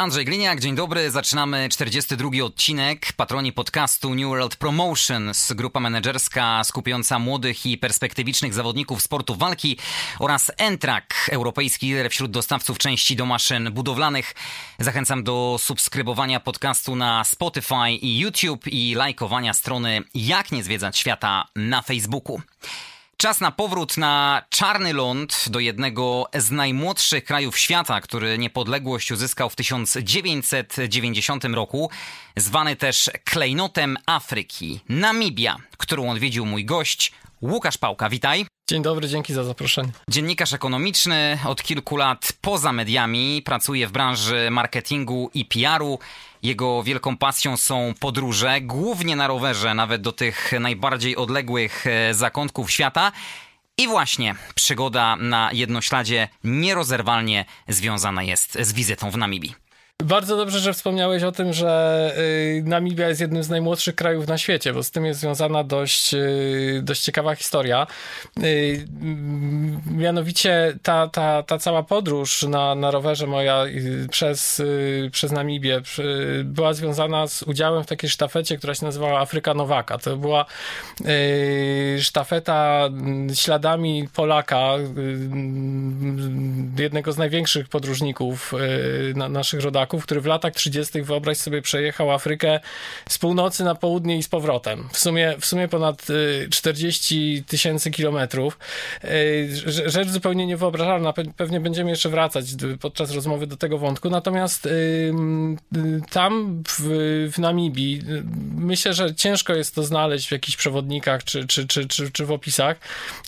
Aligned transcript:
Andrzej 0.00 0.24
Gliniak, 0.24 0.60
dzień 0.60 0.74
dobry. 0.74 1.10
Zaczynamy 1.10 1.68
42 1.68 2.44
odcinek. 2.44 3.12
Patroni 3.12 3.52
podcastu 3.52 4.14
New 4.14 4.28
World 4.28 4.56
Promotions, 4.56 5.52
grupa 5.52 5.80
menedżerska 5.80 6.64
skupiająca 6.64 7.18
młodych 7.18 7.66
i 7.66 7.78
perspektywicznych 7.78 8.54
zawodników 8.54 9.02
sportu 9.02 9.34
walki 9.34 9.76
oraz 10.18 10.52
Entrak, 10.56 11.28
europejski 11.32 11.86
lider 11.86 12.10
wśród 12.10 12.30
dostawców 12.30 12.78
części 12.78 13.16
do 13.16 13.26
maszyn 13.26 13.72
budowlanych. 13.72 14.34
Zachęcam 14.78 15.24
do 15.24 15.56
subskrybowania 15.58 16.40
podcastu 16.40 16.96
na 16.96 17.24
Spotify 17.24 17.90
i 17.90 18.18
YouTube 18.18 18.66
i 18.66 18.94
lajkowania 18.94 19.54
strony 19.54 20.02
Jak 20.14 20.52
nie 20.52 20.62
zwiedzać 20.62 20.98
świata 20.98 21.44
na 21.56 21.82
Facebooku. 21.82 22.40
Czas 23.20 23.40
na 23.40 23.50
powrót 23.50 23.96
na 23.96 24.42
czarny 24.48 24.92
ląd 24.92 25.44
do 25.50 25.60
jednego 25.60 26.26
z 26.34 26.50
najmłodszych 26.50 27.24
krajów 27.24 27.58
świata, 27.58 28.00
który 28.00 28.38
niepodległość 28.38 29.12
uzyskał 29.12 29.50
w 29.50 29.56
1990 29.56 31.44
roku, 31.44 31.90
zwany 32.36 32.76
też 32.76 33.10
klejnotem 33.24 33.96
Afryki, 34.06 34.80
Namibia, 34.88 35.56
którą 35.76 36.10
odwiedził 36.10 36.46
mój 36.46 36.64
gość 36.64 37.12
Łukasz 37.42 37.78
Pałka. 37.78 38.08
Witaj. 38.08 38.46
Dzień 38.70 38.82
dobry, 38.82 39.08
dzięki 39.08 39.34
za 39.34 39.44
zaproszenie. 39.44 39.88
Dziennikarz 40.08 40.52
ekonomiczny, 40.52 41.38
od 41.46 41.62
kilku 41.62 41.96
lat 41.96 42.32
poza 42.40 42.72
mediami, 42.72 43.42
pracuje 43.44 43.86
w 43.86 43.92
branży 43.92 44.48
marketingu 44.50 45.30
i 45.34 45.44
PR-u. 45.44 45.98
Jego 46.42 46.82
wielką 46.82 47.16
pasją 47.16 47.56
są 47.56 47.94
podróże, 48.00 48.60
głównie 48.60 49.16
na 49.16 49.26
rowerze, 49.26 49.74
nawet 49.74 50.02
do 50.02 50.12
tych 50.12 50.52
najbardziej 50.60 51.16
odległych 51.16 51.86
e, 51.86 52.14
zakątków 52.14 52.70
świata. 52.70 53.12
I 53.78 53.88
właśnie 53.88 54.34
przygoda 54.54 55.16
na 55.16 55.50
jednośladzie 55.52 56.28
nierozerwalnie 56.44 57.44
związana 57.68 58.22
jest 58.22 58.58
z 58.60 58.72
wizytą 58.72 59.10
w 59.10 59.16
Namibii. 59.16 59.69
Bardzo 60.04 60.36
dobrze, 60.36 60.58
że 60.58 60.72
wspomniałeś 60.72 61.22
o 61.22 61.32
tym, 61.32 61.52
że 61.52 62.12
y, 62.18 62.62
Namibia 62.66 63.08
jest 63.08 63.20
jednym 63.20 63.42
z 63.42 63.48
najmłodszych 63.48 63.94
krajów 63.94 64.28
na 64.28 64.38
świecie, 64.38 64.72
bo 64.72 64.82
z 64.82 64.90
tym 64.90 65.06
jest 65.06 65.20
związana 65.20 65.64
dość, 65.64 66.14
y, 66.14 66.80
dość 66.82 67.02
ciekawa 67.02 67.34
historia. 67.34 67.86
Y, 68.42 68.86
mianowicie 69.90 70.76
ta, 70.82 71.08
ta, 71.08 71.42
ta 71.42 71.58
cała 71.58 71.82
podróż 71.82 72.42
na, 72.42 72.74
na 72.74 72.90
rowerze 72.90 73.26
moja 73.26 73.64
przez, 74.10 74.62
przez 75.12 75.32
Namibię 75.32 75.80
była 76.44 76.72
związana 76.72 77.26
z 77.26 77.42
udziałem 77.42 77.84
w 77.84 77.86
takiej 77.86 78.10
sztafecie, 78.10 78.58
która 78.58 78.74
się 78.74 78.86
nazywała 78.86 79.20
Afryka 79.20 79.54
Nowaka. 79.54 79.98
To 79.98 80.16
była 80.16 80.44
sztafeta 82.00 82.88
śladami 83.34 84.08
Polaka, 84.14 84.74
jednego 86.78 87.12
z 87.12 87.18
największych 87.18 87.68
podróżników 87.68 88.54
naszych 89.14 89.60
rodaków, 89.60 89.89
który 89.98 90.20
w 90.20 90.26
latach 90.26 90.54
30. 90.54 91.02
wyobraź 91.02 91.38
sobie 91.38 91.62
przejechał 91.62 92.10
Afrykę 92.12 92.60
z 93.08 93.18
północy 93.18 93.64
na 93.64 93.74
południe 93.74 94.18
i 94.18 94.22
z 94.22 94.28
powrotem. 94.28 94.88
W 94.92 94.98
sumie, 94.98 95.34
w 95.40 95.46
sumie 95.46 95.68
ponad 95.68 96.06
40 96.50 97.36
y, 97.38 97.42
tysięcy 97.42 97.90
kilometrów. 97.90 98.58
Y, 99.04 99.48
rzecz 99.86 100.08
zupełnie 100.08 100.46
niewyobrażalna. 100.46 101.12
Pewnie 101.36 101.60
będziemy 101.60 101.90
jeszcze 101.90 102.08
wracać 102.08 102.46
podczas 102.80 103.14
rozmowy 103.14 103.46
do 103.46 103.56
tego 103.56 103.78
wątku. 103.78 104.10
Natomiast 104.10 104.66
y, 104.66 105.12
tam 106.10 106.62
w, 106.68 106.80
w 107.32 107.38
Namibii 107.38 108.02
myślę, 108.56 108.94
że 108.94 109.14
ciężko 109.14 109.54
jest 109.54 109.74
to 109.74 109.82
znaleźć 109.82 110.28
w 110.28 110.32
jakichś 110.32 110.56
przewodnikach 110.56 111.24
czy, 111.24 111.46
czy, 111.46 111.66
czy, 111.66 111.88
czy, 111.88 112.10
czy 112.10 112.26
w 112.26 112.32
opisach. 112.32 112.76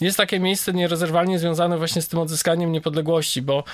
Jest 0.00 0.16
takie 0.16 0.40
miejsce 0.40 0.72
nierozerwalnie 0.72 1.38
związane 1.38 1.78
właśnie 1.78 2.02
z 2.02 2.08
tym 2.08 2.18
odzyskaniem 2.18 2.72
niepodległości, 2.72 3.42
bo 3.42 3.64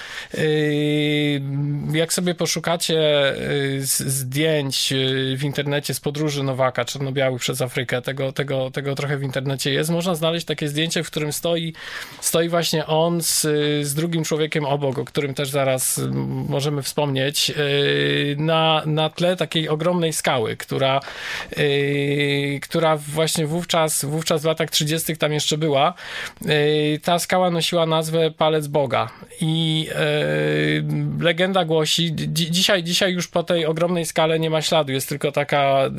jak 1.92 2.12
sobie 2.12 2.34
poszukacie 2.34 2.77
szukacie 2.78 3.34
y, 3.40 3.80
zdjęć 3.86 4.92
y, 4.92 5.36
w 5.36 5.44
internecie 5.44 5.94
z 5.94 6.00
podróży 6.00 6.42
Nowaka 6.42 6.84
czarno-białych 6.84 7.40
przez 7.40 7.62
Afrykę, 7.62 8.02
tego, 8.02 8.32
tego, 8.32 8.70
tego 8.70 8.94
trochę 8.94 9.18
w 9.18 9.22
internecie 9.22 9.72
jest, 9.72 9.90
można 9.90 10.14
znaleźć 10.14 10.46
takie 10.46 10.68
zdjęcie, 10.68 11.04
w 11.04 11.06
którym 11.06 11.32
stoi, 11.32 11.74
stoi 12.20 12.48
właśnie 12.48 12.86
on 12.86 13.22
z, 13.22 13.40
z 13.86 13.94
drugim 13.94 14.24
człowiekiem 14.24 14.64
obok, 14.64 14.98
o 14.98 15.04
którym 15.04 15.34
też 15.34 15.50
zaraz 15.50 16.00
możemy 16.48 16.82
wspomnieć, 16.82 17.50
y, 17.50 18.36
na, 18.38 18.82
na 18.86 19.10
tle 19.10 19.36
takiej 19.36 19.68
ogromnej 19.68 20.12
skały, 20.12 20.56
która, 20.56 21.00
która 22.62 22.96
właśnie 22.96 23.46
wówczas, 23.46 24.04
wówczas 24.04 24.42
w 24.42 24.44
latach 24.44 24.70
30. 24.70 25.16
tam 25.16 25.32
jeszcze 25.32 25.58
była. 25.58 25.94
Ta 27.02 27.18
skała 27.18 27.50
nosiła 27.50 27.86
nazwę 27.86 28.30
Palec 28.30 28.66
Boga 28.66 29.10
i 29.40 29.88
legenda 31.20 31.64
głosi, 31.64 32.14
dzisiaj, 32.58 32.82
dzisiaj 32.82 33.12
już 33.12 33.28
po 33.28 33.42
tej 33.42 33.66
ogromnej 33.66 34.06
skale 34.06 34.38
nie 34.38 34.50
ma 34.50 34.62
śladu, 34.62 34.92
jest 34.92 35.08
tylko 35.08 35.32
taka 35.32 35.90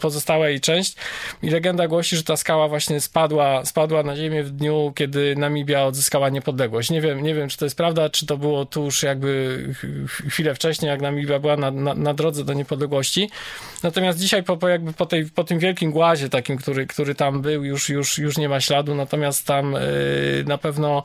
pozostała 0.00 0.48
jej 0.48 0.60
część 0.60 0.96
i 1.42 1.50
legenda 1.50 1.88
głosi, 1.88 2.16
że 2.16 2.22
ta 2.22 2.36
skała 2.36 2.68
właśnie 2.68 3.00
spadła, 3.00 3.64
spadła 3.64 4.02
na 4.02 4.16
ziemię 4.16 4.42
w 4.42 4.50
dniu, 4.50 4.92
kiedy 4.96 5.36
Namibia 5.36 5.84
odzyskała 5.84 6.28
niepodległość. 6.28 6.90
Nie 6.90 7.00
wiem, 7.00 7.22
nie 7.22 7.34
wiem, 7.34 7.48
czy 7.48 7.58
to 7.58 7.64
jest 7.64 7.76
prawda, 7.76 8.10
czy 8.10 8.26
to 8.26 8.36
było 8.36 8.66
tuż 8.66 9.02
jakby 9.02 9.64
chwilę 10.28 10.54
wcześniej, 10.54 10.88
jak 10.88 11.00
Namibia 11.00 11.38
była 11.38 11.56
na, 11.56 11.70
na, 11.70 11.94
na 11.94 12.14
drodze 12.14 12.44
do 12.44 12.52
niepodległości. 12.52 13.30
Natomiast 13.82 14.18
dzisiaj 14.18 14.42
po, 14.42 14.56
po, 14.56 14.68
jakby 14.68 14.92
po, 14.92 15.06
tej, 15.06 15.26
po 15.26 15.44
tym 15.44 15.58
wielkim 15.58 15.90
głazie 15.90 16.28
takim, 16.28 16.56
który, 16.56 16.86
który 16.86 17.14
tam 17.14 17.42
był, 17.42 17.64
już, 17.64 17.88
już, 17.88 18.18
już 18.18 18.38
nie 18.38 18.48
ma 18.48 18.60
śladu, 18.60 18.94
natomiast 18.94 19.46
tam 19.46 19.72
yy, 19.72 20.44
na 20.46 20.58
pewno 20.58 21.04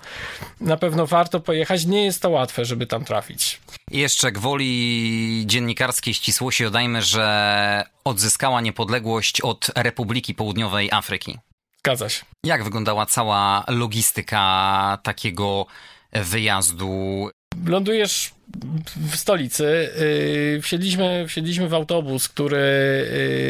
na 0.61 0.77
pewno 0.77 1.07
warto 1.07 1.39
pojechać. 1.39 1.85
Nie 1.85 2.05
jest 2.05 2.21
to 2.21 2.29
łatwe, 2.29 2.65
żeby 2.65 2.87
tam 2.87 3.05
trafić. 3.05 3.61
I 3.91 3.99
jeszcze 3.99 4.31
gwoli 4.31 5.43
dziennikarskiej 5.45 6.13
ścisłości 6.13 6.63
dodajmy, 6.63 7.01
że 7.01 7.83
odzyskała 8.03 8.61
niepodległość 8.61 9.41
od 9.41 9.71
Republiki 9.75 10.35
Południowej 10.35 10.91
Afryki. 10.91 11.37
Zgadza 11.79 12.09
się. 12.09 12.25
Jak 12.45 12.63
wyglądała 12.63 13.05
cała 13.05 13.63
logistyka 13.67 14.97
takiego 15.03 15.65
wyjazdu? 16.11 17.29
Lądujesz 17.65 18.33
w 19.11 19.15
stolicy. 19.15 19.89
Yy, 20.53 20.61
wsiedliśmy, 20.61 21.25
wsiedliśmy 21.27 21.69
w 21.69 21.73
autobus, 21.73 22.27
który, 22.29 22.57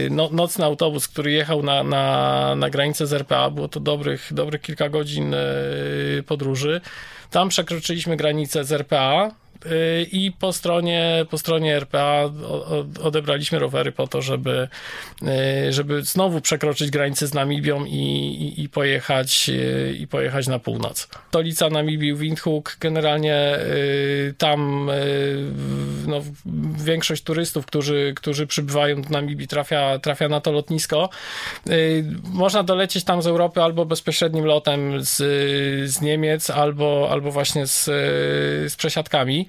yy, 0.04 0.10
no, 0.12 0.30
nocny 0.32 0.66
autobus, 0.66 1.08
który 1.08 1.32
jechał 1.32 1.64
na, 1.64 1.84
na, 1.84 2.56
na 2.56 2.70
granicę 2.70 3.08
z 3.08 3.14
RPA. 3.14 3.50
Było 3.50 3.68
to 3.68 3.80
dobrych, 3.80 4.30
dobrych 4.32 4.62
kilka 4.62 4.90
godzin 4.90 5.32
yy, 5.32 6.24
podróży. 6.24 6.82
Tam 7.32 7.50
przekroczyliśmy 7.50 8.18
granicę 8.18 8.64
z 8.64 8.72
RPA 8.72 9.32
i 10.12 10.32
po 10.40 10.54
stronie, 10.54 11.26
po 11.30 11.38
stronie 11.38 11.76
RPA 11.76 12.30
odebraliśmy 13.04 13.60
rowery 13.60 13.92
po 13.92 14.08
to, 14.08 14.22
żeby, 14.22 14.68
y, 15.68 15.74
żeby 15.74 16.04
znowu 16.04 16.42
przekroczyć 16.42 16.92
granicę 16.92 17.28
z 17.28 17.34
Namibią 17.34 17.86
i, 17.86 17.92
i, 17.92 18.64
i, 18.64 18.70
pojechać, 18.70 19.50
y, 19.50 19.96
i 20.00 20.08
pojechać 20.08 20.48
na 20.48 20.60
północ. 20.60 21.08
Stolica 21.28 21.70
Namibii, 21.70 22.16
Windhoek, 22.16 22.78
generalnie 22.80 23.60
y, 23.60 24.34
tam 24.38 24.90
no, 26.08 26.22
większość 26.86 27.24
turystów, 27.24 27.66
którzy, 27.66 28.14
którzy 28.16 28.48
przybywają 28.48 29.02
do 29.02 29.10
Namibii 29.10 29.48
trafia, 29.48 30.00
trafia 30.00 30.30
na 30.30 30.42
to 30.42 30.52
lotnisko. 30.52 31.10
Można 32.24 32.64
dolecieć 32.64 33.04
tam 33.04 33.22
z 33.22 33.28
Europy 33.28 33.62
albo 33.62 33.86
bezpośrednim 33.86 34.46
lotem 34.46 35.04
z, 35.04 35.16
z 35.90 36.02
Niemiec, 36.02 36.50
albo, 36.50 37.08
albo 37.12 37.32
właśnie 37.32 37.68
z, 37.68 37.86
z 38.72 38.76
przesiadkami. 38.76 39.45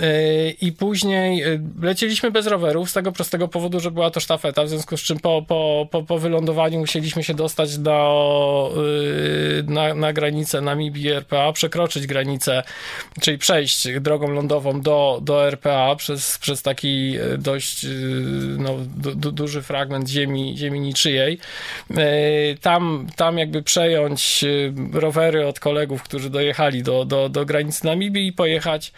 E, 0.00 0.50
I 0.50 0.72
później 0.72 1.42
e, 1.42 1.60
lecieliśmy 1.82 2.30
bez 2.30 2.46
rowerów 2.46 2.90
z 2.90 2.92
tego 2.92 3.12
prostego 3.12 3.48
powodu, 3.48 3.80
że 3.80 3.90
była 3.90 4.10
to 4.10 4.20
sztafeta, 4.20 4.64
w 4.64 4.68
związku 4.68 4.96
z 4.96 5.00
czym 5.00 5.18
po, 5.20 5.42
po, 5.48 5.88
po, 5.90 6.02
po 6.02 6.18
wylądowaniu 6.18 6.78
musieliśmy 6.78 7.24
się 7.24 7.34
dostać 7.34 7.78
do, 7.78 8.74
e, 9.58 9.72
na, 9.72 9.94
na 9.94 10.12
granicę 10.12 10.60
Namibii 10.60 11.08
RPA, 11.08 11.52
przekroczyć 11.52 12.06
granicę, 12.06 12.62
czyli 13.20 13.38
przejść 13.38 13.88
drogą 14.00 14.30
lądową 14.30 14.80
do, 14.80 15.18
do 15.22 15.46
RPA 15.46 15.96
przez, 15.96 16.38
przez 16.38 16.62
taki 16.62 17.14
dość 17.38 17.86
no, 18.58 18.76
du, 18.96 19.14
du, 19.14 19.32
duży 19.32 19.62
fragment 19.62 20.08
ziemi, 20.08 20.54
ziemi 20.56 20.80
niczyjej. 20.80 21.38
Tam, 22.60 23.06
tam 23.16 23.38
jakby 23.38 23.62
przejąć 23.62 24.44
rowery 24.92 25.46
od 25.46 25.60
kolegów, 25.60 26.02
którzy 26.02 26.30
dojechali 26.30 26.82
do, 26.82 27.04
do, 27.04 27.28
do 27.28 27.46
granicy 27.46 27.86
Namibii 27.86 28.26
i 28.26 28.32
pojechać 28.32 28.92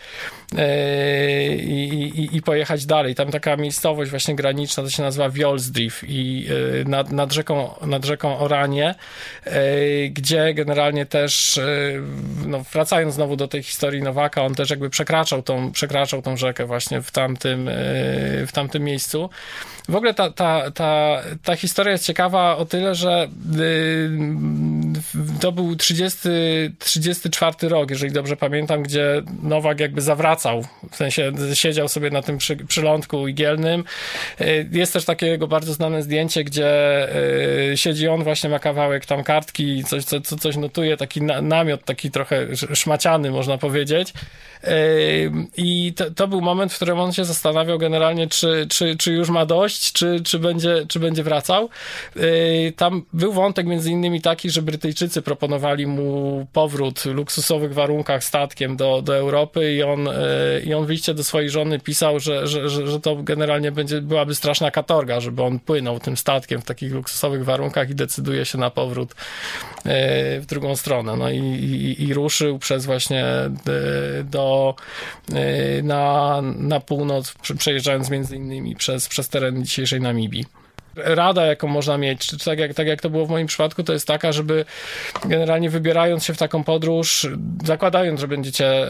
i, 1.58 2.12
i, 2.16 2.36
i, 2.36 2.42
pojechać 2.42 2.86
dalej. 2.86 3.14
Tam 3.14 3.30
taka 3.30 3.56
miejscowość 3.56 4.10
właśnie 4.10 4.34
graniczna, 4.34 4.82
to 4.82 4.90
się 4.90 5.02
nazywa 5.02 5.30
Wiolsdrift 5.30 6.04
i 6.08 6.46
e, 6.84 6.88
nad, 6.88 7.12
nad, 7.12 7.32
rzeką, 7.32 7.74
nad 7.86 8.04
rzeką 8.04 8.38
Oranie, 8.38 8.94
e, 9.44 9.62
gdzie 10.08 10.54
generalnie 10.54 11.06
też, 11.06 11.60
no, 12.46 12.64
wracając 12.72 13.14
znowu 13.14 13.36
do 13.36 13.48
tej 13.48 13.62
historii 13.62 14.02
Nowaka, 14.02 14.44
on 14.44 14.54
też 14.54 14.70
jakby 14.70 14.90
przekraczał 14.90 15.42
tą, 15.42 15.72
przekraczał 15.72 16.22
tą 16.22 16.36
rzekę 16.36 16.66
właśnie 16.66 17.02
w 17.02 17.10
tamtym, 17.10 17.70
w 18.46 18.52
tamtym 18.52 18.84
miejscu. 18.84 19.30
W 19.88 19.96
ogóle 19.96 20.14
ta, 20.14 20.30
ta, 20.30 20.70
ta, 20.70 21.22
ta 21.42 21.56
historia 21.56 21.92
jest 21.92 22.04
ciekawa 22.04 22.56
o 22.56 22.64
tyle, 22.64 22.94
że 22.94 23.28
to 25.40 25.52
był 25.52 25.76
30, 25.76 26.18
34 26.78 27.68
rok, 27.68 27.90
jeżeli 27.90 28.12
dobrze 28.12 28.36
pamiętam, 28.36 28.82
gdzie 28.82 29.22
Nowak 29.42 29.80
jakby 29.80 30.00
zawracał, 30.40 30.64
w 30.90 30.96
sensie 30.96 31.32
siedział 31.54 31.88
sobie 31.88 32.10
na 32.10 32.22
tym 32.22 32.38
przy, 32.38 32.56
przylądku 32.56 33.28
igielnym. 33.28 33.84
Jest 34.72 34.92
też 34.92 35.04
takie 35.04 35.26
jego 35.26 35.48
bardzo 35.48 35.72
znane 35.74 36.02
zdjęcie, 36.02 36.44
gdzie 36.44 36.68
siedzi 37.74 38.08
on, 38.08 38.24
właśnie 38.24 38.50
ma 38.50 38.58
kawałek 38.58 39.06
tam 39.06 39.24
kartki, 39.24 39.84
coś, 39.84 40.04
co, 40.04 40.20
coś 40.20 40.56
notuje, 40.56 40.96
taki 40.96 41.22
na, 41.22 41.42
namiot, 41.42 41.84
taki 41.84 42.10
trochę 42.10 42.56
szmaciany, 42.74 43.30
można 43.30 43.58
powiedzieć. 43.58 44.12
I 45.56 45.92
to, 45.96 46.10
to, 46.10 46.28
był 46.28 46.40
moment, 46.40 46.72
w 46.72 46.76
którym 46.76 46.98
on 46.98 47.12
się 47.12 47.24
zastanawiał 47.24 47.78
generalnie, 47.78 48.26
czy, 48.26 48.66
czy, 48.70 48.96
czy 48.96 49.12
już 49.12 49.30
ma 49.30 49.46
dość, 49.46 49.92
czy, 49.92 50.20
czy, 50.24 50.38
będzie, 50.38 50.86
czy 50.88 51.00
będzie 51.00 51.22
wracał. 51.22 51.68
Tam 52.76 53.02
był 53.12 53.32
wątek 53.32 53.66
między 53.66 53.90
innymi 53.90 54.20
taki, 54.20 54.50
że 54.50 54.62
Brytyjczycy 54.62 55.22
proponowali 55.22 55.86
mu 55.86 56.46
powrót 56.52 57.00
w 57.00 57.06
luksusowych 57.06 57.74
warunkach 57.74 58.24
statkiem 58.24 58.76
do, 58.76 59.02
do 59.02 59.16
Europy 59.16 59.74
i 59.74 59.82
on, 59.82 60.08
i 60.64 60.74
on 60.74 60.86
wyjście 60.86 61.14
do 61.14 61.24
swojej 61.24 61.50
żony 61.50 61.80
pisał, 61.80 62.20
że, 62.20 62.46
że, 62.46 62.68
że, 62.68 62.86
że 62.86 63.00
to 63.00 63.16
generalnie 63.16 63.72
będzie, 63.72 64.00
byłaby 64.00 64.34
straszna 64.34 64.70
katorga, 64.70 65.20
żeby 65.20 65.42
on 65.42 65.58
płynął 65.58 66.00
tym 66.00 66.16
statkiem 66.16 66.60
w 66.60 66.64
takich 66.64 66.92
luksusowych 66.92 67.44
warunkach 67.44 67.90
i 67.90 67.94
decyduje 67.94 68.44
się 68.44 68.58
na 68.58 68.70
powrót 68.70 69.14
w 70.40 70.44
drugą 70.48 70.76
stronę. 70.76 71.16
No 71.16 71.30
i, 71.30 71.38
i, 71.38 72.02
i 72.02 72.14
ruszył 72.14 72.58
przez 72.58 72.86
właśnie 72.86 73.24
do 74.24 74.49
Y, 75.32 75.82
na, 75.82 76.40
na 76.42 76.80
północ, 76.80 77.34
przejeżdżając 77.58 78.10
między 78.10 78.36
innymi 78.36 78.76
przez, 78.76 79.08
przez 79.08 79.28
teren 79.28 79.64
dzisiejszej 79.64 80.00
Namibii 80.00 80.44
rada, 80.96 81.46
jaką 81.46 81.68
można 81.68 81.98
mieć, 81.98 82.26
czy 82.26 82.38
tak 82.38 82.58
jak, 82.58 82.74
tak 82.74 82.86
jak 82.86 83.00
to 83.00 83.10
było 83.10 83.26
w 83.26 83.30
moim 83.30 83.46
przypadku, 83.46 83.82
to 83.82 83.92
jest 83.92 84.06
taka, 84.06 84.32
żeby 84.32 84.64
generalnie 85.24 85.70
wybierając 85.70 86.24
się 86.24 86.34
w 86.34 86.38
taką 86.38 86.64
podróż, 86.64 87.28
zakładając, 87.64 88.20
że 88.20 88.28
będziecie 88.28 88.86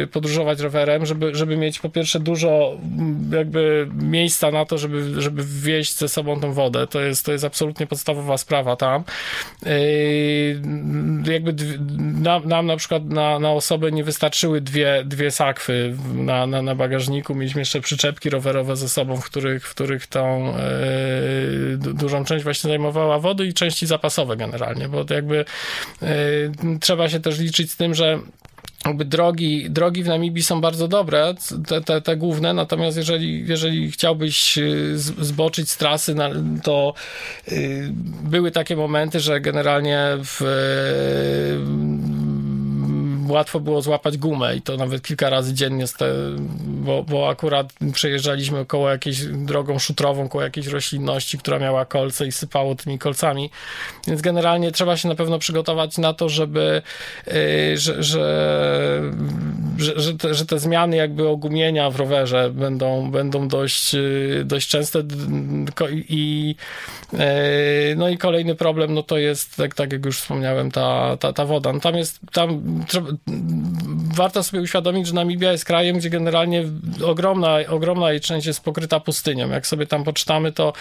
yy, 0.00 0.06
podróżować 0.06 0.60
rowerem, 0.60 1.06
żeby, 1.06 1.34
żeby 1.34 1.56
mieć 1.56 1.78
po 1.78 1.88
pierwsze 1.88 2.20
dużo 2.20 2.78
mm, 2.82 3.30
jakby 3.32 3.88
miejsca 3.94 4.50
na 4.50 4.64
to, 4.64 4.78
żeby, 4.78 5.22
żeby 5.22 5.42
wwieźć 5.42 5.98
ze 5.98 6.08
sobą 6.08 6.40
tą 6.40 6.52
wodę. 6.52 6.86
To 6.86 7.00
jest, 7.00 7.26
to 7.26 7.32
jest 7.32 7.44
absolutnie 7.44 7.86
podstawowa 7.86 8.38
sprawa 8.38 8.76
tam. 8.76 9.04
Yy, 9.62 9.72
jakby 11.32 11.54
nam, 11.98 12.48
nam 12.48 12.66
na 12.66 12.76
przykład 12.76 13.04
na, 13.04 13.38
na 13.38 13.50
osobę 13.50 13.92
nie 13.92 14.04
wystarczyły 14.04 14.60
dwie, 14.60 15.02
dwie 15.04 15.30
sakwy 15.30 15.96
na, 16.14 16.46
na, 16.46 16.62
na 16.62 16.74
bagażniku. 16.74 17.34
Mieliśmy 17.34 17.60
jeszcze 17.60 17.80
przyczepki 17.80 18.30
rowerowe 18.30 18.76
ze 18.76 18.88
sobą, 18.88 19.16
w 19.16 19.24
których, 19.24 19.66
w 19.66 19.70
których 19.70 20.06
tą 20.06 20.46
yy, 20.46 20.52
dużą 21.78 22.24
część 22.24 22.44
właśnie 22.44 22.68
zajmowała 22.68 23.18
wody 23.18 23.46
i 23.46 23.54
części 23.54 23.86
zapasowe 23.86 24.36
generalnie, 24.36 24.88
bo 24.88 25.04
to 25.04 25.14
jakby 25.14 25.44
y, 26.02 26.06
trzeba 26.80 27.08
się 27.08 27.20
też 27.20 27.38
liczyć 27.38 27.70
z 27.70 27.76
tym, 27.76 27.94
że 27.94 28.18
jakby 28.86 29.04
drogi, 29.04 29.70
drogi 29.70 30.02
w 30.02 30.06
Namibii 30.06 30.42
są 30.42 30.60
bardzo 30.60 30.88
dobre, 30.88 31.34
te, 31.68 31.80
te, 31.80 32.00
te 32.00 32.16
główne, 32.16 32.54
natomiast 32.54 32.96
jeżeli, 32.96 33.48
jeżeli 33.48 33.90
chciałbyś 33.90 34.58
y, 34.58 34.98
zboczyć 34.98 35.70
z 35.70 35.76
trasy, 35.76 36.14
to 36.62 36.94
y, 37.48 37.88
były 38.22 38.50
takie 38.50 38.76
momenty, 38.76 39.20
że 39.20 39.40
generalnie 39.40 40.06
w 40.24 40.40
łatwo 43.30 43.60
było 43.60 43.82
złapać 43.82 44.18
gumę 44.18 44.56
i 44.56 44.62
to 44.62 44.76
nawet 44.76 45.02
kilka 45.02 45.30
razy 45.30 45.54
dziennie, 45.54 45.84
bo, 46.64 47.02
bo 47.02 47.28
akurat 47.28 47.72
przejeżdżaliśmy 47.92 48.66
koło 48.66 48.90
jakiejś 48.90 49.24
drogą 49.24 49.78
szutrową, 49.78 50.28
koło 50.28 50.44
jakiejś 50.44 50.66
roślinności, 50.66 51.38
która 51.38 51.58
miała 51.58 51.84
kolce 51.84 52.26
i 52.26 52.32
sypało 52.32 52.74
tymi 52.74 52.98
kolcami. 52.98 53.50
Więc 54.06 54.20
generalnie 54.20 54.72
trzeba 54.72 54.96
się 54.96 55.08
na 55.08 55.14
pewno 55.14 55.38
przygotować 55.38 55.98
na 55.98 56.12
to, 56.12 56.28
żeby, 56.28 56.82
y, 57.28 57.78
że, 57.78 58.02
że, 58.02 58.30
że, 60.30 60.46
te 60.46 60.58
zmiany 60.58 60.96
jakby 60.96 61.28
ogumienia 61.28 61.90
w 61.90 61.96
rowerze 61.96 62.50
będą, 62.50 63.10
będą 63.10 63.48
dość, 63.48 63.94
y, 63.94 64.42
dość 64.44 64.68
częste 64.68 65.02
i 66.08 66.54
y, 67.14 67.16
no 67.96 68.08
i 68.08 68.18
kolejny 68.18 68.54
problem, 68.54 68.94
no 68.94 69.02
to 69.02 69.18
jest, 69.18 69.56
tak, 69.56 69.74
tak 69.74 69.92
jak 69.92 70.04
już 70.04 70.18
wspomniałem, 70.18 70.70
ta, 70.70 71.16
ta, 71.16 71.32
ta 71.32 71.44
woda. 71.44 71.72
No 71.72 71.80
tam 71.80 71.96
jest, 71.96 72.20
tam 72.32 72.62
warto 74.14 74.42
sobie 74.42 74.62
uświadomić, 74.62 75.06
że 75.06 75.14
Namibia 75.14 75.52
jest 75.52 75.64
krajem, 75.64 75.98
gdzie 75.98 76.10
generalnie 76.10 76.64
ogromna, 77.04 77.56
ogromna 77.68 78.10
jej 78.10 78.20
część 78.20 78.46
jest 78.46 78.60
pokryta 78.60 79.00
pustynią. 79.00 79.48
Jak 79.48 79.66
sobie 79.66 79.86
tam 79.86 80.04
poczytamy, 80.04 80.52
to 80.52 80.72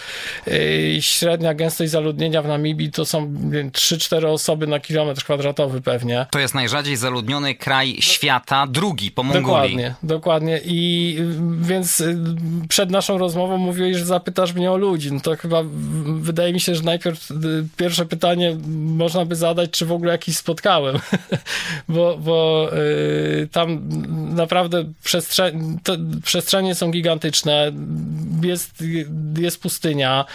yy, 0.47 0.97
średnia 1.01 1.53
gęstość 1.53 1.91
zaludnienia 1.91 2.41
w 2.41 2.47
Namibii 2.47 2.91
to 2.91 3.05
są 3.05 3.33
3-4 3.51 4.27
osoby 4.27 4.67
na 4.67 4.79
kilometr 4.79 5.23
kwadratowy 5.23 5.81
pewnie. 5.81 6.25
To 6.31 6.39
jest 6.39 6.55
najrzadziej 6.55 6.95
zaludniony 6.95 7.55
kraj 7.55 7.95
świata, 7.99 8.67
drugi 8.67 9.11
po 9.11 9.23
Mongolii. 9.23 9.43
Dokładnie, 9.43 9.95
dokładnie. 10.03 10.59
I 10.65 11.17
więc 11.61 12.01
y, 12.01 12.17
przed 12.69 12.91
naszą 12.91 13.17
rozmową 13.17 13.57
mówiłeś, 13.57 13.97
że 13.97 14.05
zapytasz 14.05 14.53
mnie 14.53 14.71
o 14.71 14.77
ludzi. 14.77 15.13
No 15.13 15.19
to 15.19 15.35
chyba 15.35 15.63
wydaje 16.19 16.53
mi 16.53 16.59
się, 16.59 16.75
że 16.75 16.83
najpierw 16.83 17.31
y, 17.31 17.35
pierwsze 17.77 18.05
pytanie 18.05 18.57
można 18.77 19.25
by 19.25 19.35
zadać, 19.35 19.71
czy 19.71 19.85
w 19.85 19.91
ogóle 19.91 20.11
jakiś 20.11 20.37
spotkałem. 20.37 20.99
bo, 21.89 22.17
bo 22.17 22.28
y, 22.73 23.47
tam 23.51 23.89
naprawdę 24.35 24.83
przestrze 25.03 25.51
przestrzenie 26.23 26.75
są 26.75 26.91
gigantyczne, 26.91 27.71
jest, 28.43 28.83
jest 29.37 29.61
pustynia, 29.61 30.25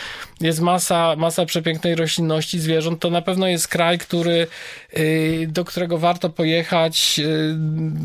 jest 0.40 0.60
masa, 0.60 1.16
masa 1.16 1.46
przepięknej 1.46 1.94
roślinności, 1.94 2.60
zwierząt. 2.60 3.00
To 3.00 3.10
na 3.10 3.22
pewno 3.22 3.46
jest 3.46 3.68
kraj, 3.68 3.98
który, 3.98 4.46
y, 4.96 5.46
do 5.48 5.64
którego 5.64 5.98
warto 5.98 6.30
pojechać 6.30 7.20
y, 7.24 7.56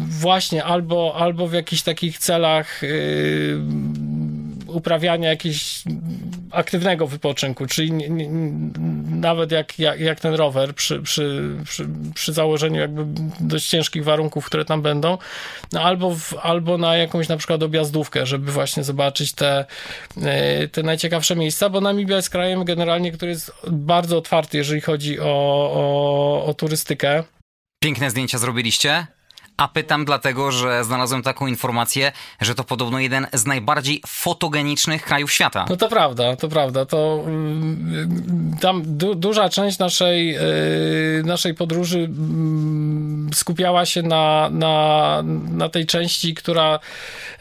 właśnie 0.10 0.64
albo, 0.64 1.16
albo 1.16 1.48
w 1.48 1.54
jakichś 1.54 1.82
takich 1.82 2.18
celach 2.18 2.84
y, 2.84 3.60
uprawiania 4.72 5.30
jakiegoś 5.30 5.84
aktywnego 6.52 7.08
wypoczynku, 7.08 7.66
czyli 7.66 7.92
nie, 7.92 8.10
nie, 8.10 8.30
nawet 9.10 9.52
jak, 9.52 9.80
jak, 9.80 10.00
jak, 10.00 10.20
ten 10.20 10.34
rower 10.34 10.76
przy, 10.76 11.02
przy, 11.02 11.56
przy, 11.66 11.88
przy, 12.16 12.34
założeniu 12.34 12.80
jakby 12.80 13.06
dość 13.40 13.70
ciężkich 13.70 14.04
warunków, 14.04 14.46
które 14.46 14.66
tam 14.66 14.82
będą, 14.82 15.18
no 15.74 15.82
albo, 15.82 16.16
w, 16.16 16.34
albo 16.42 16.78
na 16.78 16.98
jakąś 16.98 17.28
na 17.28 17.38
przykład 17.38 17.64
objazdówkę, 17.64 18.26
żeby 18.26 18.52
właśnie 18.52 18.84
zobaczyć 18.84 19.34
te, 19.34 19.66
e, 20.22 20.68
te 20.68 20.84
najciekawsze 20.84 21.36
miejsca, 21.36 21.70
bo 21.70 21.82
Namibia 21.82 22.16
jest 22.16 22.30
krajem 22.30 22.66
generalnie, 22.66 23.12
który 23.12 23.32
jest 23.32 23.52
bardzo 23.68 24.18
otwarty, 24.18 24.58
jeżeli 24.58 24.82
chodzi 24.82 25.20
o, 25.20 25.26
o, 25.74 26.46
o 26.46 26.54
turystykę. 26.54 27.24
Piękne 27.84 28.10
zdjęcia 28.10 28.38
zrobiliście? 28.38 29.08
A 29.60 29.68
pytam 29.68 30.06
dlatego, 30.06 30.52
że 30.52 30.84
znalazłem 30.84 31.24
taką 31.24 31.48
informację, 31.48 32.12
że 32.42 32.56
to 32.56 32.64
podobno 32.64 33.00
jeden 33.00 33.28
z 33.34 33.46
najbardziej 33.46 34.02
fotogenicznych 34.08 35.04
krajów 35.04 35.32
świata. 35.32 35.66
No 35.70 35.78
to 35.78 35.90
prawda, 35.90 36.36
to 36.36 36.48
prawda. 36.48 36.86
To 36.86 37.24
mm, 37.26 38.58
tam 38.62 38.82
du 38.86 39.16
duża 39.16 39.50
część 39.50 39.80
naszej, 39.80 40.28
yy, 40.28 41.24
naszej 41.26 41.54
podróży 41.54 42.00
yy, 42.00 43.36
skupiała 43.36 43.86
się 43.86 44.02
na, 44.02 44.50
na, 44.52 45.22
na 45.52 45.70
tej 45.70 45.86
części, 45.86 46.34
która 46.34 46.80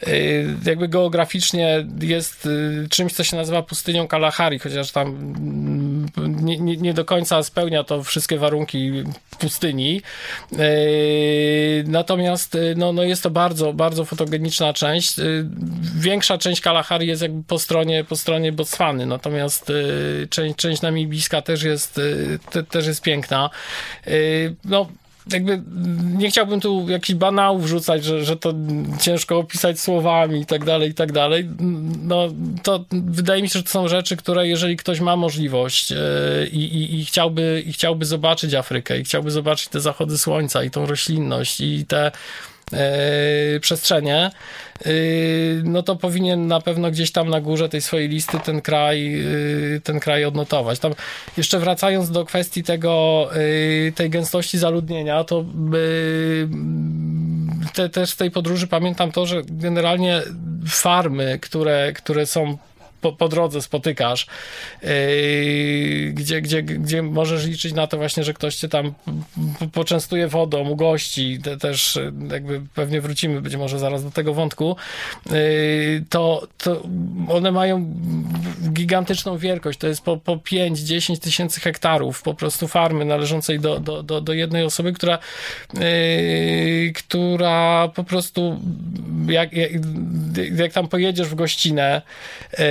yy, 0.07 0.55
jakby 0.65 0.87
geograficznie 0.87 1.85
jest 2.01 2.45
y, 2.45 2.87
czymś, 2.89 3.13
co 3.13 3.23
się 3.23 3.37
nazywa 3.37 3.63
pustynią 3.63 4.07
Kalahari, 4.07 4.59
chociaż 4.59 4.91
tam 4.91 5.07
mm, 5.07 6.05
nie, 6.45 6.59
nie, 6.59 6.77
nie 6.77 6.93
do 6.93 7.05
końca 7.05 7.43
spełnia 7.43 7.83
to 7.83 8.03
wszystkie 8.03 8.37
warunki 8.37 9.03
pustyni. 9.39 10.01
Y, 10.53 11.83
natomiast 12.09 12.55
y, 12.55 12.73
no, 12.77 12.93
no 12.93 13.03
jest 13.03 13.23
to 13.23 13.29
bardzo, 13.29 13.73
bardzo 13.73 14.05
fotogeniczna 14.05 14.73
część. 14.73 15.19
Y, 15.19 15.45
większa 15.95 16.37
część 16.37 16.61
Kalahari 16.61 17.07
jest 17.07 17.21
jakby 17.21 17.43
po 17.43 17.59
stronie, 17.59 18.03
po 18.03 18.15
stronie 18.15 18.51
Botswany, 18.51 19.05
natomiast 19.05 19.71
część, 20.29 20.55
część 20.55 20.81
namibijska 20.81 21.41
też 21.41 21.63
jest, 21.63 21.99
te, 22.51 22.63
też 22.63 22.87
jest 22.87 23.01
piękna. 23.01 23.49
No, 24.65 24.87
jakby 25.33 25.61
nie 26.17 26.29
chciałbym 26.29 26.59
tu 26.59 26.89
jakiś 26.89 27.15
banał 27.15 27.59
wrzucać, 27.59 28.03
że, 28.03 28.25
że 28.25 28.37
to 28.37 28.53
ciężko 29.01 29.37
opisać 29.37 29.79
słowami 29.79 30.41
i 30.41 30.45
tak 30.45 30.65
dalej, 30.65 30.89
i 30.89 30.93
tak 30.93 31.11
dalej. 31.11 31.49
No, 32.03 32.27
to 32.63 32.85
wydaje 32.91 33.41
mi 33.41 33.49
się, 33.49 33.59
że 33.59 33.63
to 33.63 33.69
są 33.69 33.87
rzeczy, 33.87 34.17
które 34.17 34.47
jeżeli 34.47 34.77
ktoś 34.77 34.99
ma 34.99 35.15
możliwość 35.15 35.93
i, 36.51 36.57
i, 36.57 36.99
i, 36.99 37.05
chciałby, 37.05 37.63
i 37.65 37.73
chciałby 37.73 38.05
zobaczyć 38.05 38.53
Afrykę 38.53 38.99
i 38.99 39.03
chciałby 39.03 39.31
zobaczyć 39.31 39.67
te 39.67 39.79
zachody 39.79 40.17
słońca 40.17 40.63
i 40.63 40.71
tą 40.71 40.85
roślinność 40.85 41.61
i 41.61 41.85
te 41.85 42.11
przestrzenie, 43.61 44.31
no 45.63 45.83
to 45.83 45.95
powinien 45.95 46.47
na 46.47 46.61
pewno 46.61 46.91
gdzieś 46.91 47.11
tam 47.11 47.29
na 47.29 47.41
górze 47.41 47.69
tej 47.69 47.81
swojej 47.81 48.09
listy 48.09 48.39
ten 48.39 48.61
kraj, 48.61 49.23
ten 49.83 49.99
kraj 49.99 50.25
odnotować. 50.25 50.79
Tam 50.79 50.93
jeszcze 51.37 51.59
wracając 51.59 52.11
do 52.11 52.25
kwestii 52.25 52.63
tego, 52.63 53.29
tej 53.95 54.09
gęstości 54.09 54.57
zaludnienia, 54.57 55.23
to 55.23 55.45
te, 57.73 57.89
też 57.89 58.09
z 58.09 58.15
tej 58.15 58.31
podróży 58.31 58.67
pamiętam 58.67 59.11
to, 59.11 59.25
że 59.25 59.41
generalnie 59.45 60.21
farmy, 60.67 61.39
które, 61.41 61.93
które 61.93 62.25
są 62.25 62.57
po, 63.01 63.13
po 63.13 63.29
drodze 63.29 63.61
spotykasz, 63.61 64.27
yy, 64.83 64.89
gdzie, 66.13 66.41
gdzie, 66.41 66.63
gdzie 66.63 67.01
możesz 67.01 67.45
liczyć 67.45 67.73
na 67.73 67.87
to 67.87 67.97
właśnie, 67.97 68.23
że 68.23 68.33
ktoś 68.33 68.55
cię 68.55 68.69
tam 68.69 68.93
poczęstuje 69.73 70.27
wodą, 70.27 70.69
ugości, 70.69 71.39
te, 71.43 71.57
też 71.57 71.99
jakby 72.31 72.61
pewnie 72.75 73.01
wrócimy 73.01 73.41
być 73.41 73.55
może 73.55 73.79
zaraz 73.79 74.03
do 74.03 74.11
tego 74.11 74.33
wątku, 74.33 74.75
yy, 75.25 75.33
to, 76.09 76.47
to 76.57 76.83
one 77.29 77.51
mają 77.51 77.93
gigantyczną 78.73 79.37
wielkość, 79.37 79.79
to 79.79 79.87
jest 79.87 80.01
po, 80.01 80.17
po 80.17 80.35
5-10 80.35 81.19
tysięcy 81.19 81.61
hektarów 81.61 82.21
po 82.21 82.33
prostu 82.33 82.67
farmy 82.67 83.05
należącej 83.05 83.59
do, 83.59 83.79
do, 83.79 84.03
do, 84.03 84.21
do 84.21 84.33
jednej 84.33 84.63
osoby, 84.63 84.93
która, 84.93 85.19
yy, 85.73 86.93
która 86.93 87.87
po 87.95 88.03
prostu 88.03 88.59
jak, 89.27 89.53
jak, 89.53 89.71
jak 90.55 90.73
tam 90.73 90.87
pojedziesz 90.87 91.27
w 91.27 91.35
gościnę, 91.35 92.01
yy, 92.51 92.65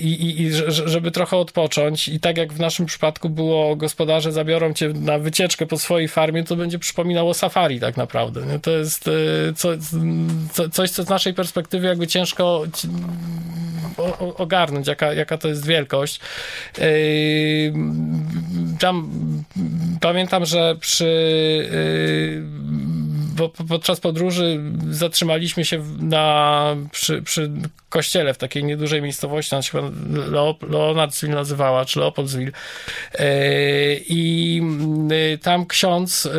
i, 0.00 0.42
i, 0.42 0.50
żeby 0.68 1.10
trochę 1.10 1.36
odpocząć. 1.36 2.08
I 2.08 2.20
tak 2.20 2.36
jak 2.36 2.52
w 2.52 2.60
naszym 2.60 2.86
przypadku 2.86 3.30
było, 3.30 3.76
gospodarze 3.76 4.32
zabiorą 4.32 4.72
cię 4.72 4.88
na 4.88 5.18
wycieczkę 5.18 5.66
po 5.66 5.78
swojej 5.78 6.08
farmie, 6.08 6.44
to 6.44 6.56
będzie 6.56 6.78
przypominało 6.78 7.34
safari 7.34 7.80
tak 7.80 7.96
naprawdę. 7.96 8.60
To 8.62 8.70
jest 8.70 9.08
e, 9.08 9.10
co, 9.56 9.68
co, 10.52 10.68
coś, 10.68 10.90
co 10.90 11.02
z 11.02 11.08
naszej 11.08 11.34
perspektywy 11.34 11.86
jakby 11.86 12.06
ciężko 12.06 12.64
ogarnąć, 14.36 14.86
jaka, 14.86 15.12
jaka 15.12 15.38
to 15.38 15.48
jest 15.48 15.66
wielkość. 15.66 16.20
E, 16.78 16.84
tam 18.78 19.10
pamiętam, 20.00 20.46
że 20.46 20.76
przy 20.80 21.68
e, 21.70 22.63
bo 23.36 23.48
podczas 23.48 24.00
podróży 24.00 24.60
zatrzymaliśmy 24.90 25.64
się 25.64 25.82
na, 25.98 26.76
przy, 26.92 27.22
przy 27.22 27.50
kościele 27.94 28.34
w 28.34 28.38
takiej 28.38 28.64
niedużej 28.64 29.02
miejscowości, 29.02 29.54
ona 29.54 29.62
się 29.62 29.72
chyba 29.72 29.90
Leonardsville 30.70 31.34
nazywała, 31.34 31.84
czy 31.84 32.00
Leopoldsville. 32.00 32.52
I 34.08 34.62
e, 35.34 35.38
tam 35.38 35.66
ksiądz 35.66 36.26
e, 36.26 36.30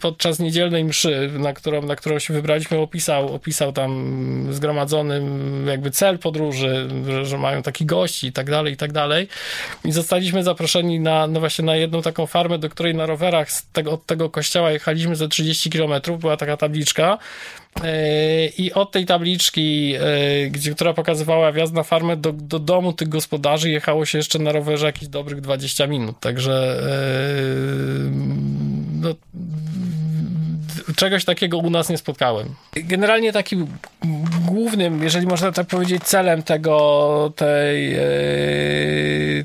podczas 0.00 0.38
niedzielnej 0.38 0.84
mszy, 0.84 1.30
na 1.38 1.52
którą, 1.52 1.82
na 1.82 1.96
którą 1.96 2.18
się 2.18 2.34
wybraliśmy, 2.34 2.78
opisał, 2.78 3.34
opisał 3.34 3.72
tam 3.72 4.46
zgromadzonym 4.50 5.66
jakby 5.66 5.90
cel 5.90 6.18
podróży, 6.18 6.88
że, 7.06 7.24
że 7.24 7.38
mają 7.38 7.62
taki 7.62 7.86
gości 7.86 8.26
i 8.26 8.32
tak 8.32 8.50
dalej, 8.50 8.72
i 8.72 8.76
tak 8.76 8.92
dalej. 8.92 9.28
I 9.84 9.92
zostaliśmy 9.92 10.42
zaproszeni 10.42 11.00
na, 11.00 11.26
no 11.26 11.40
właśnie 11.40 11.64
na 11.64 11.76
jedną 11.76 12.02
taką 12.02 12.26
farmę, 12.26 12.58
do 12.58 12.68
której 12.68 12.94
na 12.94 13.06
rowerach 13.06 13.48
tego, 13.72 13.92
od 13.92 14.06
tego 14.06 14.30
kościoła 14.30 14.70
jechaliśmy 14.70 15.16
za 15.16 15.28
30 15.28 15.70
kilometrów. 16.02 16.20
Była 16.20 16.36
taka 16.36 16.56
tabliczka 16.56 17.18
E, 17.84 18.46
I 18.46 18.72
od 18.72 18.92
tej 18.92 19.06
tabliczki, 19.06 19.94
e, 19.94 20.50
gdzie, 20.50 20.74
która 20.74 20.94
pokazywała 20.94 21.52
wjazd 21.52 21.74
na 21.74 21.82
farmę, 21.82 22.16
do, 22.16 22.32
do 22.32 22.58
domu 22.58 22.92
tych 22.92 23.08
gospodarzy 23.08 23.70
jechało 23.70 24.06
się 24.06 24.18
jeszcze 24.18 24.38
na 24.38 24.52
rowerze 24.52 24.86
jakieś 24.86 25.08
dobrych 25.08 25.40
20 25.40 25.86
minut. 25.86 26.20
Także 26.20 26.82
e, 26.82 26.92
no, 29.00 29.14
czegoś 30.96 31.24
takiego 31.24 31.58
u 31.58 31.70
nas 31.70 31.88
nie 31.88 31.98
spotkałem. 31.98 32.54
Generalnie 32.76 33.32
takim 33.32 33.66
głównym, 34.46 35.02
jeżeli 35.02 35.26
można 35.26 35.52
tak 35.52 35.66
powiedzieć, 35.66 36.02
celem 36.02 36.42
tego, 36.42 37.32
tej, 37.36 37.96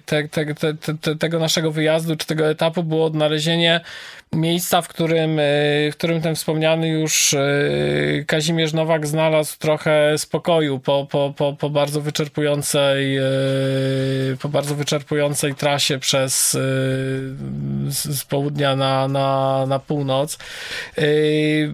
te, 0.05 0.27
te, 0.27 0.55
te, 1.01 1.15
tego 1.15 1.39
naszego 1.39 1.71
wyjazdu, 1.71 2.15
czy 2.15 2.27
tego 2.27 2.49
etapu 2.49 2.83
było 2.83 3.05
odnalezienie 3.05 3.81
miejsca, 4.35 4.81
w 4.81 4.87
którym, 4.87 5.39
e, 5.39 5.43
w 5.91 5.93
którym 5.97 6.21
ten 6.21 6.35
wspomniany 6.35 6.89
już 6.89 7.33
e, 7.33 7.39
Kazimierz 8.27 8.73
Nowak 8.73 9.07
znalazł 9.07 9.57
trochę 9.57 10.17
spokoju 10.17 10.79
po, 10.79 11.07
po, 11.11 11.33
po, 11.37 11.53
po 11.53 11.69
bardzo 11.69 12.01
wyczerpującej 12.01 13.17
e, 13.17 13.23
po 14.41 14.49
bardzo 14.49 14.75
wyczerpującej 14.75 15.55
trasie 15.55 15.99
przez 15.99 16.51
z, 17.89 18.25
południa 18.29 18.75
na, 18.75 19.07
na, 19.07 19.65
na 19.67 19.79
północ. 19.79 20.37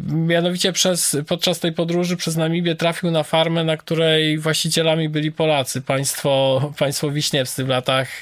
Mianowicie 0.07 0.73
przez, 0.73 1.17
podczas 1.27 1.59
tej 1.59 1.71
podróży 1.71 2.17
przez 2.17 2.35
Namibię 2.35 2.75
trafił 2.75 3.11
na 3.11 3.23
farmę, 3.23 3.63
na 3.63 3.77
której 3.77 4.37
właścicielami 4.37 5.09
byli 5.09 5.31
Polacy, 5.31 5.81
państwo, 5.81 6.61
państwo 6.79 7.11
wiśniewscy 7.11 7.63
w 7.63 7.67
latach, 7.67 8.21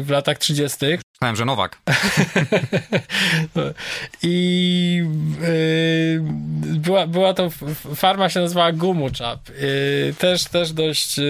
w 0.00 0.06
latach 0.10 0.38
30. 0.38 0.76
Myślałem, 1.20 1.36
że 1.36 1.44
Nowak. 1.44 1.78
I 4.22 5.02
yy, 5.40 6.20
była, 6.78 7.06
była 7.06 7.34
to 7.34 7.50
farma 7.94 8.28
się 8.28 8.40
nazywała 8.40 8.72
Gumuczap. 8.72 9.40
Yy, 9.48 10.14
też, 10.18 10.44
też 10.44 10.72
dość, 10.72 11.18
yy, 11.18 11.24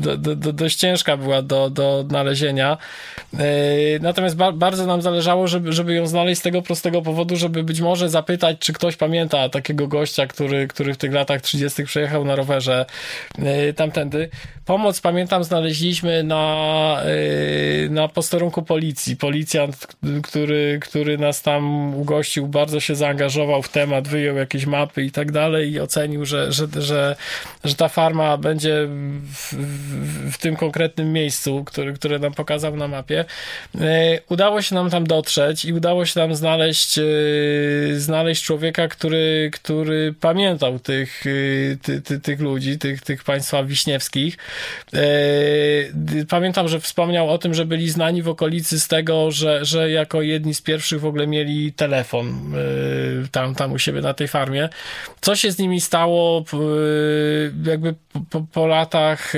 do, 0.00 0.16
do, 0.16 0.36
do, 0.36 0.52
dość 0.52 0.76
ciężka 0.76 1.16
była 1.16 1.42
do, 1.42 1.70
do 1.70 1.98
odnalezienia. 1.98 2.78
Yy, 3.32 3.40
natomiast 4.00 4.36
ba 4.36 4.52
bardzo 4.52 4.86
nam 4.86 5.02
zależało, 5.02 5.48
żeby, 5.48 5.72
żeby 5.72 5.94
ją 5.94 6.06
znaleźć 6.06 6.40
z 6.40 6.44
tego 6.44 6.62
prostego 6.62 7.02
powodu, 7.02 7.36
żeby 7.36 7.62
być 7.62 7.80
może 7.80 8.08
zapytać, 8.08 8.58
czy 8.58 8.72
ktoś 8.72 8.96
pamięta 8.96 9.48
takiego 9.48 9.88
gościa, 9.88 10.26
który, 10.26 10.68
który 10.68 10.94
w 10.94 10.96
tych 10.96 11.12
latach 11.12 11.42
30. 11.42 11.84
przejechał 11.84 12.24
na 12.24 12.36
rowerze 12.36 12.86
yy, 13.38 13.72
tamtędy. 13.72 14.28
Pomoc, 14.64 15.00
pamiętam, 15.00 15.44
znaleźliśmy 15.44 16.22
na, 16.22 17.02
yy, 17.04 17.85
na 17.90 18.08
posterunku 18.08 18.62
policji. 18.62 19.16
Policjant, 19.16 19.86
który, 20.22 20.78
który 20.82 21.18
nas 21.18 21.42
tam 21.42 21.94
ugościł, 21.94 22.46
bardzo 22.48 22.80
się 22.80 22.94
zaangażował 22.94 23.62
w 23.62 23.68
temat, 23.68 24.08
wyjął 24.08 24.36
jakieś 24.36 24.66
mapy 24.66 25.02
i 25.02 25.10
tak 25.10 25.32
dalej 25.32 25.72
i 25.72 25.80
ocenił, 25.80 26.24
że, 26.24 26.52
że, 26.52 26.66
że, 26.78 27.16
że 27.64 27.74
ta 27.74 27.88
farma 27.88 28.36
będzie 28.36 28.88
w, 28.88 29.52
w, 29.52 30.32
w 30.32 30.38
tym 30.38 30.56
konkretnym 30.56 31.12
miejscu, 31.12 31.64
który, 31.64 31.92
które 31.92 32.18
nam 32.18 32.34
pokazał 32.34 32.76
na 32.76 32.88
mapie. 32.88 33.24
E, 33.80 34.20
udało 34.28 34.62
się 34.62 34.74
nam 34.74 34.90
tam 34.90 35.06
dotrzeć 35.06 35.64
i 35.64 35.72
udało 35.72 36.06
się 36.06 36.20
nam 36.20 36.34
znaleźć, 36.34 36.98
e, 36.98 37.02
znaleźć 37.96 38.44
człowieka, 38.44 38.88
który, 38.88 39.50
który 39.52 40.14
pamiętał 40.20 40.78
tych, 40.78 41.24
e, 41.26 41.76
ty, 41.76 42.02
ty, 42.02 42.20
tych 42.20 42.40
ludzi, 42.40 42.78
tych, 42.78 43.02
tych 43.02 43.24
państwa 43.24 43.64
wiśniewskich. 43.64 44.36
Pamiętam, 46.28 46.68
że 46.68 46.80
wspomniał 46.80 47.30
o 47.30 47.38
tym, 47.38 47.54
że 47.54 47.66
byli 47.76 47.90
znani 47.90 48.22
w 48.22 48.28
okolicy 48.28 48.80
z 48.80 48.88
tego, 48.88 49.30
że, 49.30 49.64
że 49.64 49.90
jako 49.90 50.22
jedni 50.22 50.54
z 50.54 50.62
pierwszych 50.62 51.00
w 51.00 51.06
ogóle 51.06 51.26
mieli 51.26 51.72
telefon 51.72 52.54
tam, 53.30 53.54
tam 53.54 53.72
u 53.72 53.78
siebie 53.78 54.00
na 54.00 54.14
tej 54.14 54.28
farmie. 54.28 54.68
Co 55.20 55.36
się 55.36 55.52
z 55.52 55.58
nimi 55.58 55.80
stało 55.80 56.44
jakby 57.64 57.94
po, 58.30 58.40
po 58.52 58.66
latach 58.66 59.32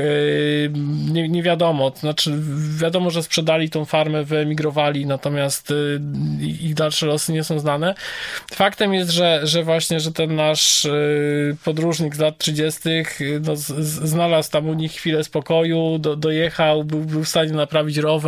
nie, 1.12 1.28
nie 1.28 1.42
wiadomo. 1.42 1.92
Znaczy 1.96 2.32
wiadomo, 2.78 3.10
że 3.10 3.22
sprzedali 3.22 3.70
tą 3.70 3.84
farmę, 3.84 4.24
wyemigrowali, 4.24 5.06
natomiast 5.06 5.72
ich 6.60 6.74
dalsze 6.74 7.06
losy 7.06 7.32
nie 7.32 7.44
są 7.44 7.58
znane. 7.58 7.94
Faktem 8.52 8.94
jest, 8.94 9.10
że, 9.10 9.40
że 9.42 9.62
właśnie, 9.62 10.00
że 10.00 10.12
ten 10.12 10.34
nasz 10.34 10.86
podróżnik 11.64 12.16
z 12.16 12.18
lat 12.18 12.38
30. 12.38 12.80
No, 13.40 13.56
z, 13.56 13.66
znalazł 14.08 14.50
tam 14.50 14.68
u 14.68 14.74
nich 14.74 14.92
chwilę 14.92 15.24
spokoju, 15.24 15.98
do, 15.98 16.16
dojechał, 16.16 16.84
był, 16.84 17.00
był 17.00 17.24
w 17.24 17.28
stanie 17.28 17.52
naprawić 17.52 17.96
rower, 17.96 18.27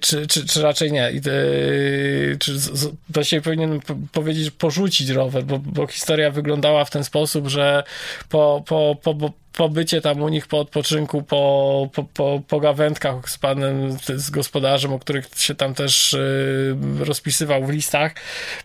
czy, 0.00 0.26
czy, 0.26 0.46
czy 0.46 0.62
raczej 0.62 0.92
nie. 0.92 1.12
Czy 2.38 2.52
właściwie 3.08 3.42
powinien 3.42 3.80
powiedzieć, 4.12 4.50
porzucić 4.50 5.08
rower, 5.08 5.44
bo, 5.44 5.58
bo 5.58 5.86
historia 5.86 6.30
wyglądała 6.30 6.84
w 6.84 6.90
ten 6.90 7.04
sposób, 7.04 7.48
że 7.48 7.84
po, 8.28 8.64
po, 8.66 8.96
po, 9.02 9.14
pobycie 9.56 10.00
tam 10.00 10.22
u 10.22 10.28
nich 10.28 10.46
po 10.46 10.60
odpoczynku, 10.60 11.22
po, 11.22 11.88
po, 11.92 12.04
po, 12.04 12.42
po 12.48 12.60
gawędkach 12.60 13.30
z 13.30 13.38
panem, 13.38 13.96
z 14.14 14.30
gospodarzem, 14.30 14.92
o 14.92 14.98
których 14.98 15.28
się 15.36 15.54
tam 15.54 15.74
też 15.74 16.14
y, 16.14 16.76
rozpisywał 16.98 17.66
w 17.66 17.70
listach, 17.70 18.14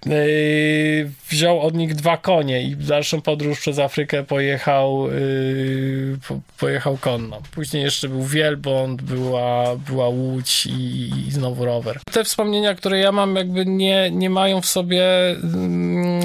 y, 0.07 1.11
wziął 1.29 1.61
od 1.61 1.75
nich 1.75 1.95
dwa 1.95 2.17
konie 2.17 2.63
i 2.63 2.75
w 2.75 2.85
dalszą 2.85 3.21
podróż 3.21 3.59
przez 3.59 3.79
Afrykę 3.79 4.23
pojechał, 4.23 5.07
y, 5.09 6.17
po, 6.27 6.39
pojechał 6.57 6.97
konno. 6.97 7.41
Później 7.51 7.83
jeszcze 7.83 8.09
był 8.09 8.23
wielbłąd, 8.23 9.01
była, 9.01 9.75
była 9.75 10.07
łódź 10.07 10.65
i, 10.65 11.09
i, 11.27 11.31
znowu 11.31 11.65
rower. 11.65 11.99
Te 12.11 12.23
wspomnienia, 12.23 12.75
które 12.75 12.99
ja 12.99 13.11
mam, 13.11 13.35
jakby 13.35 13.65
nie, 13.65 14.11
nie 14.11 14.29
mają 14.29 14.61
w 14.61 14.65
sobie 14.65 15.29
mm, 15.29 16.21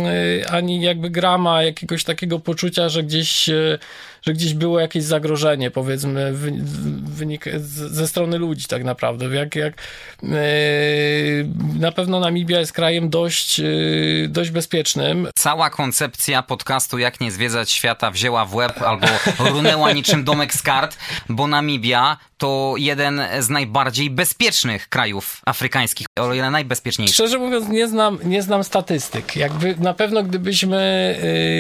ani 0.50 0.82
jakby 0.82 1.10
grama 1.10 1.62
jakiegoś 1.62 2.04
takiego 2.04 2.38
poczucia, 2.38 2.88
że 2.88 3.02
gdzieś 3.02 3.50
że 4.26 4.32
gdzieś 4.32 4.54
było 4.54 4.80
jakieś 4.80 5.04
zagrożenie, 5.04 5.70
powiedzmy, 5.70 6.32
wynik 7.02 7.44
ze 7.66 8.08
strony 8.08 8.38
ludzi 8.38 8.66
tak 8.68 8.84
naprawdę. 8.84 9.26
Jak, 9.26 9.56
jak, 9.56 9.74
yy, 10.22 10.30
na 11.78 11.92
pewno 11.92 12.20
Namibia 12.20 12.60
jest 12.60 12.72
krajem 12.72 13.10
dość, 13.10 13.58
yy, 13.58 14.28
dość 14.28 14.50
bezpiecznym. 14.50 15.28
Cała 15.34 15.70
koncepcja 15.70 16.42
podcastu 16.42 16.98
Jak 16.98 17.20
nie 17.20 17.30
zwiedzać 17.30 17.70
świata 17.70 18.10
wzięła 18.10 18.44
w 18.44 18.54
łeb 18.54 18.82
albo 18.82 19.06
runęła 19.38 19.92
niczym 19.92 20.24
domek 20.24 20.54
z 20.54 20.62
kart, 20.62 20.96
bo 21.28 21.46
Namibia 21.46 22.16
to 22.38 22.74
jeden 22.78 23.20
z 23.40 23.48
najbardziej 23.48 24.10
bezpiecznych 24.10 24.88
krajów 24.88 25.40
afrykańskich, 25.46 26.06
o 26.18 26.34
ile 26.34 26.50
najbezpieczniejszy. 26.50 27.14
Szczerze 27.14 27.38
mówiąc, 27.38 27.68
nie 27.68 27.88
znam, 27.88 28.18
nie 28.24 28.42
znam 28.42 28.64
statystyk. 28.64 29.36
Jakby 29.36 29.76
na 29.76 29.94
pewno 29.94 30.22
gdybyśmy, 30.22 31.14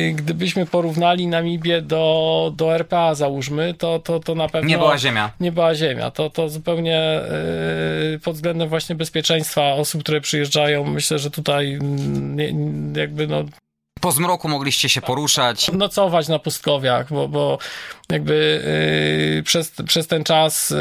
yy, 0.08 0.14
gdybyśmy 0.14 0.66
porównali 0.66 1.26
Namibię 1.26 1.82
do, 1.82 2.52
do 2.54 2.74
RPA, 2.74 3.14
załóżmy, 3.14 3.74
to, 3.74 3.98
to, 3.98 4.20
to 4.20 4.34
na 4.34 4.48
pewno... 4.48 4.68
Nie 4.68 4.78
była 4.78 4.98
ziemia. 4.98 5.30
Nie 5.40 5.52
była 5.52 5.74
ziemia. 5.74 6.10
To, 6.10 6.30
to 6.30 6.48
zupełnie 6.48 7.20
yy, 8.10 8.18
pod 8.18 8.34
względem 8.34 8.68
właśnie 8.68 8.94
bezpieczeństwa 8.94 9.72
osób, 9.72 10.02
które 10.02 10.20
przyjeżdżają, 10.20 10.84
myślę, 10.84 11.18
że 11.18 11.30
tutaj 11.30 11.72
mm, 11.72 12.36
nie, 12.36 12.54
jakby 13.00 13.26
no 13.26 13.44
po 14.04 14.12
zmroku 14.12 14.48
mogliście 14.48 14.88
się 14.88 15.00
poruszać. 15.00 15.72
Nocować 15.72 16.28
na 16.28 16.38
pustkowiach, 16.38 17.08
bo, 17.08 17.28
bo 17.28 17.58
jakby 18.10 18.62
yy, 19.36 19.42
przez, 19.42 19.72
przez 19.86 20.06
ten 20.06 20.24
czas 20.24 20.70
yy, 20.70 20.76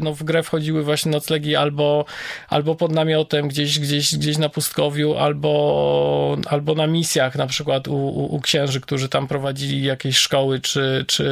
no, 0.00 0.14
w 0.14 0.22
grę 0.22 0.42
wchodziły 0.42 0.82
właśnie 0.82 1.12
noclegi 1.12 1.56
albo, 1.56 2.04
albo 2.48 2.74
pod 2.74 2.92
namiotem 2.92 3.48
gdzieś, 3.48 3.78
gdzieś, 3.78 4.16
gdzieś 4.16 4.38
na 4.38 4.48
pustkowiu, 4.48 5.16
albo, 5.16 6.36
albo 6.46 6.74
na 6.74 6.86
misjach, 6.86 7.36
na 7.36 7.46
przykład 7.46 7.88
u, 7.88 7.94
u, 7.94 8.34
u 8.34 8.40
księży, 8.40 8.80
którzy 8.80 9.08
tam 9.08 9.28
prowadzili 9.28 9.82
jakieś 9.82 10.16
szkoły, 10.16 10.60
czy, 10.60 11.04
czy, 11.08 11.24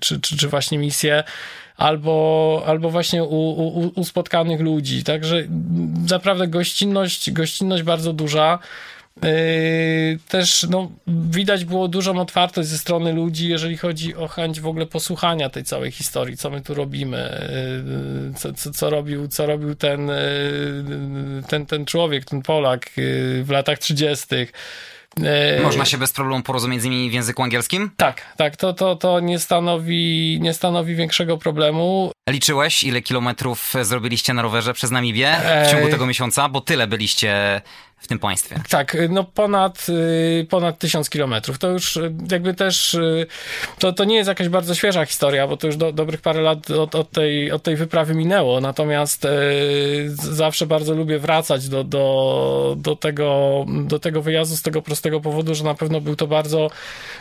czy, 0.00 0.20
czy, 0.20 0.36
czy 0.36 0.48
właśnie 0.48 0.78
misje 0.78 1.24
albo, 1.76 2.62
albo 2.66 2.90
właśnie 2.90 3.24
u, 3.24 3.50
u, 3.50 3.92
u 4.00 4.04
spotkanych 4.04 4.60
ludzi. 4.60 5.04
Także 5.04 5.36
naprawdę 6.10 6.48
gościnność, 6.48 7.30
gościnność 7.30 7.82
bardzo 7.82 8.12
duża. 8.12 8.58
Yy, 9.22 10.18
też 10.28 10.66
no, 10.70 10.90
widać 11.06 11.64
było 11.64 11.88
dużą 11.88 12.18
otwartość 12.20 12.68
ze 12.68 12.78
strony 12.78 13.12
ludzi, 13.12 13.48
jeżeli 13.48 13.76
chodzi 13.76 14.14
o 14.16 14.28
chęć 14.28 14.60
w 14.60 14.66
ogóle 14.66 14.86
posłuchania 14.86 15.50
tej 15.50 15.64
całej 15.64 15.90
historii, 15.90 16.36
co 16.36 16.50
my 16.50 16.60
tu 16.60 16.74
robimy, 16.74 17.48
yy, 18.28 18.34
co, 18.34 18.52
co, 18.52 18.70
co 18.70 18.90
robił, 18.90 19.28
co 19.28 19.46
robił 19.46 19.74
ten, 19.74 20.06
yy, 20.08 21.42
ten, 21.48 21.66
ten 21.66 21.86
człowiek, 21.86 22.24
ten 22.24 22.42
Polak 22.42 22.90
w 23.42 23.48
latach 23.50 23.78
30. 23.78 24.26
Można 25.62 25.84
się 25.84 25.98
bez 25.98 26.12
problemu 26.12 26.42
porozumieć 26.42 26.82
z 26.82 26.84
nimi 26.84 27.10
w 27.10 27.12
języku 27.12 27.42
angielskim? 27.42 27.90
Tak, 27.96 28.22
tak, 28.36 28.56
to, 28.56 28.72
to, 28.72 28.96
to 28.96 29.20
nie, 29.20 29.38
stanowi, 29.38 30.38
nie 30.40 30.54
stanowi 30.54 30.94
większego 30.94 31.38
problemu. 31.38 32.12
Liczyłeś, 32.30 32.84
ile 32.84 33.02
kilometrów 33.02 33.74
zrobiliście 33.82 34.34
na 34.34 34.42
rowerze 34.42 34.74
przez 34.74 34.90
Namibię 34.90 35.36
w 35.66 35.70
ciągu 35.70 35.88
tego 35.88 36.06
miesiąca? 36.06 36.48
Bo 36.48 36.60
tyle 36.60 36.86
byliście 36.86 37.62
w 38.04 38.08
tym 38.08 38.18
państwie. 38.18 38.60
Tak, 38.68 38.96
no 39.08 39.24
ponad, 39.24 39.86
y, 39.88 40.46
ponad 40.50 40.78
tysiąc 40.78 41.10
kilometrów. 41.10 41.58
To 41.58 41.68
już 41.68 41.96
y, 41.96 42.12
jakby 42.30 42.54
też, 42.54 42.94
y, 42.94 43.26
to, 43.78 43.92
to 43.92 44.04
nie 44.04 44.16
jest 44.16 44.28
jakaś 44.28 44.48
bardzo 44.48 44.74
świeża 44.74 45.04
historia, 45.04 45.46
bo 45.46 45.56
to 45.56 45.66
już 45.66 45.76
do, 45.76 45.92
dobrych 45.92 46.20
parę 46.20 46.40
lat 46.40 46.70
od, 46.70 46.94
od, 46.94 47.10
tej, 47.10 47.52
od 47.52 47.62
tej 47.62 47.76
wyprawy 47.76 48.14
minęło, 48.14 48.60
natomiast 48.60 49.26
zawsze 50.16 50.66
bardzo 50.66 50.94
lubię 50.94 51.18
wracać 51.18 51.68
do, 51.68 51.84
do, 51.84 52.74
do, 52.78 52.96
tego, 52.96 53.64
do 53.68 53.98
tego 53.98 54.22
wyjazdu 54.22 54.56
z 54.56 54.62
tego 54.62 54.82
prostego 54.82 55.20
powodu, 55.20 55.54
że 55.54 55.64
na 55.64 55.74
pewno 55.74 56.00
był 56.00 56.16
to 56.16 56.26
bardzo, 56.26 56.70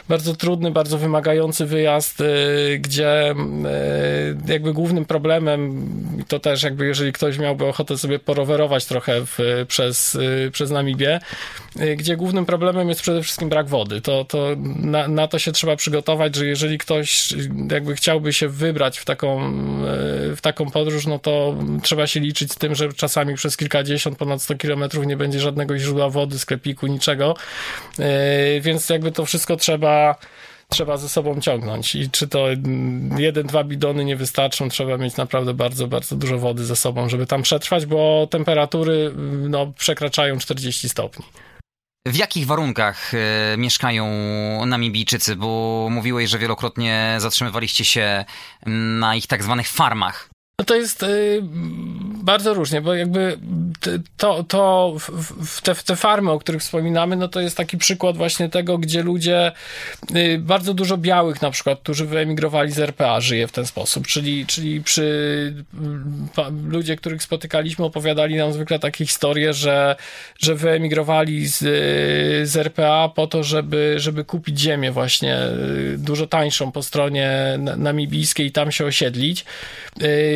bardzo 0.10 0.36
trudny, 0.36 0.72
bardzo 0.72 0.98
wymagający 0.98 1.66
wyjazd, 1.66 2.24
gdzie 2.80 3.36
jakby 4.48 4.74
głównym 4.74 5.06
problemem, 5.06 5.88
to 6.28 6.40
też 6.40 6.64
jakby 6.64 6.86
jeżeli 6.86 7.14
ktoś 7.14 7.38
miałby 7.38 7.66
ochotę 7.66 7.98
sobie 7.98 8.20
porowerować 8.20 8.86
trochę 8.86 9.22
w, 9.26 9.66
przez, 9.68 10.18
przez 10.52 10.73
Namibię, 10.74 11.20
y, 11.82 11.96
gdzie 11.96 12.18
głównym 12.18 12.46
problemem 12.46 12.90
jest 12.90 13.02
przede 13.02 13.24
wszystkim 13.24 13.50
brak 13.50 13.68
wody. 13.68 14.02
To, 14.02 14.26
to 14.26 14.48
na, 14.76 15.08
na 15.08 15.28
to 15.28 15.40
się 15.40 15.52
trzeba 15.52 15.76
przygotować, 15.76 16.36
że 16.36 16.46
jeżeli 16.46 16.78
ktoś 16.78 17.32
y, 17.32 17.50
jakby 17.72 17.96
chciałby 17.96 18.34
się 18.34 18.48
wybrać 18.48 19.00
w 19.00 19.06
taką, 19.06 19.50
y, 19.50 20.36
w 20.36 20.40
taką 20.42 20.72
podróż, 20.72 21.06
no 21.06 21.20
to 21.20 21.56
trzeba 21.84 22.08
się 22.08 22.20
liczyć 22.20 22.52
z 22.52 22.56
tym, 22.56 22.76
że 22.76 22.94
czasami 22.94 23.36
przez 23.36 23.58
kilkadziesiąt, 23.58 24.18
ponad 24.18 24.42
100 24.42 24.56
kilometrów 24.56 25.06
nie 25.06 25.18
będzie 25.18 25.40
żadnego 25.40 25.78
źródła 25.78 26.10
wody, 26.10 26.40
sklepiku, 26.40 26.88
niczego. 26.88 27.36
Więc 28.62 28.90
jakby 28.90 29.12
to 29.12 29.26
wszystko 29.26 29.56
trzeba 29.56 30.16
trzeba 30.74 30.98
ze 30.98 31.10
sobą 31.10 31.42
ciągnąć. 31.42 31.96
I 31.96 32.10
czy 32.10 32.28
to 32.28 32.48
jeden, 33.18 33.48
dwa 33.48 33.64
bidony 33.64 34.06
nie 34.06 34.16
wystarczą, 34.16 34.70
trzeba 34.70 34.98
mieć 34.98 35.18
naprawdę 35.18 35.54
bardzo, 35.54 35.88
bardzo 35.88 36.16
dużo 36.16 36.38
wody 36.38 36.66
ze 36.66 36.76
sobą, 36.76 37.10
żeby 37.10 37.26
tam 37.26 37.42
przetrwać, 37.42 37.86
bo 37.86 38.28
temperatury 38.32 39.12
no, 39.50 39.74
przekraczają 39.78 40.38
40 40.38 40.90
stopni. 40.90 41.26
W 42.08 42.16
jakich 42.16 42.46
warunkach 42.48 43.14
y, 43.14 43.18
mieszkają 43.58 44.06
Namibijczycy? 44.66 45.36
Bo 45.36 45.88
mówiłeś, 45.92 46.30
że 46.30 46.40
wielokrotnie 46.40 47.16
zatrzymywaliście 47.18 47.86
się 47.86 48.26
na 48.66 49.16
ich 49.16 49.28
tak 49.28 49.44
zwanych 49.44 49.68
farmach. 49.68 50.33
No 50.60 50.66
to 50.66 50.76
jest 50.76 51.04
y, 51.04 51.40
bardzo 52.24 52.54
różnie, 52.54 52.82
bo 52.82 52.94
jakby 52.94 53.38
to, 54.18 54.44
to 54.44 54.94
w 55.46 55.62
te, 55.62 55.76
w 55.76 55.84
te 55.84 55.96
farmy, 55.96 56.32
o 56.32 56.40
których 56.40 56.62
wspominamy, 56.62 57.16
no 57.16 57.28
to 57.28 57.42
jest 57.42 57.58
taki 57.58 57.78
przykład 57.78 58.18
właśnie 58.18 58.50
tego, 58.50 58.78
gdzie 58.78 59.04
ludzie, 59.04 59.52
y, 60.16 60.40
bardzo 60.40 60.74
dużo 60.74 60.98
białych 60.98 61.42
na 61.42 61.52
przykład, 61.52 61.80
którzy 61.80 62.06
wyemigrowali 62.06 62.72
z 62.72 62.80
RPA, 62.80 63.22
żyje 63.22 63.48
w 63.48 63.52
ten 63.52 63.66
sposób, 63.66 64.08
czyli, 64.08 64.46
czyli 64.46 64.82
przy 64.82 65.54
pa, 66.36 66.50
ludzie, 66.68 66.96
których 66.96 67.24
spotykaliśmy, 67.24 67.86
opowiadali 67.86 68.36
nam 68.36 68.54
zwykle 68.54 68.80
takie 68.80 69.06
historie, 69.06 69.54
że, 69.54 69.96
że 70.40 70.56
wyemigrowali 70.56 71.48
z, 71.48 71.60
z 72.50 72.58
RPA 72.58 73.10
po 73.16 73.28
to, 73.28 73.44
żeby, 73.44 73.96
żeby 73.98 74.26
kupić 74.26 74.60
ziemię 74.60 74.92
właśnie 74.92 75.38
y, 75.94 75.96
dużo 75.98 76.28
tańszą 76.28 76.72
po 76.72 76.84
stronie 76.84 77.60
namibijskiej 77.78 78.48
i 78.48 78.52
tam 78.52 78.72
się 78.72 78.86
osiedlić 78.86 79.46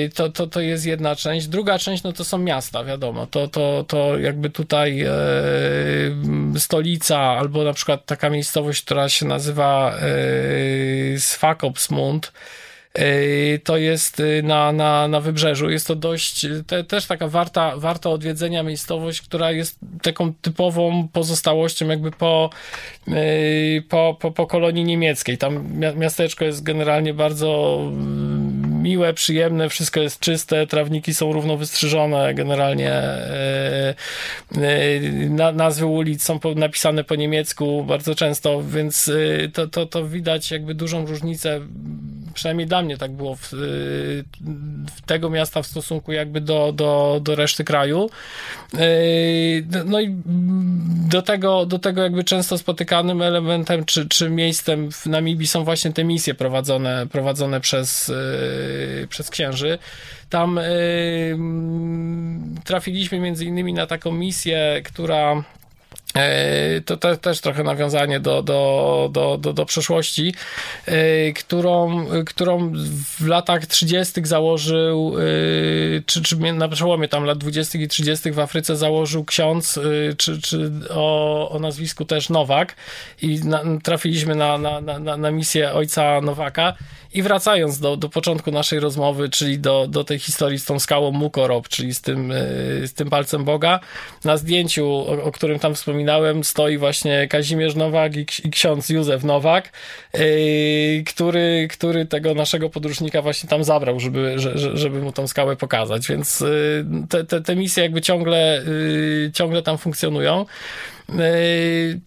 to, 0.09 0.29
to, 0.29 0.47
to 0.47 0.61
jest 0.61 0.85
jedna 0.85 1.15
część. 1.15 1.47
Druga 1.47 1.79
część, 1.79 2.03
no 2.03 2.13
to 2.13 2.23
są 2.23 2.37
miasta, 2.37 2.83
wiadomo. 2.83 3.27
To, 3.27 3.47
to, 3.47 3.85
to 3.87 4.17
jakby 4.17 4.49
tutaj 4.49 5.01
e, 5.01 5.11
stolica, 6.57 7.19
albo 7.19 7.63
na 7.63 7.73
przykład 7.73 8.05
taka 8.05 8.29
miejscowość, 8.29 8.83
która 8.83 9.09
się 9.09 9.25
nazywa 9.25 9.93
e, 10.01 11.19
e, 12.93 13.59
to 13.59 13.77
jest 13.77 14.19
e, 14.19 14.41
na, 14.41 14.71
na, 14.71 15.07
na 15.07 15.21
wybrzeżu. 15.21 15.69
Jest 15.69 15.87
to 15.87 15.95
dość, 15.95 16.45
te, 16.67 16.83
też 16.83 17.05
taka 17.05 17.27
warta, 17.27 17.77
warta 17.77 18.09
odwiedzenia 18.09 18.63
miejscowość, 18.63 19.21
która 19.21 19.51
jest 19.51 19.79
taką 20.01 20.33
typową 20.33 21.07
pozostałością 21.13 21.87
jakby 21.87 22.11
po, 22.11 22.49
e, 23.07 23.11
po, 23.89 24.17
po, 24.19 24.31
po 24.31 24.47
kolonii 24.47 24.83
niemieckiej. 24.83 25.37
Tam 25.37 25.79
miasteczko 25.95 26.45
jest 26.45 26.63
generalnie 26.63 27.13
bardzo 27.13 27.81
miłe, 28.87 29.13
przyjemne, 29.13 29.69
wszystko 29.69 29.99
jest 29.99 30.19
czyste, 30.19 30.67
trawniki 30.67 31.13
są 31.13 31.33
równo 31.33 31.57
wystrzyżone, 31.57 32.33
generalnie 32.33 32.91
e, 32.91 33.95
e, 34.55 35.53
nazwy 35.53 35.85
ulic 35.85 36.23
są 36.23 36.39
napisane 36.55 37.03
po 37.03 37.15
niemiecku 37.15 37.83
bardzo 37.83 38.15
często, 38.15 38.63
więc 38.63 39.07
e, 39.07 39.49
to, 39.49 39.67
to, 39.67 39.85
to 39.85 40.07
widać 40.07 40.51
jakby 40.51 40.75
dużą 40.75 41.05
różnicę, 41.05 41.59
przynajmniej 42.37 42.67
dla 42.67 42.81
mnie 42.81 42.97
tak 42.97 43.11
było 43.11 43.35
w, 43.35 43.49
w 44.95 45.01
tego 45.05 45.29
miasta 45.29 45.61
w 45.61 45.67
stosunku 45.67 46.11
jakby 46.11 46.41
do, 46.41 46.71
do, 46.71 47.19
do 47.23 47.35
reszty 47.35 47.63
kraju. 47.63 48.09
No 49.85 49.99
i 49.99 50.15
do 51.09 51.21
tego, 51.21 51.65
do 51.65 51.79
tego 51.79 52.03
jakby 52.03 52.23
często 52.23 52.57
spotykanym 52.57 53.21
elementem 53.21 53.85
czy, 53.85 54.09
czy 54.09 54.29
miejscem 54.29 54.91
w 54.91 55.05
Namibii 55.05 55.47
są 55.47 55.63
właśnie 55.63 55.93
te 55.93 56.03
misje 56.03 56.33
prowadzone, 56.33 57.07
prowadzone 57.07 57.61
przez 57.61 58.11
Y, 59.03 59.07
przez 59.07 59.29
księży. 59.29 59.77
Tam 60.29 60.57
y, 60.57 61.37
trafiliśmy 62.63 63.19
między 63.19 63.45
innymi 63.45 63.73
na 63.73 63.87
taką 63.87 64.11
misję, 64.11 64.81
która 64.85 65.33
y, 65.33 65.43
to 66.85 66.97
te, 66.97 67.17
też 67.17 67.41
trochę 67.41 67.63
nawiązanie 67.63 68.19
do, 68.19 68.43
do, 68.43 69.09
do, 69.11 69.37
do, 69.37 69.53
do 69.53 69.65
przeszłości, 69.65 70.33
którą, 71.35 72.05
którą 72.25 72.73
w 73.19 73.27
latach 73.27 73.65
30. 73.65 74.21
założył, 74.23 75.15
czy, 76.05 76.21
czy 76.21 76.37
na 76.37 76.67
przełomie 76.67 77.07
tam 77.07 77.23
lat 77.23 77.37
20. 77.37 77.79
i 77.79 77.87
30. 77.87 78.31
w 78.31 78.39
Afryce 78.39 78.75
założył 78.75 79.25
ksiądz, 79.25 79.79
czy, 80.17 80.41
czy 80.41 80.71
o, 80.89 81.49
o 81.49 81.59
nazwisku 81.59 82.05
też 82.05 82.29
Nowak 82.29 82.75
i 83.21 83.39
na, 83.39 83.63
trafiliśmy 83.83 84.35
na, 84.35 84.57
na, 84.57 84.81
na, 84.81 85.17
na 85.17 85.31
misję 85.31 85.73
ojca 85.73 86.21
Nowaka 86.21 86.73
i 87.13 87.21
wracając 87.21 87.79
do, 87.79 87.97
do 87.97 88.09
początku 88.09 88.51
naszej 88.51 88.79
rozmowy, 88.79 89.29
czyli 89.29 89.59
do, 89.59 89.87
do 89.87 90.03
tej 90.03 90.19
historii 90.19 90.59
z 90.59 90.65
tą 90.65 90.79
skałą 90.79 91.11
Mukorob, 91.11 91.67
czyli 91.67 91.93
z 91.93 92.01
tym, 92.01 92.31
e, 92.31 92.35
z 92.87 92.93
tym 92.93 93.09
palcem 93.09 93.43
Boga, 93.43 93.79
na 94.23 94.37
zdjęciu, 94.37 94.87
o, 94.87 95.23
o 95.23 95.31
którym 95.31 95.59
tam 95.59 95.75
wspominałem, 95.75 95.96
wspominałem, 95.97 96.43
stoi 96.43 96.77
właśnie 96.77 97.27
Kazimierz 97.27 97.75
Nowak 97.75 98.15
i, 98.15 98.25
ksiądz 98.51 98.89
Józef 98.89 99.23
Nowak, 99.23 99.71
yy, 100.13 101.03
który, 101.05 101.67
który 101.71 102.05
tego 102.05 102.33
naszego 102.33 102.69
podróżnika 102.69 103.21
właśnie 103.21 103.49
tam 103.49 103.63
zabrał, 103.63 103.99
żeby, 103.99 104.39
że, 104.39 104.77
żeby 104.77 105.01
mu 105.01 105.11
tą 105.11 105.27
skałę 105.27 105.55
pokazać, 105.55 106.07
więc 106.07 106.39
yy, 106.39 106.85
te, 107.09 107.23
te, 107.23 107.41
te 107.41 107.55
misje 107.55 107.83
jakby 107.83 108.01
ciągle, 108.01 108.63
yy, 108.67 109.31
ciągle 109.33 109.61
tam 109.61 109.77
funkcjonują. 109.77 110.45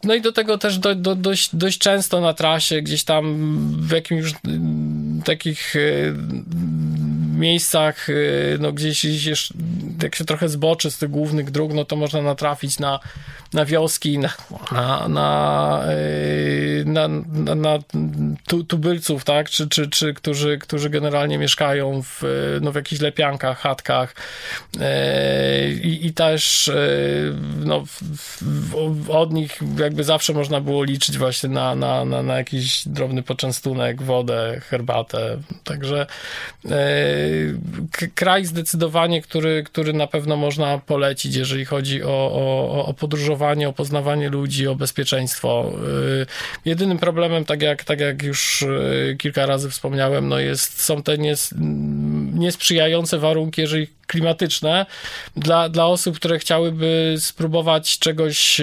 No 0.05 0.15
i 0.15 0.21
do 0.21 0.33
tego 0.33 0.59
też 0.59 0.79
do, 0.79 0.95
do, 0.95 1.15
dość, 1.15 1.57
dość 1.57 1.79
często 1.79 2.21
na 2.21 2.35
trasie, 2.35 2.83
gdzieś 2.83 3.05
tam 3.05 3.37
w 3.81 3.91
jakimś 3.91 4.21
już 4.21 4.33
takich 5.23 5.75
yy, 5.75 6.15
miejscach, 7.39 8.09
yy, 8.09 8.59
no 8.61 8.73
gdzieś, 8.73 9.07
gdzieś 9.07 9.53
jak 10.03 10.15
się 10.15 10.25
trochę 10.25 10.49
zboczy 10.49 10.91
z 10.91 10.99
tych 10.99 11.11
głównych 11.11 11.51
dróg, 11.51 11.73
no 11.73 11.85
to 11.85 11.97
można 11.97 12.23
natrafić 12.23 12.79
na, 12.79 13.01
na 13.53 13.65
wioski, 13.65 14.19
na, 14.19 14.35
na, 14.73 15.09
na, 15.09 15.83
na, 16.91 17.09
na, 17.09 17.55
na 17.55 17.79
tu, 18.47 18.65
tubylców, 18.65 19.25
tak, 19.25 19.51
czy, 19.51 19.69
czy, 19.69 19.89
czy 19.89 20.15
którzy, 20.15 20.59
którzy 20.59 20.91
generalnie 20.91 21.39
mieszkają 21.39 22.03
w, 22.03 22.23
no, 22.61 22.73
w 22.73 22.75
jakichś 22.75 23.01
lepiankach, 23.01 23.59
chatkach. 23.59 24.15
I, 25.83 26.07
i 26.07 26.13
też 26.13 26.71
no, 27.57 27.85
w, 27.87 28.03
w, 28.43 29.11
od 29.11 29.33
nich 29.33 29.61
jakby 29.79 30.05
zawsze 30.05 30.33
można 30.33 30.61
było 30.61 30.85
liczyć 30.85 31.19
właśnie 31.19 31.49
na, 31.49 31.75
na, 31.75 32.05
na, 32.05 32.23
na 32.23 32.37
jakiś 32.37 32.89
drobny 32.89 33.23
poczęstunek, 33.23 34.03
wodę, 34.03 34.61
herbatę, 34.69 35.39
także 35.65 36.07
kraj 38.15 38.45
zdecydowanie, 38.45 39.23
który, 39.23 39.63
który 39.63 39.93
na 39.93 40.07
pewno 40.07 40.37
można 40.37 40.79
polecić, 40.79 41.35
jeżeli 41.35 41.65
chodzi 41.65 42.03
o, 42.03 42.09
o, 42.09 42.87
o 42.87 42.95
podróżowanie, 42.95 43.69
o 43.69 43.73
poznawanie 43.73 44.29
ludzi, 44.29 44.69
o 44.69 44.75
bezpieczeństwo. 44.75 45.73
Jedynym 46.81 46.99
problemem, 46.99 47.45
tak 47.45 47.63
jak, 47.63 47.85
tak 47.85 48.01
jak 48.01 48.23
już 48.23 48.65
kilka 49.19 49.47
razy 49.47 49.71
wspomniałem, 49.71 50.29
no 50.29 50.39
jest, 50.39 50.83
są 50.83 51.03
te 51.03 51.19
nies, 51.19 51.55
niesprzyjające 52.35 53.19
warunki, 53.19 53.61
jeżeli 53.61 53.87
klimatyczne 54.07 54.87
dla, 55.37 55.69
dla 55.69 55.87
osób, 55.87 56.17
które 56.17 56.39
chciałyby 56.39 57.15
spróbować 57.19 57.99
czegoś 57.99 58.61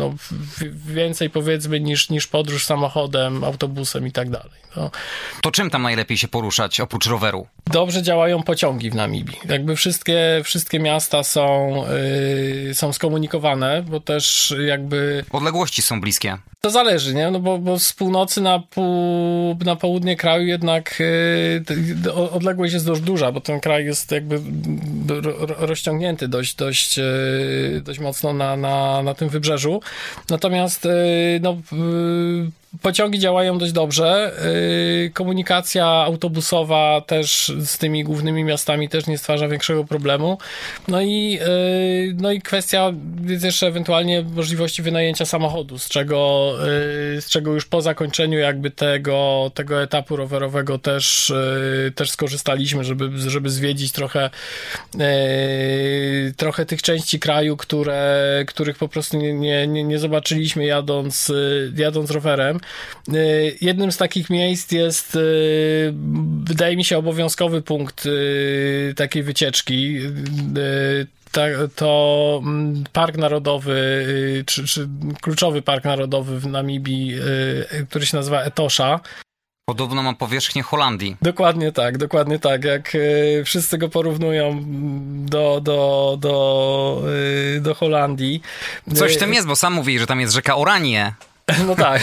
no, 0.00 0.14
więcej 0.86 1.30
powiedzmy 1.30 1.80
niż, 1.80 2.10
niż 2.10 2.26
podróż 2.26 2.66
samochodem, 2.66 3.44
autobusem 3.44 4.06
i 4.06 4.12
tak 4.12 4.30
dalej. 4.30 4.60
No. 4.76 4.90
To 5.42 5.50
czym 5.50 5.70
tam 5.70 5.82
najlepiej 5.82 6.18
się 6.18 6.28
poruszać 6.28 6.80
oprócz 6.80 7.06
roweru? 7.06 7.46
Dobrze 7.66 8.02
działają 8.02 8.42
pociągi 8.42 8.90
w 8.90 8.94
Namibii. 8.94 9.36
Jakby 9.48 9.76
wszystkie, 9.76 10.40
wszystkie 10.44 10.80
miasta 10.80 11.22
są, 11.22 11.74
yy, 12.66 12.74
są 12.74 12.92
skomunikowane, 12.92 13.82
bo 13.82 14.00
też 14.00 14.54
jakby... 14.66 15.24
Odległości 15.30 15.82
są 15.82 16.00
bliskie. 16.00 16.36
To 16.60 16.70
zależy, 16.70 17.14
nie? 17.14 17.30
No 17.30 17.40
bo, 17.40 17.58
bo 17.58 17.78
z 17.78 17.92
północy 17.92 18.40
na, 18.40 18.58
pół, 18.58 19.56
na 19.64 19.76
południe 19.76 20.16
kraju 20.16 20.46
jednak 20.46 21.02
yy, 22.04 22.12
odległość 22.12 22.72
jest 22.72 22.86
dość 22.86 23.00
duża, 23.00 23.32
bo 23.32 23.40
ten 23.40 23.60
kraj 23.60 23.84
jest 23.84 24.12
jakby 24.12 24.40
rozciągnięty 25.58 26.28
dość, 26.28 26.54
dość, 26.54 26.96
yy, 26.96 27.82
dość 27.84 27.98
mocno 27.98 28.32
na, 28.32 28.56
na, 28.56 29.02
na 29.02 29.14
tym 29.14 29.28
wybrzeżu. 29.28 29.80
Natomiast 30.28 30.84
yy, 30.84 31.40
no, 31.40 31.58
Pociągi 32.82 33.18
działają 33.18 33.58
dość 33.58 33.72
dobrze. 33.72 34.32
Komunikacja 35.12 35.86
autobusowa 35.86 37.00
też 37.00 37.52
z 37.58 37.78
tymi 37.78 38.04
głównymi 38.04 38.44
miastami 38.44 38.88
też 38.88 39.06
nie 39.06 39.18
stwarza 39.18 39.48
większego 39.48 39.84
problemu. 39.84 40.38
No 40.88 41.02
i, 41.02 41.38
no 42.14 42.32
i 42.32 42.40
kwestia 42.40 42.92
jest 43.26 43.44
jeszcze 43.44 43.66
ewentualnie 43.66 44.22
możliwości 44.22 44.82
wynajęcia 44.82 45.24
samochodu, 45.24 45.78
z 45.78 45.88
czego, 45.88 46.52
z 47.20 47.30
czego 47.30 47.52
już 47.54 47.64
po 47.64 47.82
zakończeniu 47.82 48.38
jakby 48.38 48.70
tego, 48.70 49.50
tego 49.54 49.82
etapu 49.82 50.16
rowerowego 50.16 50.78
też, 50.78 51.32
też 51.94 52.10
skorzystaliśmy, 52.10 52.84
żeby, 52.84 53.30
żeby 53.30 53.50
zwiedzić 53.50 53.92
trochę, 53.92 54.30
trochę 56.36 56.66
tych 56.66 56.82
części 56.82 57.20
kraju, 57.20 57.56
które, 57.56 58.44
których 58.46 58.78
po 58.78 58.88
prostu 58.88 59.16
nie, 59.16 59.66
nie, 59.66 59.84
nie 59.84 59.98
zobaczyliśmy 59.98 60.64
jadąc, 60.64 61.32
jadąc 61.76 62.10
rowerem. 62.10 62.59
Y, 63.14 63.56
jednym 63.60 63.92
z 63.92 63.96
takich 63.96 64.30
miejsc 64.30 64.72
jest, 64.72 65.16
y, 65.16 65.94
wydaje 66.44 66.76
mi 66.76 66.84
się, 66.84 66.98
obowiązkowy 66.98 67.62
punkt 67.62 68.06
y, 68.06 68.94
takiej 68.96 69.22
wycieczki 69.22 69.98
to 71.76 72.40
mm, 72.42 72.84
Park 72.92 73.16
Narodowy, 73.16 74.04
czy, 74.46 74.66
czy, 74.66 74.88
kluczowy 75.20 75.62
Park 75.62 75.84
Narodowy 75.84 76.40
w 76.40 76.46
Namibii, 76.46 77.14
który 77.88 78.06
się 78.06 78.16
nazywa 78.16 78.42
Etosha. 78.42 79.00
Podobno 79.68 80.02
ma 80.02 80.14
powierzchnię 80.14 80.62
Holandii. 80.62 81.16
Dokładnie 81.22 81.72
tak, 81.72 81.98
dokładnie 81.98 82.38
tak. 82.38 82.64
Jak 82.64 82.92
wszyscy 83.44 83.78
go 83.78 83.88
porównują 83.88 84.64
do, 85.26 85.60
do, 85.60 86.16
do, 86.20 87.02
do 87.60 87.74
Holandii. 87.74 88.42
Coś 88.94 89.16
w 89.16 89.18
tym 89.18 89.34
jest, 89.34 89.46
bo 89.46 89.56
sam 89.56 89.72
mówi, 89.72 89.98
że 89.98 90.06
tam 90.06 90.20
jest 90.20 90.34
rzeka 90.34 90.56
Oranie. 90.56 91.14
No 91.66 91.74
tak. 91.76 92.02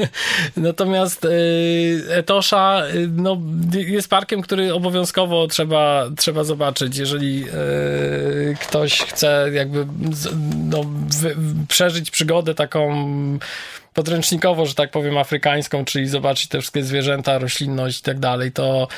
Natomiast 0.56 1.24
y, 1.24 2.04
Etosha 2.10 2.82
y, 2.94 3.08
no, 3.08 3.38
jest 3.72 4.08
parkiem, 4.08 4.42
który 4.42 4.74
obowiązkowo 4.74 5.46
trzeba, 5.46 6.10
trzeba 6.16 6.44
zobaczyć, 6.44 6.96
jeżeli 6.96 7.44
y, 7.44 8.56
ktoś 8.60 9.00
chce 9.02 9.50
jakby 9.52 9.86
no, 10.56 10.84
przeżyć 11.68 12.10
przygodę 12.10 12.54
taką 12.54 12.88
podręcznikowo, 13.94 14.66
że 14.66 14.74
tak 14.74 14.90
powiem, 14.90 15.18
afrykańską, 15.18 15.84
czyli 15.84 16.08
zobaczyć 16.08 16.48
te 16.48 16.60
wszystkie 16.60 16.84
zwierzęta, 16.84 17.38
roślinność 17.38 18.00
i 18.00 18.02
tak 18.02 18.18
dalej, 18.18 18.52
to, 18.52 18.88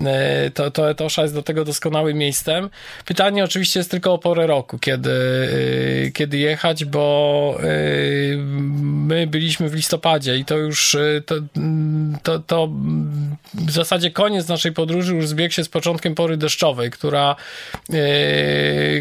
e, 0.00 0.50
to, 0.50 0.70
to 0.70 0.90
Etosha 0.90 1.22
jest 1.22 1.34
do 1.34 1.42
tego 1.42 1.64
doskonałym 1.64 2.18
miejscem. 2.18 2.70
Pytanie 3.04 3.44
oczywiście 3.44 3.80
jest 3.80 3.90
tylko 3.90 4.12
o 4.12 4.18
porę 4.18 4.46
roku, 4.46 4.78
kiedy, 4.78 5.10
e, 6.06 6.10
kiedy 6.10 6.38
jechać, 6.38 6.84
bo 6.84 7.58
e, 7.62 7.66
my 8.82 9.26
byliśmy 9.26 9.68
w 9.68 9.74
listopadzie 9.74 10.36
i 10.36 10.44
to 10.44 10.56
już 10.56 10.96
to, 11.26 11.34
to, 12.22 12.38
to 12.38 12.68
w 13.54 13.70
zasadzie 13.70 14.10
koniec 14.10 14.48
naszej 14.48 14.72
podróży 14.72 15.14
już 15.14 15.28
zbiegł 15.28 15.54
się 15.54 15.64
z 15.64 15.68
początkiem 15.68 16.14
pory 16.14 16.36
deszczowej, 16.36 16.90
która, 16.90 17.36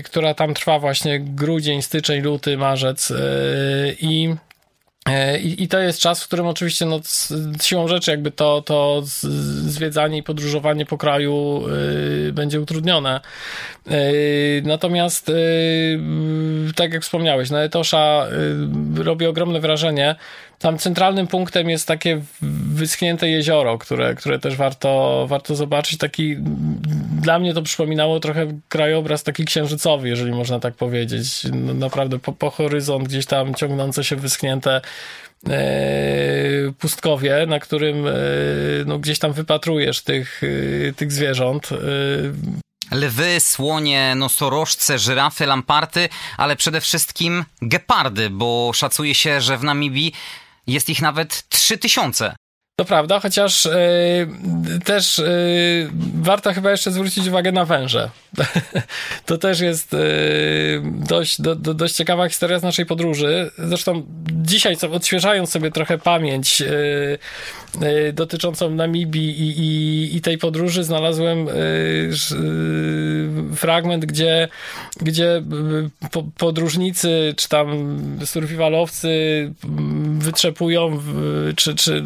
która 0.04 0.34
tam 0.34 0.54
trwa 0.54 0.80
właśnie 0.80 1.20
grudzień, 1.20 1.82
styczeń, 1.82 2.22
luty, 2.22 2.58
marzec 2.58 3.14
i 4.02 4.36
I, 5.42 5.64
I, 5.64 5.68
to 5.68 5.80
jest 5.80 6.00
czas, 6.00 6.24
w 6.24 6.28
którym 6.28 6.48
oczywiście 6.48 6.86
no, 6.86 7.00
siłą 7.62 7.88
rzeczy 7.88 8.12
jakby 8.12 8.32
to, 8.32 8.62
to 8.62 9.02
zwiedzanie 9.66 10.18
i 10.18 10.24
podróżowanie 10.24 10.86
po 10.86 10.98
kraju 10.98 11.64
y, 12.28 12.34
będzie 12.34 12.62
utrudnione. 12.62 13.22
Y, 13.88 14.62
natomiast 14.66 15.30
y, 15.30 16.00
tak 16.76 16.94
jak 16.94 17.04
wspomniałeś, 17.04 17.50
no 17.50 17.64
Etosza 17.64 18.28
robi 18.96 19.26
ogromne 19.26 19.60
wrażenie. 19.60 20.16
Tam 20.60 20.78
centralnym 20.78 21.28
punktem 21.28 21.70
jest 21.70 21.88
takie 21.88 22.22
wyschnięte 22.74 23.30
jezioro, 23.30 23.78
które, 23.78 24.16
które 24.16 24.40
też 24.40 24.56
warto, 24.56 25.26
warto 25.30 25.56
zobaczyć. 25.56 25.98
Taki, 25.98 26.38
dla 27.20 27.40
mnie 27.40 27.54
to 27.54 27.62
przypominało 27.62 28.20
trochę 28.20 28.48
krajobraz 28.70 29.24
taki 29.24 29.46
księżycowy, 29.46 30.10
jeżeli 30.10 30.32
można 30.32 30.60
tak 30.60 30.74
powiedzieć. 30.74 31.26
No, 31.54 31.74
naprawdę 31.74 32.20
po, 32.20 32.32
po 32.32 32.50
horyzont 32.50 33.08
gdzieś 33.08 33.26
tam 33.26 33.56
ciągnące 33.56 34.04
się 34.04 34.16
wyschnięte 34.16 34.82
e, 35.50 36.72
pustkowie, 36.80 37.46
na 37.48 37.60
którym 37.60 38.08
e, 38.08 38.12
no, 38.86 39.00
gdzieś 39.00 39.20
tam 39.20 39.34
wypatrujesz 39.34 40.02
tych, 40.02 40.42
e, 40.90 40.94
tych 40.94 41.12
zwierząt. 41.12 41.70
Lwy, 42.92 43.40
słonie, 43.40 44.16
nosorożce, 44.16 45.00
żyrafy, 45.00 45.46
lamparty, 45.46 46.10
ale 46.38 46.56
przede 46.56 46.82
wszystkim 46.82 47.46
gepardy, 47.62 48.30
bo 48.30 48.72
szacuje 48.74 49.16
się, 49.16 49.42
że 49.42 49.58
w 49.58 49.64
Namibii 49.64 50.14
jest 50.68 50.90
ich 50.90 51.02
nawet 51.02 51.50
3000. 51.50 52.36
To 52.80 52.86
prawda, 52.86 53.20
chociaż 53.20 53.66
yy, 53.66 54.80
też 54.80 55.18
yy, 55.18 55.26
warto 56.22 56.54
chyba 56.54 56.72
jeszcze 56.72 56.92
zwrócić 56.92 57.28
uwagę 57.28 57.52
na 57.52 57.66
węże. 57.66 58.10
to 59.26 59.38
też 59.38 59.60
jest 59.60 59.94
yy, 59.94 60.00
dość, 60.86 61.42
do, 61.42 61.56
do, 61.56 61.74
dość 61.74 61.96
ciekawa 61.96 62.30
historia 62.30 62.60
z 62.60 62.64
naszej 62.64 62.86
podróży. 62.86 63.52
Zresztą 63.58 64.06
dzisiaj, 64.32 64.78
odświeżając 64.92 65.52
sobie 65.52 65.72
trochę 65.72 65.98
pamięć 65.98 66.64
dotyczącą 68.14 68.70
Namibii 68.70 69.30
i, 69.30 69.60
i, 69.60 70.16
i, 70.18 70.22
tej 70.22 70.38
podróży, 70.38 70.84
znalazłem 70.84 71.48
fragment, 73.56 74.06
gdzie, 74.06 74.48
gdzie 75.02 75.44
podróżnicy 76.38 77.34
czy 77.38 77.50
tam 77.50 77.98
survivalowcy 78.26 79.10
wytrzepują, 80.20 81.00
czy, 81.56 81.76
czy 81.76 82.04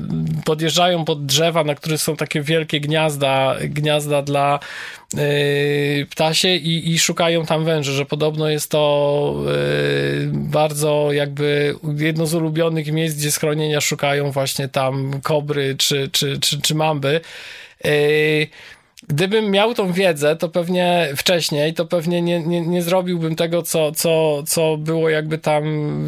podjeżdżają 0.63 1.05
pod 1.05 1.25
drzewa, 1.25 1.63
na 1.63 1.75
których 1.75 2.01
są 2.01 2.15
takie 2.15 2.41
wielkie 2.41 2.79
gniazda, 2.79 3.55
gniazda 3.61 4.21
dla 4.21 4.59
ptasie 6.09 6.55
i, 6.55 6.91
i 6.91 6.99
szukają 6.99 7.45
tam 7.45 7.65
węży, 7.65 7.91
że 7.91 8.05
podobno 8.05 8.49
jest 8.49 8.71
to 8.71 9.35
bardzo 10.31 11.11
jakby 11.11 11.75
jedno 11.97 12.25
z 12.25 12.33
ulubionych 12.33 12.91
miejsc, 12.91 13.17
gdzie 13.17 13.31
schronienia 13.31 13.81
szukają 13.81 14.31
właśnie 14.31 14.67
tam 14.67 15.21
kobry 15.23 15.75
czy, 15.77 16.09
czy, 16.11 16.39
czy, 16.39 16.61
czy 16.61 16.75
mamby. 16.75 17.21
Gdybym 19.07 19.51
miał 19.51 19.73
tą 19.73 19.93
wiedzę, 19.93 20.35
to 20.35 20.49
pewnie 20.49 21.09
wcześniej, 21.17 21.73
to 21.73 21.85
pewnie 21.85 22.21
nie, 22.21 22.39
nie, 22.39 22.61
nie 22.61 22.81
zrobiłbym 22.81 23.35
tego, 23.35 23.61
co, 23.61 23.91
co, 23.91 24.43
co 24.43 24.77
było 24.77 25.09
jakby 25.09 25.37
tam 25.37 25.63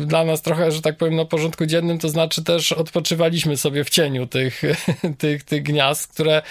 dla 0.08 0.24
nas 0.24 0.42
trochę, 0.42 0.72
że 0.72 0.82
tak 0.82 0.98
powiem, 0.98 1.16
na 1.16 1.26
porządku 1.26 1.66
dziennym, 1.66 2.00
to 2.00 2.10
znaczy 2.10 2.44
też 2.44 2.72
odpoczywaliśmy 2.72 3.58
sobie 3.58 3.84
w 3.84 3.90
cieniu 3.90 4.28
tych, 4.28 4.62
tych, 5.18 5.44
tych 5.44 5.64
gniazd, 5.64 6.14
które 6.14 6.42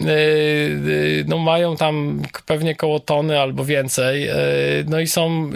y, 0.00 0.04
y, 0.04 1.24
no 1.28 1.38
mają 1.38 1.76
tam 1.76 2.22
pewnie 2.46 2.74
koło 2.74 3.00
tony 3.00 3.40
albo 3.40 3.64
więcej, 3.64 4.28
y, 4.30 4.34
no 4.88 5.00
i 5.00 5.06
są 5.06 5.50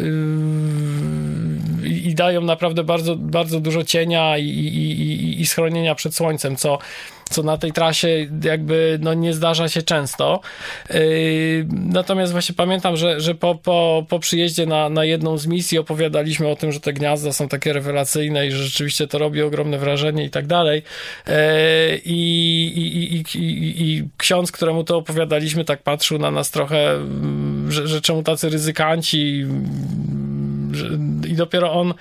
i 1.84 2.14
dają 2.14 2.40
naprawdę 2.40 2.84
bardzo, 2.84 3.16
bardzo 3.16 3.60
dużo 3.60 3.84
cienia 3.84 4.38
i, 4.38 4.44
i, 4.44 5.00
i, 5.00 5.40
i 5.40 5.46
schronienia 5.46 5.94
przed 5.94 6.14
słońcem, 6.14 6.56
co 6.56 6.78
co 7.30 7.42
na 7.42 7.58
tej 7.58 7.72
trasie 7.72 8.26
jakby 8.42 8.98
no, 9.02 9.14
nie 9.14 9.34
zdarza 9.34 9.68
się 9.68 9.82
często. 9.82 10.40
Yy, 10.90 11.66
natomiast 11.70 12.32
właśnie 12.32 12.54
pamiętam, 12.54 12.96
że, 12.96 13.20
że 13.20 13.34
po, 13.34 13.54
po, 13.54 14.06
po 14.08 14.18
przyjeździe 14.18 14.66
na, 14.66 14.88
na 14.88 15.04
jedną 15.04 15.38
z 15.38 15.46
misji 15.46 15.78
opowiadaliśmy 15.78 16.48
o 16.48 16.56
tym, 16.56 16.72
że 16.72 16.80
te 16.80 16.92
gniazda 16.92 17.32
są 17.32 17.48
takie 17.48 17.72
rewelacyjne 17.72 18.46
i 18.46 18.50
że 18.50 18.64
rzeczywiście 18.64 19.06
to 19.06 19.18
robi 19.18 19.42
ogromne 19.42 19.78
wrażenie 19.78 20.24
i 20.24 20.30
tak 20.30 20.46
dalej. 20.46 20.82
Yy, 21.26 21.34
I, 22.04 22.64
i, 22.76 23.38
i, 23.38 23.82
i, 23.82 24.08
ksiądz, 24.16 24.52
któremu 24.52 24.84
to 24.84 24.96
opowiadaliśmy, 24.96 25.64
tak 25.64 25.82
patrzył 25.82 26.18
na 26.18 26.30
nas 26.30 26.50
trochę, 26.50 26.98
że, 27.68 27.88
że 27.88 28.00
czemu 28.00 28.22
tacy 28.22 28.48
ryzykanci 28.48 29.44
i 31.28 31.34
dopiero 31.34 31.72
on 31.72 31.94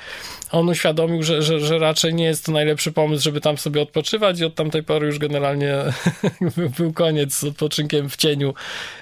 on 0.54 0.70
uświadomił, 0.70 1.24
że, 1.24 1.42
że, 1.42 1.60
że 1.60 1.80
raczej 1.80 2.13
nie 2.13 2.26
jest 2.26 2.46
to 2.46 2.52
najlepszy 2.52 2.92
pomysł, 2.92 3.24
żeby 3.24 3.42
tam 3.42 3.58
sobie 3.58 3.82
odpoczywać 3.82 4.39
i 4.39 4.46
od 4.46 4.56
tamtej 4.56 4.84
pory 4.84 5.08
już 5.08 5.20
generalnie 5.20 5.78
był 6.78 6.94
koniec 6.94 7.34
z 7.34 7.44
odpoczynkiem 7.44 8.10
w 8.10 8.16
cieniu, 8.16 8.54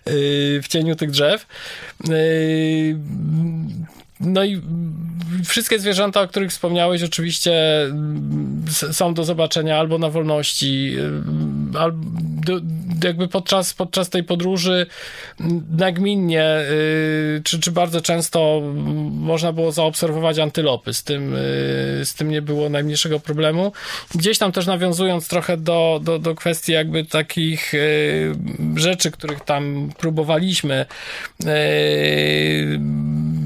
yy, 0.05 0.61
w 0.61 0.65
cieniu 0.67 0.95
tych 0.95 1.11
drzew. 1.11 1.47
No 4.21 4.43
i 4.43 4.61
wszystkie 5.45 5.79
zwierzęta, 5.79 6.21
o 6.21 6.27
których 6.27 6.49
wspomniałeś, 6.49 7.03
oczywiście 7.03 7.53
są 8.91 9.13
do 9.13 9.23
zobaczenia 9.23 9.79
albo 9.79 9.97
na 9.97 10.09
wolności, 10.09 10.95
albo 11.79 11.97
jakby 13.03 13.27
podczas, 13.27 13.73
podczas 13.73 14.09
tej 14.09 14.23
podróży 14.23 14.85
nagminnie, 15.77 16.45
y, 16.71 17.41
czy, 17.43 17.59
czy 17.59 17.71
bardzo 17.71 18.01
często 18.01 18.61
można 19.11 19.53
było 19.53 19.71
zaobserwować 19.71 20.39
antylopy. 20.39 20.93
Z 20.93 21.03
tym, 21.03 21.35
y, 21.35 21.37
z 22.03 22.13
tym 22.13 22.29
nie 22.29 22.41
było 22.41 22.69
najmniejszego 22.69 23.19
problemu. 23.19 23.71
Gdzieś 24.15 24.37
tam 24.37 24.51
też 24.51 24.65
nawiązując 24.65 25.27
trochę 25.27 25.57
do, 25.57 25.99
do, 26.03 26.19
do 26.19 26.35
kwestii 26.35 26.71
jakby 26.71 27.05
takich 27.05 27.73
y, 27.73 28.35
rzeczy, 28.75 29.11
których 29.11 29.43
tam 29.43 29.91
próbowaliśmy, 29.97 30.85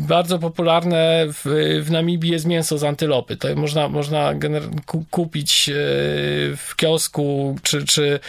bardzo 0.07 0.39
popularne 0.39 1.25
w, 1.27 1.41
w 1.83 1.91
Namibii 1.91 2.31
jest 2.31 2.45
mięso 2.45 2.77
z 2.77 2.83
antylopy. 2.83 3.37
To 3.37 3.55
można, 3.55 3.89
można 3.89 4.33
kupić 5.11 5.69
w 6.57 6.73
kiosku, 6.75 7.55
czy, 7.63 7.85
czy 7.85 8.19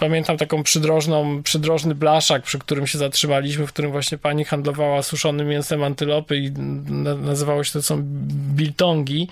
pamiętam 0.00 0.36
taką 0.36 0.62
przydrożną, 0.62 1.42
przydrożny 1.42 1.94
blaszak, 1.94 2.42
przy 2.42 2.58
którym 2.58 2.86
się 2.86 2.98
zatrzymaliśmy, 2.98 3.66
w 3.66 3.72
którym 3.72 3.90
właśnie 3.90 4.18
pani 4.18 4.44
handlowała 4.44 5.02
suszonym 5.02 5.48
mięsem 5.48 5.82
antylopy 5.82 6.36
i 6.36 6.50
nazywało 7.20 7.64
się 7.64 7.72
to 7.72 7.82
są 7.82 8.02
biltongi. 8.54 9.28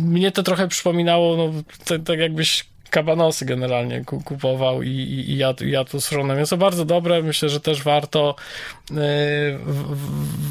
Mnie 0.00 0.32
to 0.32 0.42
trochę 0.42 0.68
przypominało, 0.68 1.36
no, 1.36 1.52
tak 2.04 2.18
jakbyś 2.18 2.64
kabanosy 2.90 3.44
generalnie 3.44 4.04
kupował 4.04 4.82
i, 4.82 4.88
i, 4.88 5.30
i 5.30 5.36
jadł, 5.36 5.64
jadł 5.64 5.90
to 5.90 6.00
suszone 6.00 6.36
mięso. 6.36 6.56
Bardzo 6.56 6.84
dobre, 6.84 7.22
myślę, 7.22 7.48
że 7.48 7.60
też 7.60 7.82
warto 7.82 8.36
yy, 8.90 8.96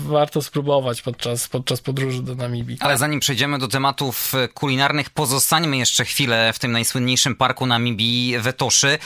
warto 0.05 0.41
spróbować 0.41 1.01
podczas, 1.01 1.47
podczas 1.47 1.81
podróży 1.81 2.23
do 2.23 2.35
Namibii. 2.35 2.77
Ale 2.79 2.97
zanim 2.97 3.19
przejdziemy 3.19 3.59
do 3.59 3.67
tematów 3.67 4.33
kulinarnych, 4.53 5.09
pozostańmy 5.09 5.77
jeszcze 5.77 6.05
chwilę 6.05 6.53
w 6.53 6.59
tym 6.59 6.71
najsłynniejszym 6.71 7.35
parku 7.35 7.65
Namibii, 7.65 8.39
Wetoszy, 8.39 8.97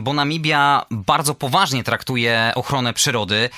bo 0.00 0.12
Namibia 0.12 0.86
bardzo 0.90 1.34
poważnie 1.34 1.84
traktuje 1.84 2.52
ochronę 2.54 2.92
przyrody 2.92 3.50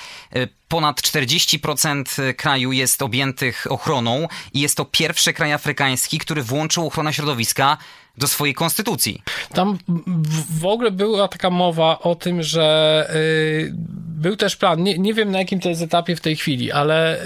ponad 0.73 1.01
40% 1.01 2.33
kraju 2.33 2.71
jest 2.71 3.01
objętych 3.01 3.67
ochroną 3.69 4.27
i 4.53 4.59
jest 4.59 4.77
to 4.77 4.85
pierwszy 4.85 5.33
kraj 5.33 5.53
afrykański, 5.53 6.19
który 6.19 6.43
włączył 6.43 6.87
ochronę 6.87 7.13
środowiska 7.13 7.77
do 8.17 8.27
swojej 8.27 8.53
konstytucji. 8.53 9.21
Tam 9.53 9.77
w 10.59 10.65
ogóle 10.65 10.91
była 10.91 11.27
taka 11.27 11.49
mowa 11.49 11.99
o 11.99 12.15
tym, 12.15 12.43
że 12.43 13.07
yy, 13.13 13.73
był 14.23 14.35
też 14.35 14.55
plan, 14.55 14.83
nie, 14.83 14.97
nie 14.97 15.13
wiem 15.13 15.31
na 15.31 15.39
jakim 15.39 15.59
to 15.59 15.69
jest 15.69 15.81
etapie 15.81 16.15
w 16.15 16.21
tej 16.21 16.35
chwili, 16.35 16.71
ale 16.71 17.19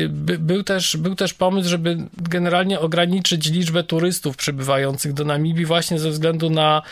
yy, 0.00 0.08
by, 0.08 0.38
był, 0.38 0.62
też, 0.62 0.96
był 0.96 1.14
też 1.14 1.34
pomysł, 1.34 1.68
żeby 1.68 1.98
generalnie 2.16 2.80
ograniczyć 2.80 3.50
liczbę 3.50 3.84
turystów 3.84 4.36
przybywających 4.36 5.12
do 5.12 5.24
Namibii 5.24 5.64
właśnie 5.64 5.98
ze 5.98 6.10
względu 6.10 6.50
na, 6.50 6.82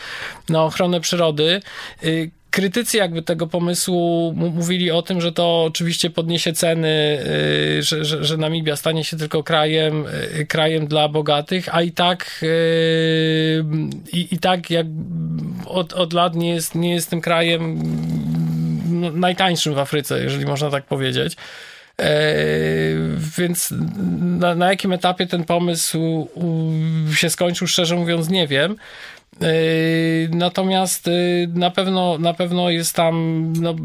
na 0.49 0.63
ochronę 0.63 1.01
przyrody. 1.01 1.61
Yy, 2.01 2.31
krytycy 2.55 2.97
jakby 2.97 3.21
tego 3.21 3.47
pomysłu 3.47 4.33
mówili 4.35 4.91
o 4.91 5.01
tym, 5.01 5.21
że 5.21 5.31
to 5.31 5.63
oczywiście 5.63 6.09
podniesie 6.09 6.53
ceny, 6.53 7.19
y, 7.77 7.83
że, 7.83 8.05
że, 8.05 8.23
że 8.23 8.37
Namibia 8.37 8.75
stanie 8.75 9.03
się 9.03 9.17
tylko 9.17 9.43
krajem, 9.43 10.05
y, 10.39 10.45
krajem 10.45 10.87
dla 10.87 11.09
bogatych, 11.09 11.75
a 11.75 11.81
i 11.81 11.91
tak 11.91 12.39
y, 12.43 13.65
i, 14.13 14.27
i 14.31 14.39
tak 14.39 14.69
jak 14.69 14.85
od, 15.65 15.93
od 15.93 16.13
lat 16.13 16.35
nie 16.35 16.49
jest, 16.49 16.75
nie 16.75 16.93
jest 16.93 17.09
tym 17.09 17.21
krajem 17.21 17.81
no, 18.89 19.11
najtańszym 19.11 19.73
w 19.73 19.79
Afryce, 19.79 20.23
jeżeli 20.23 20.45
można 20.45 20.69
tak 20.69 20.85
powiedzieć. 20.85 21.35
E, 22.01 22.35
więc 23.37 23.73
na, 24.21 24.55
na 24.55 24.69
jakim 24.69 24.93
etapie 24.93 25.27
ten 25.27 25.43
pomysł 25.43 26.27
się 27.15 27.29
skończył, 27.29 27.67
szczerze 27.67 27.95
mówiąc, 27.95 28.29
nie 28.29 28.47
wiem. 28.47 28.75
Yy, 29.41 30.29
natomiast 30.31 31.07
yy, 31.07 31.47
na 31.47 31.71
pewno, 31.71 32.17
na 32.17 32.33
pewno 32.33 32.69
jest 32.69 32.95
tam 32.95 33.53
no, 33.61 33.75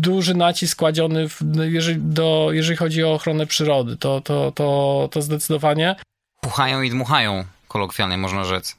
duży 0.00 0.34
nacisk 0.34 0.78
kładziony, 0.78 1.28
w, 1.28 1.40
jeżeli, 1.70 2.00
do, 2.00 2.48
jeżeli 2.52 2.76
chodzi 2.76 3.04
o 3.04 3.12
ochronę 3.12 3.46
przyrody. 3.46 3.96
To, 3.96 4.20
to, 4.20 4.52
to, 4.52 5.08
to 5.12 5.22
zdecydowanie. 5.22 5.96
Puchają 6.40 6.82
i 6.82 6.90
dmuchają, 6.90 7.44
kolokwialnie 7.68 8.18
można 8.18 8.44
rzec 8.44 8.77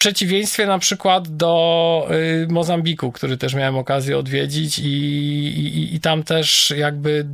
przeciwieństwie 0.00 0.66
na 0.66 0.78
przykład 0.78 1.36
do 1.36 2.08
y, 2.44 2.46
Mozambiku, 2.48 3.12
który 3.12 3.36
też 3.36 3.54
miałem 3.54 3.76
okazję 3.76 4.18
odwiedzić 4.18 4.78
i, 4.78 4.88
i, 4.88 5.94
i 5.94 6.00
tam 6.00 6.22
też 6.22 6.74
jakby 6.76 7.24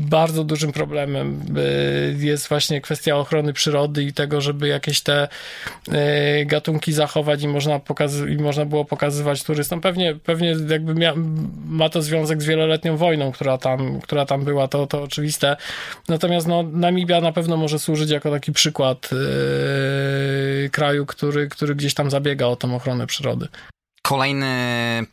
bardzo 0.00 0.44
dużym 0.44 0.72
problemem 0.72 1.40
y, 2.20 2.26
jest 2.26 2.48
właśnie 2.48 2.80
kwestia 2.80 3.16
ochrony 3.16 3.52
przyrody 3.52 4.02
i 4.02 4.12
tego, 4.12 4.40
żeby 4.40 4.68
jakieś 4.68 5.00
te 5.00 5.28
y, 5.88 6.44
gatunki 6.46 6.92
zachować 6.92 7.42
i 7.42 7.48
można, 7.48 7.78
pokazy- 7.78 8.32
i 8.32 8.36
można 8.36 8.64
było 8.64 8.84
pokazywać 8.84 9.42
turystom. 9.42 9.80
Pewnie, 9.80 10.14
pewnie 10.14 10.56
jakby 10.68 10.94
ma 11.66 11.88
to 11.88 12.02
związek 12.02 12.42
z 12.42 12.46
wieloletnią 12.46 12.96
wojną, 12.96 13.32
która 13.32 13.58
tam, 13.58 14.00
która 14.00 14.26
tam 14.26 14.44
była, 14.44 14.68
to, 14.68 14.86
to 14.86 15.02
oczywiste. 15.02 15.56
Natomiast 16.08 16.46
no, 16.46 16.62
Namibia 16.62 17.20
na 17.20 17.32
pewno 17.32 17.56
może 17.56 17.78
służyć 17.78 18.10
jako 18.10 18.30
taki 18.30 18.52
przykład 18.52 19.10
kraju, 20.72 21.06
który, 21.06 21.48
który 21.48 21.74
gdzieś 21.74 21.94
tam 21.94 22.07
zabiega 22.10 22.46
o 22.46 22.56
tą 22.56 22.76
ochronę 22.76 23.06
przyrody. 23.06 23.48
Kolejny 24.02 24.56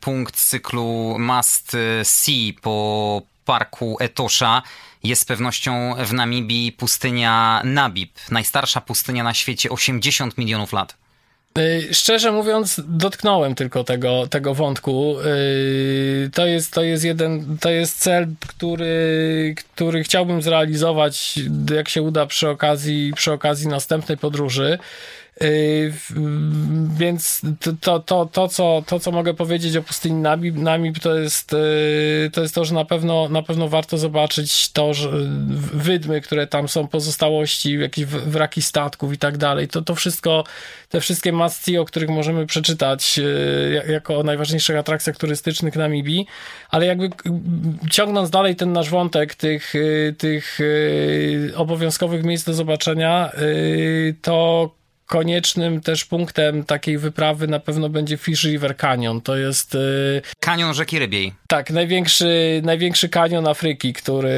punkt 0.00 0.36
cyklu 0.36 1.16
Must 1.18 1.76
See 2.02 2.56
po 2.62 3.22
parku 3.44 3.96
Etosha 4.00 4.62
jest 5.04 5.22
z 5.22 5.24
pewnością 5.24 5.94
w 6.04 6.12
Namibii 6.12 6.72
pustynia 6.72 7.62
Nabib, 7.64 8.10
najstarsza 8.30 8.80
pustynia 8.80 9.24
na 9.24 9.34
świecie, 9.34 9.70
80 9.70 10.38
milionów 10.38 10.72
lat. 10.72 10.96
Y, 11.58 11.94
szczerze 11.94 12.32
mówiąc, 12.32 12.80
dotknąłem 12.84 13.54
tylko 13.54 13.84
tego, 13.84 14.26
tego 14.26 14.54
wątku. 14.54 15.16
Y, 15.20 16.30
to 16.34 16.46
jest, 16.46 16.72
to 16.72 16.82
jest 16.82 17.04
jeden, 17.04 17.58
to 17.58 17.70
jest 17.70 17.98
cel, 17.98 18.26
który, 18.48 19.54
który 19.74 20.04
chciałbym 20.04 20.42
zrealizować, 20.42 21.38
jak 21.74 21.88
się 21.88 22.02
uda 22.02 22.26
przy 22.26 22.48
okazji, 22.48 23.12
przy 23.16 23.32
okazji 23.32 23.68
następnej 23.68 24.18
podróży. 24.18 24.78
Yy, 25.40 25.92
więc 26.96 27.40
to, 27.80 28.00
to, 28.00 28.26
to, 28.26 28.48
co, 28.48 28.82
to, 28.86 29.00
co 29.00 29.12
mogę 29.12 29.34
powiedzieć 29.34 29.76
o 29.76 29.82
pustyni 29.82 30.20
Namib, 30.20 30.56
Namib 30.56 30.98
to, 30.98 31.18
jest, 31.18 31.52
yy, 31.52 32.30
to 32.32 32.42
jest 32.42 32.54
to, 32.54 32.64
że 32.64 32.74
na 32.74 32.84
pewno, 32.84 33.28
na 33.28 33.42
pewno 33.42 33.68
warto 33.68 33.98
zobaczyć 33.98 34.72
to, 34.72 34.94
że 34.94 35.10
wydmy, 35.72 36.20
które 36.20 36.46
tam 36.46 36.68
są, 36.68 36.88
pozostałości, 36.88 37.78
jakieś 37.78 38.04
wraki 38.04 38.62
statków 38.62 39.12
i 39.12 39.18
tak 39.18 39.36
dalej. 39.36 39.68
To, 39.68 39.82
to 39.82 39.94
wszystko, 39.94 40.44
te 40.88 41.00
wszystkie 41.00 41.32
must 41.32 41.66
o 41.80 41.84
których 41.84 42.08
możemy 42.08 42.46
przeczytać 42.46 43.18
yy, 43.18 43.92
jako 43.92 44.18
o 44.18 44.22
najważniejszych 44.22 44.76
atrakcjach 44.76 45.16
turystycznych 45.16 45.76
Namibii, 45.76 46.26
ale 46.70 46.86
jakby 46.86 47.10
ciągnąc 47.90 48.30
dalej 48.30 48.56
ten 48.56 48.72
nasz 48.72 48.90
wątek 48.90 49.34
tych, 49.34 49.72
tych 50.18 50.58
obowiązkowych 51.56 52.24
miejsc 52.24 52.44
do 52.44 52.54
zobaczenia, 52.54 53.32
to 54.22 54.70
koniecznym 55.06 55.80
też 55.80 56.04
punktem 56.04 56.64
takiej 56.64 56.98
wyprawy 56.98 57.46
na 57.46 57.60
pewno 57.60 57.88
będzie 57.88 58.16
Fish 58.16 58.44
River 58.44 58.76
Canyon. 58.76 59.20
To 59.20 59.36
jest... 59.36 59.74
Y, 59.74 60.22
kanion 60.40 60.74
rzeki 60.74 60.98
Rybiej. 60.98 61.32
Tak, 61.46 61.70
największy, 61.70 62.60
największy 62.64 63.08
kanion 63.08 63.46
Afryki, 63.46 63.92
który, 63.92 64.32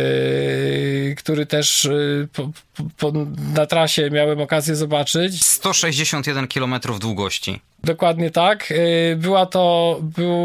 który 1.19 1.47
też 1.47 1.85
y, 1.85 2.29
po, 2.33 2.51
po, 2.99 3.13
na 3.55 3.67
trasie 3.67 4.11
miałem 4.11 4.41
okazję 4.41 4.77
zobaczyć. 4.77 5.45
161 5.45 6.49
km 6.49 6.75
długości. 7.01 7.61
Dokładnie 7.85 8.31
tak. 8.31 8.71
Y, 8.71 9.17
była 9.17 9.47
to, 9.47 9.99
był, 10.03 10.37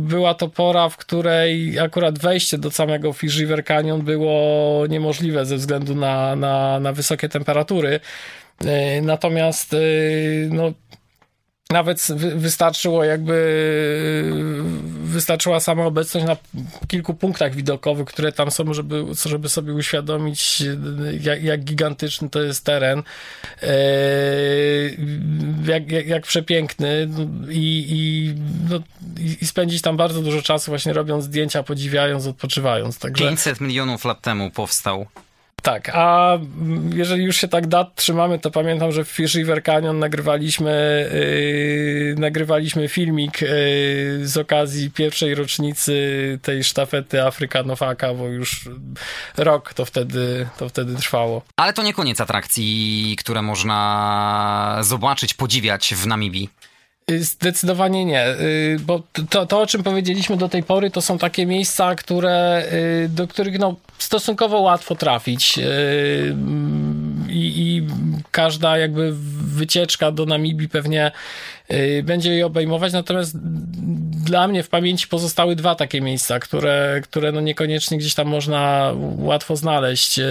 była 0.00 0.34
to 0.34 0.48
pora, 0.48 0.88
w 0.88 0.96
której 0.96 1.78
akurat 1.78 2.18
wejście 2.18 2.58
do 2.58 2.70
samego 2.70 3.12
Fish 3.12 3.38
River 3.38 3.64
Canyon 3.64 4.02
było 4.02 4.86
niemożliwe 4.86 5.46
ze 5.46 5.56
względu 5.56 5.94
na, 5.94 6.36
na, 6.36 6.80
na 6.80 6.92
wysokie 6.92 7.28
temperatury. 7.28 8.00
E, 8.64 9.00
natomiast 9.02 9.74
e, 9.74 9.78
no, 10.50 10.72
nawet 11.70 12.06
wystarczyło 12.36 13.04
jakby 13.04 13.34
wystarczyła 15.04 15.60
sama 15.60 15.84
obecność 15.84 16.26
na 16.26 16.36
kilku 16.88 17.14
punktach 17.14 17.54
widokowych, 17.54 18.08
które 18.08 18.32
tam 18.32 18.50
są, 18.50 18.74
żeby, 18.74 19.04
żeby 19.26 19.48
sobie 19.48 19.72
uświadomić, 19.72 20.62
jak, 21.20 21.42
jak 21.42 21.64
gigantyczny 21.64 22.30
to 22.30 22.42
jest 22.42 22.64
teren, 22.64 23.02
e, 23.62 23.76
jak, 25.66 25.90
jak, 25.90 26.06
jak 26.06 26.26
przepiękny 26.26 27.06
no, 27.06 27.50
i, 27.50 27.86
i, 27.88 28.34
no, 28.70 28.80
i, 29.40 29.46
spędzić 29.46 29.82
tam 29.82 29.96
bardzo 29.96 30.22
dużo 30.22 30.42
czasu 30.42 30.70
właśnie 30.70 30.92
robiąc 30.92 31.24
zdjęcia, 31.24 31.62
podziwiając, 31.62 32.26
odpoczywając. 32.26 32.98
Także... 32.98 33.24
500 33.24 33.60
milionów 33.60 34.04
lat 34.04 34.20
temu 34.20 34.50
powstał 34.50 35.06
tak, 35.66 35.90
a 35.94 36.38
jeżeli 36.94 37.24
już 37.24 37.36
się 37.36 37.48
tak 37.48 37.66
dat 37.66 37.94
trzymamy, 37.94 38.38
to 38.38 38.50
pamiętam, 38.50 38.92
że 38.92 39.04
w 39.04 39.08
Fish 39.08 39.34
River 39.34 39.62
Canyon 39.62 39.98
nagrywaliśmy, 39.98 41.10
yy, 42.14 42.20
nagrywaliśmy 42.20 42.88
filmik 42.88 43.40
yy, 43.40 43.48
z 44.22 44.36
okazji 44.36 44.90
pierwszej 44.90 45.34
rocznicy 45.34 46.38
tej 46.42 46.64
sztafety 46.64 47.22
Afrykanowaka, 47.22 48.14
bo 48.14 48.26
już 48.26 48.68
rok 49.36 49.74
to 49.74 49.84
wtedy, 49.84 50.46
to 50.58 50.68
wtedy 50.68 50.96
trwało. 50.96 51.42
Ale 51.56 51.72
to 51.72 51.82
nie 51.82 51.94
koniec 51.94 52.20
atrakcji, 52.20 53.16
które 53.18 53.42
można 53.42 54.78
zobaczyć, 54.80 55.34
podziwiać 55.34 55.94
w 55.94 56.06
Namibii. 56.06 56.48
Y, 57.10 57.24
zdecydowanie 57.24 58.04
nie, 58.04 58.28
y, 58.28 58.76
bo 58.80 59.02
to, 59.30 59.46
to, 59.46 59.60
o 59.60 59.66
czym 59.66 59.82
powiedzieliśmy 59.82 60.36
do 60.36 60.48
tej 60.48 60.62
pory, 60.62 60.90
to 60.90 61.02
są 61.02 61.18
takie 61.18 61.46
miejsca, 61.46 61.94
które, 61.94 62.66
y, 63.04 63.08
do 63.08 63.28
których 63.28 63.58
no, 63.58 63.76
stosunkowo 63.98 64.60
łatwo 64.60 64.94
trafić 64.94 65.58
i, 67.28 67.32
i 67.32 67.82
każda 68.36 68.78
jakby 68.78 69.12
wycieczka 69.56 70.12
do 70.12 70.26
Namibii 70.26 70.68
pewnie 70.68 71.12
Y, 71.72 72.02
będzie 72.02 72.34
je 72.34 72.46
obejmować, 72.46 72.92
natomiast 72.92 73.38
dla 74.24 74.48
mnie 74.48 74.62
w 74.62 74.68
pamięci 74.68 75.08
pozostały 75.08 75.56
dwa 75.56 75.74
takie 75.74 76.00
miejsca, 76.00 76.38
które, 76.38 77.00
które 77.02 77.32
no 77.32 77.40
niekoniecznie 77.40 77.98
gdzieś 77.98 78.14
tam 78.14 78.26
można 78.26 78.92
łatwo 79.18 79.56
znaleźć 79.56 80.18
y, 80.18 80.24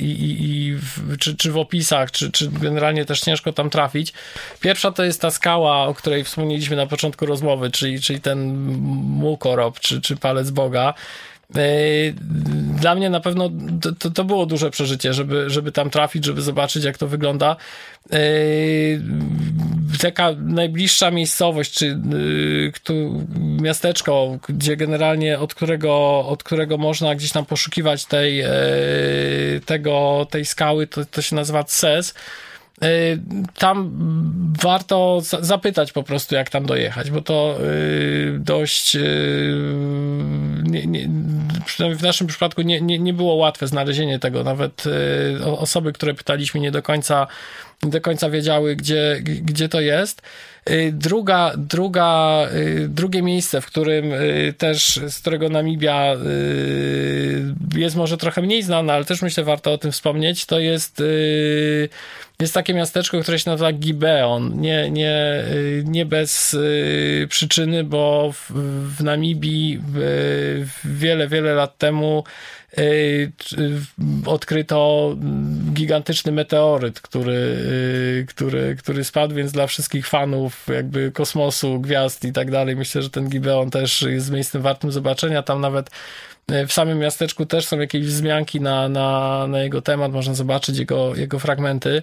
i, 0.00 0.10
i, 0.10 0.56
i 0.56 0.74
w, 0.74 1.18
czy, 1.18 1.36
czy 1.36 1.52
w 1.52 1.58
opisach, 1.58 2.10
czy, 2.10 2.32
czy 2.32 2.50
generalnie 2.50 3.04
też 3.04 3.20
ciężko 3.20 3.52
tam 3.52 3.70
trafić. 3.70 4.12
Pierwsza 4.60 4.92
to 4.92 5.04
jest 5.04 5.20
ta 5.20 5.30
skała, 5.30 5.86
o 5.86 5.94
której 5.94 6.24
wspomnieliśmy 6.24 6.76
na 6.76 6.86
początku 6.86 7.26
rozmowy, 7.26 7.70
czyli, 7.70 8.00
czyli 8.00 8.20
ten 8.20 8.56
Mukorob, 9.02 9.80
czy, 9.80 10.00
czy 10.00 10.16
Palec 10.16 10.50
Boga. 10.50 10.94
Y, 11.56 12.14
dla 12.80 12.94
mnie 12.94 13.10
na 13.10 13.20
pewno 13.20 13.50
to, 13.98 14.10
to 14.10 14.24
było 14.24 14.46
duże 14.46 14.70
przeżycie, 14.70 15.14
żeby, 15.14 15.50
żeby 15.50 15.72
tam 15.72 15.90
trafić, 15.90 16.24
żeby 16.24 16.42
zobaczyć, 16.42 16.84
jak 16.84 16.98
to 16.98 17.06
wygląda. 17.08 17.56
Yy, 18.10 18.18
taka 20.00 20.32
najbliższa 20.38 21.10
miejscowość, 21.10 21.72
czy 21.72 21.86
yy, 21.86 22.72
miasteczko, 23.62 24.38
gdzie 24.48 24.76
generalnie 24.76 25.38
od 25.38 25.54
którego, 25.54 26.24
od 26.26 26.42
którego 26.42 26.78
można 26.78 27.14
gdzieś 27.14 27.32
tam 27.32 27.46
poszukiwać 27.46 28.04
tej, 28.04 28.44
tego, 29.66 30.26
tej 30.30 30.44
skały, 30.44 30.86
to, 30.86 31.04
to 31.04 31.22
się 31.22 31.36
nazywa 31.36 31.64
CES. 31.64 32.14
Tam 33.58 33.92
warto 34.62 35.20
zapytać 35.40 35.92
po 35.92 36.02
prostu, 36.02 36.34
jak 36.34 36.50
tam 36.50 36.66
dojechać, 36.66 37.10
bo 37.10 37.22
to 37.22 37.58
dość, 38.38 38.96
nie, 40.62 40.86
nie, 40.86 41.08
przynajmniej 41.64 41.98
w 41.98 42.02
naszym 42.02 42.26
przypadku 42.26 42.62
nie, 42.62 42.80
nie, 42.80 42.98
nie 42.98 43.14
było 43.14 43.34
łatwe 43.34 43.66
znalezienie 43.66 44.18
tego. 44.18 44.44
Nawet 44.44 44.84
osoby, 45.44 45.92
które 45.92 46.14
pytaliśmy, 46.14 46.60
nie 46.60 46.70
do 46.70 46.82
końca 46.82 47.20
nie 47.20 47.65
do 47.90 48.00
końca 48.00 48.30
wiedziały, 48.30 48.76
gdzie, 48.76 49.18
gdzie 49.22 49.68
to 49.68 49.80
jest. 49.80 50.22
Y, 50.70 50.92
druga, 50.92 51.52
druga, 51.56 52.42
y, 52.54 52.88
drugie 52.88 53.22
miejsce, 53.22 53.60
w 53.60 53.66
którym 53.66 54.12
y, 54.12 54.54
też, 54.58 55.00
z 55.08 55.18
którego 55.18 55.48
Namibia 55.48 56.16
jest 57.74 57.96
może 57.96 58.16
trochę 58.16 58.42
mniej 58.42 58.62
znana, 58.62 58.92
ale 58.92 59.04
też 59.04 59.22
myślę 59.22 59.44
warto 59.44 59.72
o 59.72 59.78
tym 59.78 59.92
wspomnieć, 59.92 60.46
to 60.46 60.58
jest 60.58 61.02
jest 62.40 62.54
takie 62.54 62.74
miasteczko, 62.74 63.20
które 63.20 63.38
się 63.38 63.50
nazywa 63.50 63.72
Gibeon. 63.72 64.60
Nie, 64.60 64.90
nie, 64.90 65.44
nie 65.84 66.06
bez 66.06 66.56
przyczyny, 67.28 67.84
bo 67.84 68.32
w, 68.32 68.52
w 68.96 69.04
Namibii 69.04 69.80
wiele, 70.84 71.28
wiele 71.28 71.54
lat 71.54 71.78
temu 71.78 72.24
odkryto 74.26 75.16
gigantyczny 75.72 76.32
meteoryt, 76.32 77.00
który, 77.00 77.32
y, 77.32 78.26
który, 78.28 78.76
który 78.78 79.04
spadł, 79.04 79.34
więc 79.34 79.52
dla 79.52 79.66
wszystkich 79.66 80.08
fanów 80.08 80.66
jakby 80.68 81.12
kosmosu, 81.12 81.80
gwiazd 81.80 82.24
i 82.24 82.32
tak 82.32 82.50
dalej, 82.50 82.76
myślę, 82.76 83.02
że 83.02 83.10
ten 83.10 83.28
Gibeon 83.28 83.70
też 83.70 84.02
jest 84.02 84.30
miejscem 84.30 84.62
wartym 84.62 84.92
zobaczenia. 84.92 85.42
Tam 85.42 85.60
nawet 85.60 85.90
y, 86.50 86.66
w 86.66 86.72
samym 86.72 86.98
miasteczku 86.98 87.46
też 87.46 87.66
są 87.66 87.80
jakieś 87.80 88.06
wzmianki 88.06 88.60
na, 88.60 88.88
na, 88.88 89.46
na 89.46 89.62
jego 89.62 89.82
temat, 89.82 90.12
można 90.12 90.34
zobaczyć 90.34 90.78
jego, 90.78 91.16
jego 91.16 91.38
fragmenty. 91.38 92.02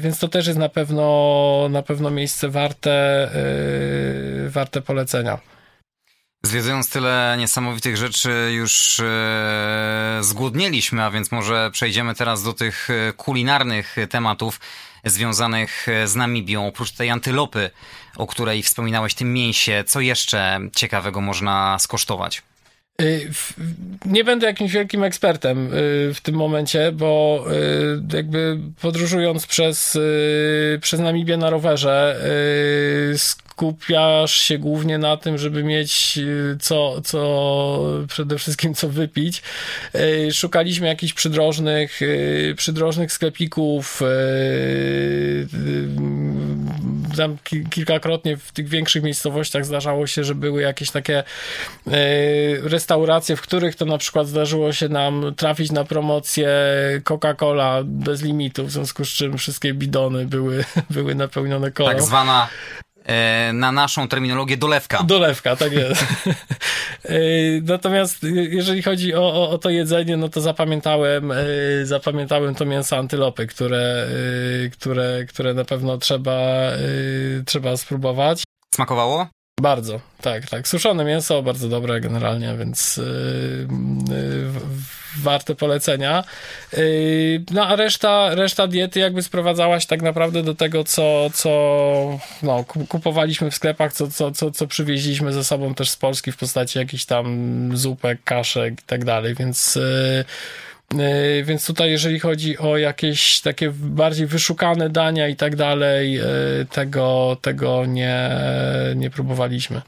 Więc 0.00 0.18
to 0.18 0.28
też 0.28 0.46
jest 0.46 0.58
na 0.58 0.68
pewno, 0.68 1.66
na 1.70 1.82
pewno 1.82 2.10
miejsce 2.10 2.48
warte, 2.48 3.30
warte 4.48 4.82
polecenia. 4.82 5.38
Zwiedzając 6.42 6.90
tyle 6.90 7.36
niesamowitych 7.38 7.96
rzeczy, 7.96 8.50
już 8.52 9.00
e, 9.00 10.18
zgłodnieliśmy, 10.20 11.02
a 11.04 11.10
więc 11.10 11.32
może 11.32 11.70
przejdziemy 11.72 12.14
teraz 12.14 12.42
do 12.42 12.52
tych 12.52 12.88
e, 12.90 13.12
kulinarnych 13.12 13.96
tematów 14.10 14.60
związanych 15.04 15.86
z 16.04 16.14
Namibią. 16.14 16.66
Oprócz 16.66 16.92
tej 16.92 17.10
antylopy, 17.10 17.70
o 18.16 18.26
której 18.26 18.62
wspominałeś, 18.62 19.14
tym 19.14 19.32
mięsie, 19.32 19.84
co 19.86 20.00
jeszcze 20.00 20.60
ciekawego 20.76 21.20
można 21.20 21.78
skosztować? 21.78 22.42
Nie 24.04 24.24
będę 24.24 24.46
jakimś 24.46 24.72
wielkim 24.72 25.04
ekspertem 25.04 25.70
w 26.14 26.18
tym 26.22 26.34
momencie, 26.34 26.92
bo 26.92 27.44
jakby 28.12 28.58
podróżując 28.80 29.46
przez, 29.46 29.98
przez 30.80 31.00
Namibię 31.00 31.36
na 31.36 31.50
rowerze, 31.50 32.20
skupiasz 33.58 34.32
się 34.32 34.58
głównie 34.58 34.98
na 34.98 35.16
tym, 35.16 35.38
żeby 35.38 35.64
mieć 35.64 36.18
co, 36.60 37.00
co 37.04 37.80
przede 38.08 38.38
wszystkim 38.38 38.74
co 38.74 38.88
wypić. 38.88 39.42
Szukaliśmy 40.32 40.86
jakichś 40.86 41.12
przydrożnych, 41.12 42.00
przydrożnych 42.56 43.12
sklepików. 43.12 44.02
Tam 47.16 47.36
kilkakrotnie 47.70 48.36
w 48.36 48.52
tych 48.52 48.68
większych 48.68 49.02
miejscowościach 49.02 49.64
zdarzało 49.64 50.06
się, 50.06 50.24
że 50.24 50.34
były 50.34 50.62
jakieś 50.62 50.90
takie 50.90 51.24
restauracje, 52.62 53.36
w 53.36 53.40
których 53.40 53.76
to 53.76 53.84
na 53.84 53.98
przykład 53.98 54.28
zdarzyło 54.28 54.72
się 54.72 54.88
nam 54.88 55.34
trafić 55.36 55.72
na 55.72 55.84
promocję 55.84 56.48
Coca-Cola 57.04 57.84
bez 57.84 58.22
limitu, 58.22 58.64
w 58.64 58.70
związku 58.70 59.04
z 59.04 59.08
czym 59.08 59.38
wszystkie 59.38 59.74
bidony 59.74 60.26
były, 60.26 60.64
były 60.90 61.14
napełnione 61.14 61.70
kolą. 61.70 61.88
Tak 61.88 62.02
zwana 62.02 62.48
na 63.52 63.72
naszą 63.72 64.08
terminologię 64.08 64.56
dolewka. 64.56 65.02
Dolewka, 65.02 65.56
tak 65.56 65.72
jest. 65.72 66.06
E, 67.04 67.20
natomiast 67.62 68.22
jeżeli 68.50 68.82
chodzi 68.82 69.14
o, 69.14 69.20
o, 69.20 69.50
o, 69.50 69.58
to 69.58 69.70
jedzenie, 69.70 70.16
no 70.16 70.28
to 70.28 70.40
zapamiętałem, 70.40 71.32
zapamiętałem 71.82 72.54
to 72.54 72.64
mięso 72.64 72.96
antylopy, 72.96 73.46
które, 73.46 74.06
które, 74.72 75.24
które 75.28 75.54
na 75.54 75.64
pewno 75.64 75.98
trzeba, 75.98 76.38
trzeba 77.46 77.76
spróbować. 77.76 78.44
Smakowało? 78.74 79.26
Bardzo, 79.60 80.00
tak, 80.20 80.48
tak. 80.48 80.68
Suszone 80.68 81.04
mięso, 81.04 81.42
bardzo 81.42 81.68
dobre 81.68 82.00
generalnie, 82.00 82.56
więc 82.56 82.96
yy, 82.96 83.04
yy, 84.10 84.97
warte 85.22 85.54
polecenia. 85.54 86.24
Yy, 86.72 87.42
no 87.50 87.66
a 87.66 87.76
reszta, 87.76 88.34
reszta 88.34 88.66
diety 88.66 89.00
jakby 89.00 89.22
sprowadzałaś 89.22 89.86
tak 89.86 90.02
naprawdę 90.02 90.42
do 90.42 90.54
tego, 90.54 90.84
co, 90.84 91.30
co 91.34 92.18
no, 92.42 92.64
kupowaliśmy 92.64 93.50
w 93.50 93.54
sklepach, 93.54 93.92
co, 93.92 94.10
co, 94.10 94.30
co, 94.30 94.50
co 94.50 94.66
przywieźliśmy 94.66 95.32
ze 95.32 95.44
sobą 95.44 95.74
też 95.74 95.90
z 95.90 95.96
Polski 95.96 96.32
w 96.32 96.36
postaci 96.36 96.78
jakichś 96.78 97.04
tam 97.04 97.70
zupek, 97.76 98.18
kaszek 98.24 98.72
i 98.72 98.84
tak 98.86 99.04
dalej, 99.04 99.34
więc 99.34 99.74
yy, 99.74 100.24
E, 100.94 101.42
więc 101.42 101.66
tutaj, 101.66 101.90
jeżeli 101.90 102.20
chodzi 102.20 102.58
o 102.58 102.76
jakieś 102.76 103.40
takie 103.40 103.70
bardziej 103.70 104.26
wyszukane 104.26 104.90
dania 104.90 105.28
i 105.28 105.36
tak 105.36 105.56
dalej, 105.56 106.20
tego, 106.70 107.36
tego 107.42 107.86
nie, 107.86 108.30
nie 108.96 109.10
próbowaliśmy. 109.10 109.82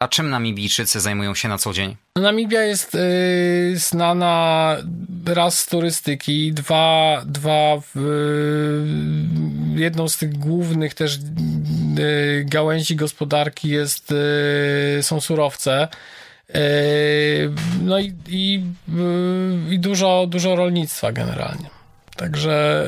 A 0.00 0.08
czym 0.08 0.30
Namibijczycy 0.30 1.00
zajmują 1.00 1.34
się 1.34 1.48
na 1.48 1.58
co 1.58 1.72
dzień? 1.72 1.96
Namibia 2.16 2.62
jest 2.62 2.94
y, 2.94 3.74
znana 3.76 4.76
raz 5.26 5.58
z 5.58 5.66
turystyki, 5.66 6.52
dwa, 6.52 7.22
dwa 7.26 7.74
y, 7.76 7.80
jedną 9.74 10.08
z 10.08 10.16
tych 10.16 10.38
głównych 10.38 10.94
też 10.94 11.16
y, 11.16 12.44
gałęzi 12.48 12.96
gospodarki 12.96 13.68
jest, 13.68 14.14
są 15.02 15.20
surowce. 15.20 15.88
Yy, 16.54 17.52
no 17.82 17.98
i, 17.98 18.14
i, 18.28 18.64
yy, 18.88 19.74
i 19.74 19.78
dużo, 19.78 20.26
dużo 20.28 20.56
rolnictwa 20.56 21.12
generalnie. 21.12 21.70
Także 22.16 22.86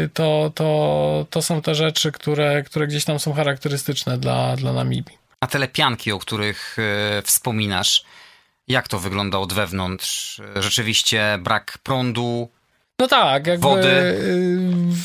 yy, 0.00 0.08
to, 0.08 0.52
to, 0.54 1.26
to 1.30 1.42
są 1.42 1.62
te 1.62 1.74
rzeczy, 1.74 2.12
które, 2.12 2.62
które 2.62 2.86
gdzieś 2.86 3.04
tam 3.04 3.18
są 3.18 3.32
charakterystyczne 3.32 4.18
dla, 4.18 4.56
dla 4.56 4.72
Namibii. 4.72 5.25
A 5.40 5.46
te 5.46 5.58
lepianki, 5.58 6.12
o 6.12 6.18
których 6.18 6.76
wspominasz, 7.24 8.04
jak 8.68 8.88
to 8.88 8.98
wygląda 8.98 9.38
od 9.38 9.52
wewnątrz? 9.52 10.40
Rzeczywiście 10.56 11.38
brak 11.40 11.78
prądu, 11.82 12.50
no 12.98 13.08
tak, 13.08 13.46
jakby, 13.46 13.62
wody. 13.62 14.18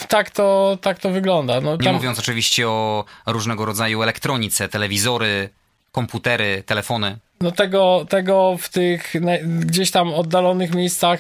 tak, 0.08 0.30
to, 0.30 0.78
tak 0.82 1.00
to 1.00 1.10
wygląda. 1.10 1.62
No, 1.62 1.78
tam... 1.78 1.86
Nie 1.86 1.94
mówiąc 1.94 2.20
oczywiście 2.20 2.68
o 2.68 3.06
różnego 3.26 3.66
rodzaju 3.66 4.02
elektronice, 4.02 4.70
telewizory, 4.70 5.50
komputery, 5.92 6.64
telefony. 6.66 7.18
No 7.42 7.52
tego, 7.52 8.06
tego 8.10 8.58
w 8.58 8.70
tych 8.70 9.14
gdzieś 9.60 9.92
tam 9.92 10.14
oddalonych 10.14 10.76
miejscach 10.76 11.20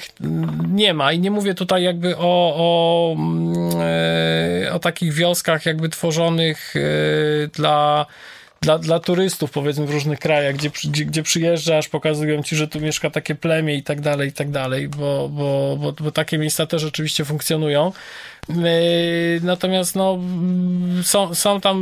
nie 0.68 0.94
ma 0.94 1.12
i 1.12 1.20
nie 1.20 1.32
mówię 1.32 1.54
tutaj 1.54 1.84
jakby 1.84 2.18
o, 2.18 2.54
o, 2.56 3.16
e, 3.80 4.74
o 4.74 4.80
takich 4.80 5.14
wioskach 5.14 5.66
jakby 5.66 5.90
tworzonych 5.90 6.74
e, 6.76 7.48
dla 7.48 8.06
dla, 8.62 8.78
dla 8.78 9.00
turystów, 9.00 9.52
powiedzmy, 9.52 9.86
w 9.86 9.90
różnych 9.90 10.20
krajach, 10.20 10.56
gdzie, 10.56 10.70
gdzie, 10.70 11.06
gdzie 11.06 11.24
przyjeżdżasz, 11.24 11.90
pokazują 11.90 12.44
ci, 12.44 12.56
że 12.56 12.68
tu 12.68 12.80
mieszka 12.82 13.10
takie 13.10 13.36
plemię 13.36 13.76
i 13.76 13.84
tak 13.84 14.02
dalej, 14.02 14.30
i 14.30 14.32
tak 14.32 14.52
dalej, 14.52 14.90
bo, 14.90 15.30
bo, 15.30 15.78
bo, 15.80 15.94
bo 15.94 16.12
takie 16.12 16.38
miejsca 16.38 16.66
też 16.66 16.84
oczywiście 16.84 17.26
funkcjonują. 17.26 17.92
E, 18.50 18.54
natomiast 19.42 19.96
no, 19.96 20.20
są, 21.04 21.36
są 21.36 21.62
tam, 21.62 21.78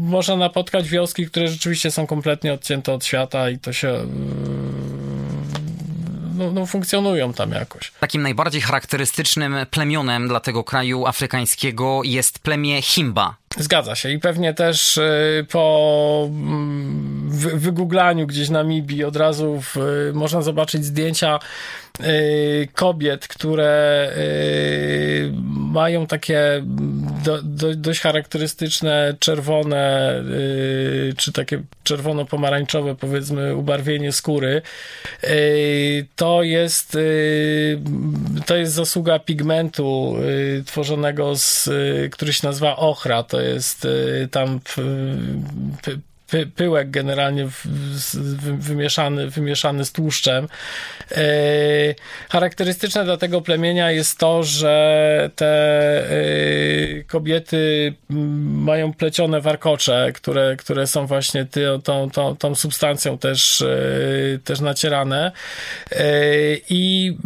można 0.00 0.36
napotkać 0.36 0.88
wioski, 0.88 1.26
które 1.26 1.48
rzeczywiście 1.48 1.90
są 1.90 2.06
kompletnie 2.06 2.52
odcięte 2.52 2.92
od 2.92 3.04
świata 3.04 3.50
i 3.50 3.58
to 3.58 3.72
się 3.72 4.06
no, 6.36 6.50
no, 6.52 6.66
funkcjonują 6.66 7.32
tam 7.32 7.50
jakoś. 7.50 7.92
Takim 8.00 8.22
najbardziej 8.22 8.60
charakterystycznym 8.60 9.56
plemionem 9.70 10.28
dla 10.28 10.40
tego 10.40 10.64
kraju 10.64 11.06
afrykańskiego 11.06 12.00
jest 12.04 12.38
plemię 12.38 12.82
Himba. 12.82 13.36
Zgadza 13.58 13.94
się 13.94 14.10
i 14.10 14.18
pewnie 14.18 14.54
też 14.54 14.96
y, 14.96 15.46
po 15.50 16.28
mm, 16.28 17.30
wygooglaniu 17.54 18.26
gdzieś 18.26 18.48
na 18.48 18.62
Mibi 18.62 19.04
od 19.04 19.16
razu 19.16 19.60
w, 19.60 19.76
można 20.14 20.42
zobaczyć 20.42 20.84
zdjęcia 20.84 21.38
y, 21.38 21.85
kobiet, 22.74 23.28
które 23.28 24.10
y, 24.16 25.32
mają 25.52 26.06
takie 26.06 26.62
do, 27.24 27.42
do, 27.42 27.74
dość 27.74 28.00
charakterystyczne 28.00 29.14
czerwone 29.18 30.14
czy 31.16 31.32
takie 31.32 31.62
czerwono-pomarańczowe 31.84 32.94
powiedzmy 32.94 33.56
ubarwienie 33.56 34.12
skóry. 34.12 34.62
To 36.16 36.42
jest 36.42 36.98
to 38.46 38.56
jest 38.56 38.72
zasługa 38.72 39.18
pigmentu 39.18 40.16
tworzonego 40.66 41.36
z, 41.36 41.68
który 42.12 42.32
się 42.32 42.46
nazywa 42.46 42.76
ochra. 42.76 43.22
To 43.22 43.40
jest 43.40 43.84
y, 43.84 44.28
tam 44.30 44.60
py, 46.26 46.46
pyłek 46.46 46.90
generalnie 46.90 47.46
w, 47.50 47.66
wymieszany, 48.58 49.30
wymieszany 49.30 49.84
z 49.84 49.92
tłuszczem. 49.92 50.48
E, 51.12 51.24
charakterystyczne 52.30 53.04
dla 53.04 53.16
tego 53.16 53.40
plemienia 53.40 53.90
jest 53.90 54.18
to, 54.18 54.42
że 54.42 55.30
te 55.36 55.46
e, 56.10 57.04
kobiety 57.04 57.94
mają 58.08 58.92
plecione 58.92 59.40
warkocze, 59.40 60.12
które, 60.14 60.56
które 60.56 60.86
są 60.86 61.06
właśnie 61.06 61.44
ty, 61.44 61.66
tą, 61.84 62.10
tą, 62.10 62.36
tą 62.36 62.54
substancją 62.54 63.18
też, 63.18 63.62
e, 63.62 64.38
też 64.44 64.60
nacierane. 64.60 65.32
I, 66.70 67.16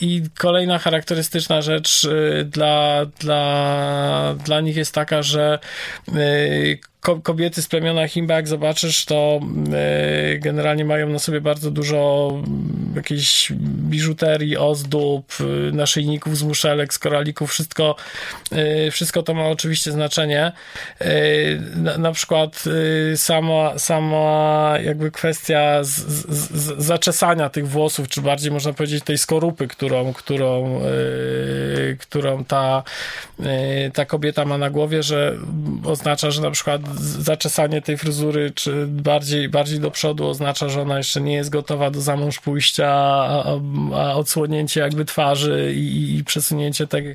I 0.00 0.22
kolejna 0.38 0.78
charakterystyczna 0.78 1.62
rzecz 1.62 2.08
dla, 2.44 3.06
dla, 3.18 4.34
dla 4.44 4.60
nich 4.60 4.76
jest 4.76 4.94
taka, 4.94 5.22
że 5.22 5.58
kobiety 7.00 7.62
z 7.62 7.68
plemiona 7.68 8.08
jak 8.34 8.48
zobaczysz, 8.48 9.04
to 9.04 9.40
e, 9.72 10.38
generalnie 10.38 10.84
mają 10.84 11.08
na 11.08 11.18
sobie 11.18 11.40
bardzo 11.40 11.70
dużo 11.70 12.32
jakiejś 12.96 13.52
biżuterii, 13.62 14.56
ozdób, 14.56 15.32
e, 15.40 15.72
naszyjników 15.72 16.36
z 16.36 16.42
muszelek, 16.42 16.94
z 16.94 16.98
koralików, 16.98 17.50
wszystko, 17.50 17.96
e, 18.52 18.90
wszystko 18.90 19.22
to 19.22 19.34
ma 19.34 19.48
oczywiście 19.48 19.92
znaczenie. 19.92 20.52
Na, 21.76 21.98
na 21.98 22.12
przykład 22.12 22.64
sama, 23.16 23.78
sama 23.78 24.74
jakby 24.84 25.10
kwestia 25.10 25.84
z, 25.84 25.90
z, 25.90 26.52
z 26.52 26.84
zaczesania 26.84 27.48
tych 27.48 27.68
włosów, 27.68 28.08
czy 28.08 28.20
bardziej 28.20 28.50
można 28.52 28.72
powiedzieć 28.72 29.04
tej 29.04 29.18
skorupy, 29.18 29.68
którą, 29.68 30.12
którą, 30.12 30.80
którą 31.98 32.44
ta, 32.44 32.82
ta 33.94 34.04
kobieta 34.04 34.44
ma 34.44 34.58
na 34.58 34.70
głowie, 34.70 35.02
że 35.02 35.36
oznacza, 35.84 36.30
że 36.30 36.42
na 36.42 36.50
przykład 36.50 36.82
zaczesanie 36.98 37.82
tej 37.82 37.96
fryzury, 37.96 38.52
czy 38.54 38.86
bardziej, 38.86 39.48
bardziej 39.48 39.80
do 39.80 39.90
przodu 39.90 40.28
oznacza, 40.28 40.68
że 40.68 40.82
ona 40.82 40.98
jeszcze 40.98 41.20
nie 41.20 41.34
jest 41.34 41.50
gotowa 41.50 41.90
do 41.90 42.00
zamąż 42.00 42.40
pójścia, 42.40 42.79
a, 42.88 43.44
a 43.94 44.14
odsłonięcie 44.14 44.80
jakby 44.80 45.04
twarzy 45.04 45.72
i, 45.76 46.16
i 46.16 46.24
przesunięcie 46.24 46.86
tej, 46.86 47.14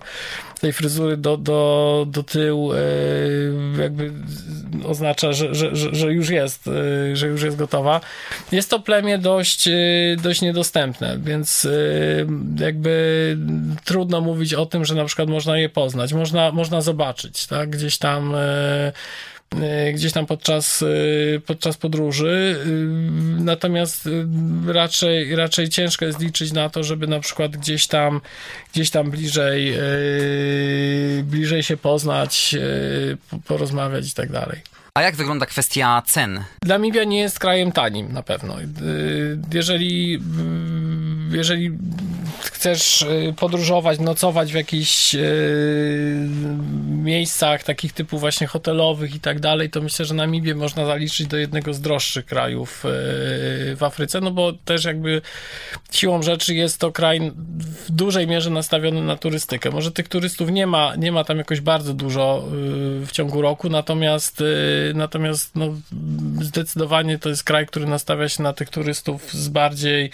tej 0.61 0.74
fryzury 0.74 1.18
do, 1.18 1.38
do, 1.38 2.05
do 2.09 2.24
tyłu 2.24 2.74
e, 2.74 2.78
jakby 3.82 4.11
oznacza, 4.86 5.34
że, 5.34 5.55
że, 5.55 5.76
że 5.76 6.13
już 6.13 6.30
jest, 6.30 6.68
e, 6.68 7.16
że 7.16 7.28
już 7.28 7.41
jest 7.41 7.57
gotowa. 7.57 8.01
Jest 8.51 8.70
to 8.70 8.80
plemię 8.80 9.18
dość, 9.18 9.68
e, 9.68 9.72
dość 10.24 10.41
niedostępne, 10.41 11.18
więc 11.24 11.68
jakby 12.59 13.38
trudno 13.84 14.22
mówić 14.22 14.53
o 14.53 14.66
tym, 14.66 14.86
że 14.86 14.95
na 14.95 15.05
przykład 15.05 15.30
można 15.30 15.57
je 15.57 15.70
poznać. 15.70 16.13
Można, 16.13 16.51
można 16.51 16.82
zobaczyć, 16.82 17.47
tak? 17.47 17.70
Gdzieś 17.70 17.97
tam 17.97 18.36
gdzieś 19.93 20.14
tam 20.14 20.26
podczas, 20.26 20.82
e, 20.84 21.39
podczas 21.39 21.78
podróży. 21.78 22.60
E, 22.62 22.70
natomiast 23.43 24.10
raczej, 24.68 25.36
raczej 25.36 25.70
ciężko 25.70 26.06
jest 26.06 26.20
liczyć 26.20 26.51
na 26.51 26.70
to, 26.70 26.84
żeby 26.84 27.08
na 27.08 27.20
przykład 27.20 27.58
gdzieś 27.58 27.88
tam, 27.88 28.22
gdzieś 28.74 28.89
tam 28.89 29.12
bliżej, 29.12 29.74
bliżej 31.24 31.64
się 31.64 31.78
poznać, 31.78 32.56
porozmawiać 33.47 34.12
i 34.12 34.14
tak 34.14 34.32
dalej. 34.32 34.75
A 34.98 35.02
jak 35.02 35.16
wygląda 35.16 35.46
kwestia 35.46 36.04
cen? 36.06 36.43
Namibia 36.66 37.04
nie 37.04 37.20
jest 37.20 37.39
krajem 37.39 37.72
tanim 37.72 38.14
na 38.14 38.24
pewno. 38.24 38.56
Jeżeli, 39.54 40.20
jeżeli 41.32 41.72
chcesz 42.41 43.06
podróżować, 43.38 44.00
nocować 44.00 44.52
w 44.52 44.56
jakichś 44.56 45.16
miejscach 46.88 47.64
takich 47.64 47.93
typu 47.93 48.20
właśnie 48.20 48.48
hotelowych 48.48 49.16
i 49.16 49.20
tak 49.20 49.39
dalej, 49.39 49.70
to 49.70 49.82
myślę, 49.82 50.06
że 50.06 50.14
Namibię 50.14 50.56
można 50.56 50.86
zaliczyć 50.86 51.28
do 51.28 51.38
jednego 51.38 51.74
z 51.74 51.82
droższych 51.82 52.26
krajów 52.26 52.84
w 53.76 53.78
Afryce, 53.82 54.22
no 54.22 54.32
bo 54.32 54.54
też 54.54 54.86
jakby 54.86 55.22
siłą 55.91 56.24
rzeczy 56.24 56.56
jest 56.56 56.80
to 56.80 56.91
kraj 56.91 57.32
w 57.58 57.91
dużej 57.91 58.28
mierze 58.28 58.50
nastawiony 58.50 59.02
na 59.02 59.16
turystykę. 59.18 59.72
Może 59.72 59.91
tych 59.91 60.08
turystów 60.08 60.52
nie 60.52 60.68
ma, 60.68 60.96
nie 60.96 61.12
ma 61.12 61.24
tam 61.24 61.38
jakoś 61.38 61.62
bardzo 61.62 61.93
dużo 61.93 62.43
w 63.06 63.10
ciągu 63.12 63.41
roku, 63.41 63.70
natomiast 63.70 64.43
natomiast 64.94 65.56
no, 65.56 65.76
zdecydowanie 66.42 67.20
to 67.20 67.30
jest 67.30 67.44
kraj, 67.44 67.68
który 67.68 67.86
nastawia 67.86 68.30
się 68.30 68.44
na 68.44 68.54
tych 68.54 68.70
turystów 68.70 69.34
z 69.34 69.48
bardziej 69.48 70.12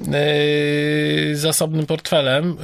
yy, 0.00 1.36
zasobnym 1.36 1.86
portfelem, 1.86 2.56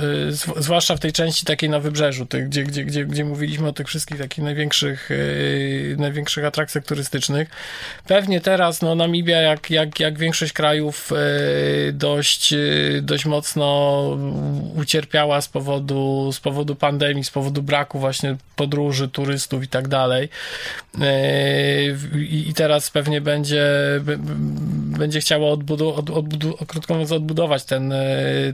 yy, 0.57 0.63
zwłaszcza 0.63 0.97
w 0.97 1.01
tej 1.01 1.13
części 1.13 1.47
takiej 1.47 1.71
na 1.71 1.81
wybrzeżu, 1.81 2.27
gdzie, 2.47 2.65
gdzie, 2.65 2.85
gdzie, 2.85 3.05
gdzie 3.05 3.25
mówiliśmy 3.25 3.69
o 3.69 3.73
tych 3.73 3.87
wszystkich 3.87 4.19
takich 4.19 4.45
największych, 4.45 5.11
yy, 5.11 5.97
największych 5.99 6.45
atrakcjach 6.45 6.85
turystycznych. 6.85 7.49
Pewnie 8.07 8.41
teraz 8.41 8.83
no, 8.83 8.95
Namibia, 8.95 9.41
jak, 9.41 9.71
jak, 9.71 10.01
jak 10.01 10.19
większość 10.19 10.53
krajów, 10.53 11.11
dość, 11.93 12.55
dość 13.03 13.27
mocno 13.27 13.59
ucierpiała 14.77 15.41
z 15.41 15.49
powodu, 15.49 16.33
z 16.33 16.41
powodu 16.41 16.75
pandemii, 16.75 17.25
z 17.25 17.31
powodu 17.31 17.63
braku 17.63 17.99
właśnie 17.99 18.37
podróży, 18.57 19.09
turystów 19.09 19.65
i 19.65 19.69
tak 19.69 19.89
dalej. 19.89 20.29
I 22.31 22.53
teraz 22.55 22.91
pewnie 22.91 23.21
będzie, 23.21 23.67
będzie 24.99 25.21
chciało 25.21 25.53
odbudu, 25.53 25.95
od, 25.95 26.11
odbudu, 26.11 26.57
krótko 26.67 26.95
mówiąc, 26.95 27.13
odbudować 27.13 27.65
ten, 27.65 27.93
e, 27.93 27.99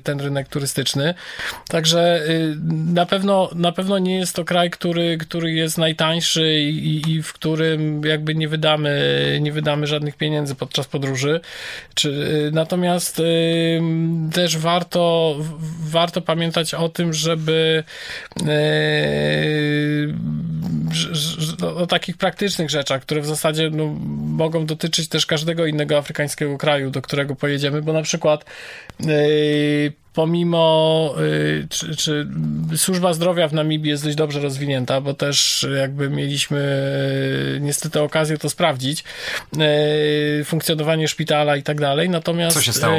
ten 0.03 0.21
rynek 0.21 0.49
turystyczny. 0.49 1.15
Także 1.69 2.23
y, 2.29 2.57
na 2.95 3.07
pewno, 3.07 3.51
na 3.55 3.73
pewno 3.73 3.99
nie 3.99 4.17
jest 4.17 4.37
to 4.37 4.45
kraj, 4.45 4.71
który, 4.71 5.19
który 5.19 5.53
jest 5.53 5.79
najtańszy 5.79 6.61
i, 6.61 7.11
i 7.11 7.23
w 7.23 7.33
którym 7.33 8.05
jakby 8.05 8.35
nie 8.35 8.49
wydamy, 8.49 9.39
nie 9.41 9.53
wydamy 9.53 9.87
żadnych 9.87 10.17
pieniędzy 10.17 10.55
podczas 10.55 10.87
podróży. 10.87 11.41
Czy, 11.95 12.09
y, 12.09 12.51
natomiast 12.53 13.23
też 14.33 14.59
warto, 14.59 15.37
warto 15.81 16.21
pamiętać 16.21 16.75
o 16.75 16.89
tym, 16.89 17.13
żeby 17.13 17.85
o 21.77 21.87
takich 21.87 22.17
praktycznych 22.17 22.71
rzeczach, 22.71 23.03
które 23.03 23.21
w 23.21 23.27
zasadzie 23.27 23.71
no, 23.71 23.87
mogą 24.17 24.67
dotyczyć 24.67 25.09
też 25.09 25.27
każdego 25.27 25.67
innego 25.67 25.99
afrykańskiego 25.99 26.59
kraju, 26.59 26.91
do 26.91 27.03
którego 27.03 27.37
pojedziemy, 27.37 27.83
bo 27.83 27.93
na 27.93 28.03
przykład 28.03 28.45
yy, 29.01 29.93
pomimo, 30.15 31.15
y, 31.21 31.67
czy, 31.71 31.97
czy, 31.97 32.27
służba 32.77 33.13
zdrowia 33.13 33.49
w 33.49 33.53
Namibii 33.53 33.91
jest 33.91 34.05
dość 34.05 34.17
dobrze 34.17 34.41
rozwinięta, 34.41 35.01
bo 35.01 35.15
też 35.15 35.67
jakby 35.79 36.11
mieliśmy 36.11 36.59
y, 37.57 37.61
niestety 37.61 38.01
okazję 38.01 38.39
to 38.39 38.51
sprawdzić, 38.51 39.05
y, 40.41 40.45
funkcjonowanie 40.45 41.09
szpitala 41.09 41.57
i 41.57 41.63
tak 41.63 41.81
dalej, 41.81 42.09
natomiast... 42.09 42.57
Co 42.57 42.63
się 42.63 42.73
stało? 42.73 42.99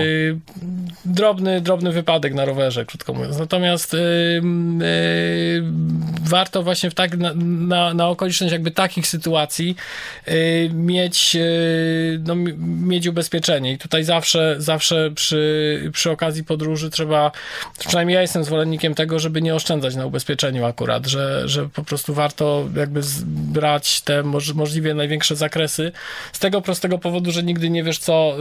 Drobny, 1.05 1.61
drobny 1.61 1.91
wypadek 1.91 2.33
na 2.33 2.45
rowerze, 2.45 2.85
krótko 2.85 3.13
mówiąc. 3.13 3.37
Natomiast 3.37 3.95
warto 6.23 6.63
właśnie 6.63 6.89
w 6.89 6.93
tak, 6.93 7.17
na, 7.17 7.33
na, 7.67 7.93
na 7.93 8.07
okoliczność 8.07 8.51
jakby 8.53 8.71
takich 8.71 9.07
sytuacji 9.07 9.75
mieć, 10.73 11.37
no, 12.19 12.35
mieć 12.57 13.07
ubezpieczenie 13.07 13.71
i 13.71 13.77
tutaj 13.77 14.03
zawsze, 14.03 14.55
zawsze 14.57 15.11
przy, 15.15 15.89
przy 15.93 16.11
okazji 16.11 16.43
podróży 16.43 16.89
trzeba 16.89 17.04
trzeba, 17.05 17.31
przynajmniej 17.79 18.15
ja 18.15 18.21
jestem 18.21 18.43
zwolennikiem 18.43 18.95
tego, 18.95 19.19
żeby 19.19 19.41
nie 19.41 19.55
oszczędzać 19.55 19.95
na 19.95 20.05
ubezpieczeniu 20.05 20.65
akurat, 20.65 21.07
że, 21.07 21.49
że 21.49 21.69
po 21.69 21.83
prostu 21.83 22.13
warto 22.13 22.69
jakby 22.75 23.01
brać 23.25 24.01
te 24.01 24.23
możliwie 24.53 24.93
największe 24.93 25.35
zakresy 25.35 25.91
z 26.33 26.39
tego 26.39 26.61
prostego 26.61 26.97
powodu, 26.97 27.31
że 27.31 27.43
nigdy 27.43 27.69
nie 27.69 27.83
wiesz, 27.83 27.99
co, 27.99 28.37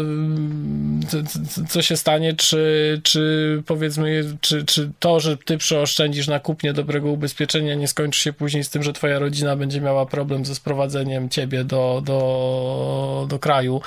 co 1.68 1.82
się 1.82 1.96
stanie, 1.96 2.34
czy, 2.34 3.00
czy 3.02 3.62
powiedzmy, 3.66 4.36
czy, 4.40 4.64
czy 4.64 4.90
to, 4.98 5.20
że 5.20 5.36
ty 5.36 5.58
przeoszczędzisz 5.58 6.28
na 6.28 6.40
kupnie 6.40 6.72
dobrego 6.72 7.10
ubezpieczenia 7.10 7.74
nie 7.74 7.88
skończy 7.88 8.20
się 8.20 8.32
później 8.32 8.64
z 8.64 8.70
tym, 8.70 8.82
że 8.82 8.92
twoja 8.92 9.18
rodzina 9.18 9.56
będzie 9.56 9.80
miała 9.80 10.06
problem 10.06 10.44
ze 10.44 10.54
sprowadzeniem 10.54 11.28
ciebie 11.28 11.64
do, 11.64 12.02
do, 12.04 13.26
do 13.28 13.38
kraju. 13.38 13.80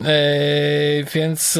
E, 0.00 0.14
więc 1.14 1.58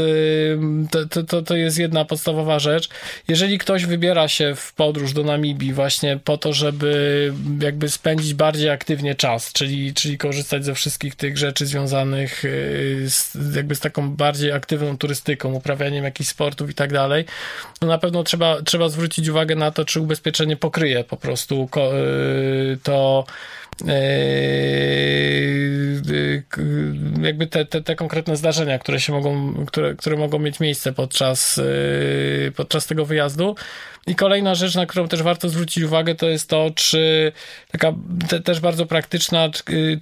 to, 1.10 1.22
to, 1.22 1.42
to 1.42 1.56
jest 1.56 1.78
jedna 1.78 2.04
podstawowa 2.04 2.43
podstawowa 2.44 2.58
rzecz. 2.58 2.88
Jeżeli 3.28 3.58
ktoś 3.58 3.86
wybiera 3.86 4.28
się 4.28 4.54
w 4.54 4.72
podróż 4.72 5.12
do 5.12 5.24
Namibii 5.24 5.72
właśnie 5.72 6.18
po 6.24 6.36
to, 6.36 6.52
żeby 6.52 7.32
jakby 7.60 7.88
spędzić 7.88 8.34
bardziej 8.34 8.70
aktywnie 8.70 9.14
czas, 9.14 9.52
czyli, 9.52 9.94
czyli 9.94 10.18
korzystać 10.18 10.64
ze 10.64 10.74
wszystkich 10.74 11.14
tych 11.14 11.38
rzeczy 11.38 11.66
związanych 11.66 12.44
y, 12.44 13.04
z, 13.08 13.56
jakby 13.56 13.74
z 13.74 13.80
taką 13.80 14.10
bardziej 14.10 14.52
aktywną 14.52 14.98
turystyką, 14.98 15.52
uprawianiem 15.52 16.04
jakichś 16.04 16.30
sportów 16.30 16.70
i 16.70 16.74
tak 16.74 16.92
dalej, 16.92 17.24
no 17.82 17.88
na 17.88 17.98
pewno 17.98 18.24
trzeba, 18.24 18.62
trzeba 18.62 18.88
zwrócić 18.88 19.28
uwagę 19.28 19.56
na 19.56 19.70
to, 19.70 19.84
czy 19.84 20.00
ubezpieczenie 20.00 20.56
pokryje 20.56 21.04
po 21.04 21.16
prostu 21.16 21.68
y, 22.74 22.78
to 22.82 23.24
jakby 27.22 27.46
te, 27.46 27.64
te, 27.64 27.82
te 27.82 27.96
konkretne 27.96 28.36
zdarzenia, 28.36 28.78
które 28.78 29.00
się 29.00 29.12
mogą, 29.12 29.54
które, 29.66 29.94
które 29.94 30.16
mogą 30.16 30.38
mieć 30.38 30.60
miejsce 30.60 30.92
podczas, 30.92 31.56
yy, 31.56 32.52
podczas 32.56 32.86
tego 32.86 33.04
wyjazdu. 33.06 33.54
I 34.06 34.14
kolejna 34.14 34.54
rzecz, 34.54 34.74
na 34.74 34.86
którą 34.86 35.08
też 35.08 35.22
warto 35.22 35.48
zwrócić 35.48 35.84
uwagę, 35.84 36.14
to 36.14 36.28
jest 36.28 36.48
to, 36.48 36.70
czy 36.74 37.32
taka 37.72 37.92
te, 38.28 38.40
też 38.40 38.60
bardzo 38.60 38.86
praktyczna, 38.86 39.50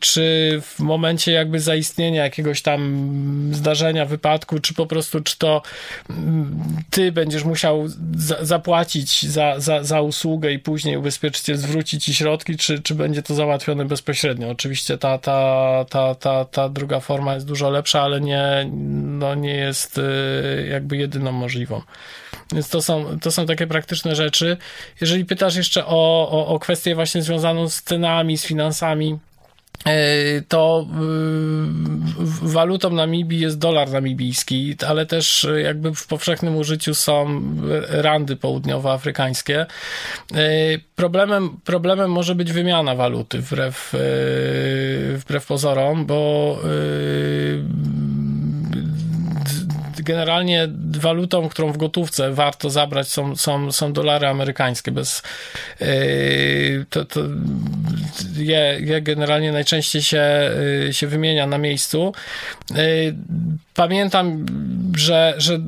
czy 0.00 0.60
w 0.62 0.80
momencie 0.80 1.32
jakby 1.32 1.60
zaistnienia 1.60 2.24
jakiegoś 2.24 2.62
tam 2.62 3.50
zdarzenia, 3.52 4.06
wypadku, 4.06 4.58
czy 4.58 4.74
po 4.74 4.86
prostu, 4.86 5.20
czy 5.20 5.38
to 5.38 5.62
mm, 6.10 6.60
ty 6.90 7.12
będziesz 7.12 7.44
musiał 7.44 7.84
za, 8.16 8.44
zapłacić 8.44 9.22
za, 9.22 9.60
za, 9.60 9.84
za 9.84 10.00
usługę 10.00 10.52
i 10.52 10.58
później 10.58 10.96
ubezpieczyciel 10.96 11.56
zwróci 11.56 11.98
ci 11.98 12.14
środki, 12.14 12.56
czy, 12.56 12.82
czy 12.82 12.94
będzie 12.94 13.22
to 13.22 13.34
załatwione 13.34 13.84
bezpośrednio. 13.84 14.50
Oczywiście 14.50 14.98
ta, 14.98 15.18
ta, 15.18 15.84
ta, 15.90 16.14
ta, 16.14 16.44
ta 16.44 16.68
druga 16.68 17.00
forma 17.00 17.34
jest 17.34 17.46
dużo 17.46 17.70
lepsza, 17.70 18.02
ale 18.02 18.20
nie, 18.20 18.70
no 19.02 19.34
nie 19.34 19.54
jest 19.54 19.98
y, 19.98 20.66
jakby 20.70 20.96
jedyną 20.96 21.32
możliwą. 21.32 21.82
Więc 22.52 22.68
to 22.68 22.82
są, 22.82 23.18
to 23.20 23.30
są 23.30 23.46
takie 23.46 23.66
praktyczne 23.66 24.14
rzeczy. 24.14 24.56
Jeżeli 25.00 25.24
pytasz 25.24 25.56
jeszcze 25.56 25.86
o, 25.86 26.28
o, 26.30 26.46
o 26.46 26.58
kwestię 26.58 26.94
właśnie 26.94 27.22
związaną 27.22 27.68
z 27.68 27.82
cenami, 27.82 28.38
z 28.38 28.44
finansami, 28.44 29.18
e, 29.84 30.42
to 30.48 30.86
y, 32.44 32.48
walutą 32.48 32.90
Namibii 32.90 33.40
jest 33.40 33.58
dolar 33.58 33.90
namibijski, 33.90 34.76
ale 34.88 35.06
też 35.06 35.46
jakby 35.62 35.94
w 35.94 36.06
powszechnym 36.06 36.56
użyciu 36.56 36.94
są 36.94 37.42
randy 37.88 38.36
południowoafrykańskie. 38.36 39.66
E, 40.34 40.46
problemem, 40.96 41.56
problemem 41.64 42.10
może 42.10 42.34
być 42.34 42.52
wymiana 42.52 42.94
waluty 42.94 43.40
wbrew, 43.40 43.94
e, 43.94 43.98
wbrew 45.16 45.46
pozorom, 45.46 46.06
bo 46.06 46.58
generalnie 50.02 50.68
walutą, 50.98 51.48
którą 51.48 51.72
w 51.72 51.76
gotówce 51.76 52.32
warto 52.32 52.70
zabrać 52.70 53.08
są, 53.08 53.36
są, 53.36 53.72
są 53.72 53.92
dolary 53.92 54.26
amerykańskie. 54.26 54.92
Bez, 54.92 55.22
yy, 55.80 56.86
to, 56.90 57.04
to 57.04 57.20
je, 58.36 58.78
je 58.80 59.02
generalnie 59.02 59.52
najczęściej 59.52 60.02
się, 60.02 60.50
yy, 60.86 60.92
się 60.92 61.06
wymienia 61.06 61.46
na 61.46 61.58
miejscu. 61.58 62.12
Yy, 62.70 62.76
pamiętam, 63.74 64.46
że, 64.96 65.34
że 65.38 65.58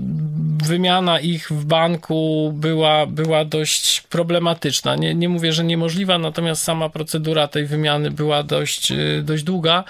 wymiana 0.64 1.20
ich 1.20 1.48
w 1.50 1.64
banku 1.64 2.52
była, 2.56 3.06
była 3.06 3.44
dość 3.44 4.00
problematyczna. 4.00 4.96
Nie, 4.96 5.14
nie 5.14 5.28
mówię, 5.28 5.52
że 5.52 5.64
niemożliwa, 5.64 6.18
natomiast 6.18 6.62
sama 6.62 6.88
procedura 6.88 7.48
tej 7.48 7.66
wymiany 7.66 8.10
była 8.10 8.42
dość, 8.42 8.92
dość 9.22 9.42
długa 9.42 9.84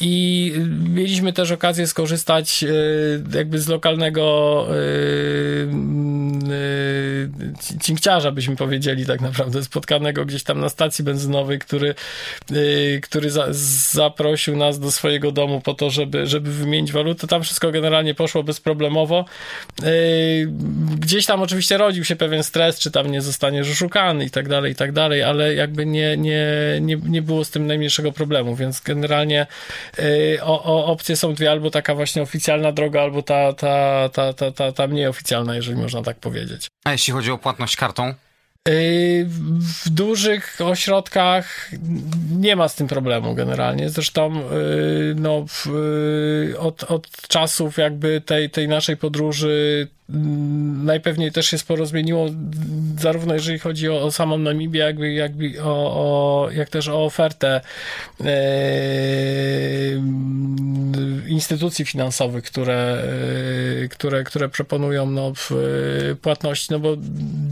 i 0.00 0.52
mieliśmy 0.88 1.32
też 1.32 1.50
okazję 1.50 1.86
skorzystać 1.86 2.64
jakby 3.34 3.58
z 3.58 3.68
lokalnego 3.68 4.66
cinkciarza, 7.82 8.32
byśmy 8.32 8.56
powiedzieli 8.56 9.06
tak 9.06 9.20
naprawdę, 9.20 9.64
spotkanego 9.64 10.24
gdzieś 10.24 10.42
tam 10.42 10.60
na 10.60 10.68
stacji 10.68 11.04
benzynowej, 11.04 11.58
który, 11.58 11.94
który 13.02 13.30
za, 13.30 13.46
zaprosił 13.92 14.56
nas 14.56 14.78
do 14.78 14.90
swojego 14.90 15.32
domu 15.32 15.60
po 15.60 15.74
to, 15.74 15.90
żeby, 15.90 16.26
żeby 16.26 16.52
wymienić 16.52 16.92
walutę. 16.92 17.26
Tam 17.26 17.44
wszystko 17.50 17.70
generalnie 17.70 18.14
poszło 18.14 18.42
bezproblemowo. 18.42 19.24
Yy, 19.82 19.88
gdzieś 20.98 21.26
tam 21.26 21.42
oczywiście 21.42 21.78
rodził 21.78 22.04
się 22.04 22.16
pewien 22.16 22.42
stres, 22.42 22.78
czy 22.78 22.90
tam 22.90 23.10
nie 23.10 23.20
zostaniesz 23.20 23.70
oszukany 23.70 24.24
i 24.24 24.30
tak 24.30 24.48
dalej, 24.48 24.72
i 24.72 24.74
tak 24.74 24.92
dalej, 24.92 25.22
ale 25.22 25.54
jakby 25.54 25.86
nie, 25.86 26.16
nie, 26.16 26.46
nie, 26.80 26.96
nie 26.96 27.22
było 27.22 27.44
z 27.44 27.50
tym 27.50 27.66
najmniejszego 27.66 28.12
problemu, 28.12 28.56
więc 28.56 28.80
generalnie 28.80 29.46
yy, 29.98 30.38
o, 30.42 30.64
o, 30.64 30.86
opcje 30.86 31.16
są 31.16 31.34
dwie, 31.34 31.50
albo 31.50 31.70
taka 31.70 31.94
właśnie 31.94 32.22
oficjalna 32.22 32.72
droga, 32.72 33.02
albo 33.02 33.22
ta, 33.22 33.52
ta 33.52 33.70
ta, 34.12 34.32
ta, 34.32 34.52
ta, 34.52 34.72
ta, 34.72 34.86
mniej 34.86 35.06
oficjalna, 35.06 35.54
jeżeli 35.54 35.76
można 35.76 36.02
tak 36.02 36.18
powiedzieć. 36.18 36.68
A 36.84 36.92
jeśli 36.92 37.12
chodzi 37.12 37.30
o 37.30 37.38
płatność 37.38 37.76
kartą? 37.76 38.14
Yy, 38.68 39.26
w 39.58 39.90
dużych 39.90 40.58
ośrodkach 40.60 41.70
nie 42.30 42.56
ma 42.56 42.68
z 42.68 42.74
tym 42.74 42.86
problemu 42.86 43.34
generalnie. 43.34 43.90
Zresztą 43.90 44.34
yy, 44.34 45.14
no, 45.16 45.44
yy, 45.66 46.58
od, 46.58 46.84
od 46.84 47.08
czasów 47.28 47.76
jakby 47.76 48.20
tej, 48.20 48.50
tej 48.50 48.68
naszej 48.68 48.96
podróży 48.96 49.88
najpewniej 50.84 51.32
też 51.32 51.46
się 51.46 51.58
sporo 51.58 51.86
zmieniło, 51.86 52.26
zarówno 52.98 53.34
jeżeli 53.34 53.58
chodzi 53.58 53.88
o, 53.88 54.02
o 54.02 54.10
samą 54.10 54.38
Namibię, 54.38 54.80
jakby, 54.80 55.12
jakby 55.12 55.62
o, 55.62 55.66
o, 55.66 56.50
jak 56.50 56.70
też 56.70 56.88
o 56.88 57.04
ofertę 57.04 57.60
instytucji 61.28 61.84
finansowych, 61.84 62.44
które, 62.44 63.02
które, 63.90 64.24
które 64.24 64.48
proponują 64.48 65.10
no, 65.10 65.32
płatności, 66.22 66.66
no 66.70 66.78
bo 66.78 66.96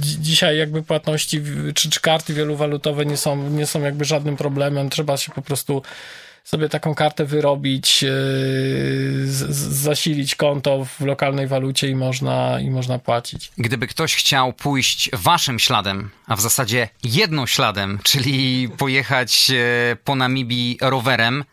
dzisiaj 0.01 0.59
jakby 0.59 0.83
płatności 0.83 1.43
czy, 1.75 1.91
czy 1.91 2.01
karty 2.01 2.35
wielowalutowe 2.35 3.07
nie 3.07 3.17
są, 3.17 3.51
nie 3.51 3.67
są 3.67 3.83
jakby 3.83 4.05
żadnym 4.05 4.37
problemem, 4.37 4.91
trzeba 4.91 5.17
się 5.17 5.33
po 5.33 5.43
prostu 5.43 5.83
sobie 6.49 6.69
taką 6.69 6.95
kartę 6.95 7.25
wyrobić, 7.25 8.05
z, 9.25 9.37
zasilić 9.59 10.35
konto 10.35 10.85
w 10.85 11.01
lokalnej 11.01 11.47
walucie 11.47 11.89
i 11.89 11.95
można, 11.95 12.61
i 12.61 12.71
można 12.71 12.99
płacić. 12.99 13.53
Gdyby 13.59 13.87
ktoś 13.87 14.15
chciał 14.15 14.53
pójść 14.53 15.11
waszym 15.13 15.59
śladem, 15.59 16.11
a 16.27 16.37
w 16.37 16.41
zasadzie 16.41 16.89
jedną 17.05 17.47
śladem, 17.47 17.99
czyli 18.03 18.69
pojechać 18.79 19.51
po 20.05 20.15
Namibii 20.15 20.79
rowerem, 20.81 21.45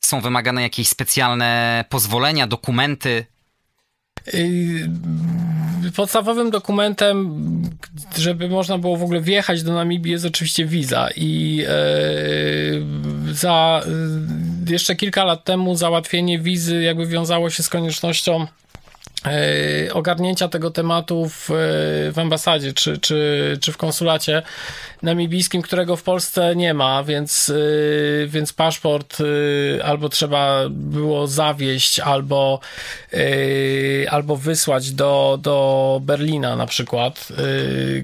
są 0.00 0.20
wymagane 0.20 0.62
jakieś 0.62 0.88
specjalne 0.88 1.84
pozwolenia, 1.88 2.46
dokumenty? 2.46 3.26
Podstawowym 5.96 6.50
dokumentem, 6.50 7.44
żeby 8.18 8.48
można 8.48 8.78
było 8.78 8.96
w 8.96 9.02
ogóle 9.02 9.20
wjechać 9.20 9.62
do 9.62 9.74
Namibii 9.74 10.12
jest 10.12 10.24
oczywiście 10.24 10.66
wiza. 10.66 11.08
I 11.16 11.64
e, 11.68 11.74
za 13.34 13.82
jeszcze 14.68 14.96
kilka 14.96 15.24
lat 15.24 15.44
temu 15.44 15.76
załatwienie 15.76 16.38
wizy 16.38 16.82
jakby 16.82 17.06
wiązało 17.06 17.50
się 17.50 17.62
z 17.62 17.68
koniecznością 17.68 18.46
ogarnięcia 19.92 20.48
tego 20.48 20.70
tematu 20.70 21.28
w, 21.28 21.48
w 22.12 22.18
ambasadzie 22.18 22.72
czy, 22.72 22.98
czy, 22.98 23.58
czy 23.60 23.72
w 23.72 23.76
konsulacie 23.76 24.42
namibijskim, 25.02 25.62
którego 25.62 25.96
w 25.96 26.02
Polsce 26.02 26.56
nie 26.56 26.74
ma, 26.74 27.04
więc, 27.04 27.48
yy, 27.48 28.26
więc 28.28 28.52
paszport 28.52 29.18
albo 29.84 30.08
trzeba 30.08 30.60
było 30.70 31.26
zawieść, 31.26 32.00
albo, 32.00 32.60
albo 34.10 34.36
wysłać 34.36 34.90
do, 34.90 35.38
do 35.42 36.00
Berlina 36.02 36.56
na 36.56 36.66
przykład, 36.66 37.28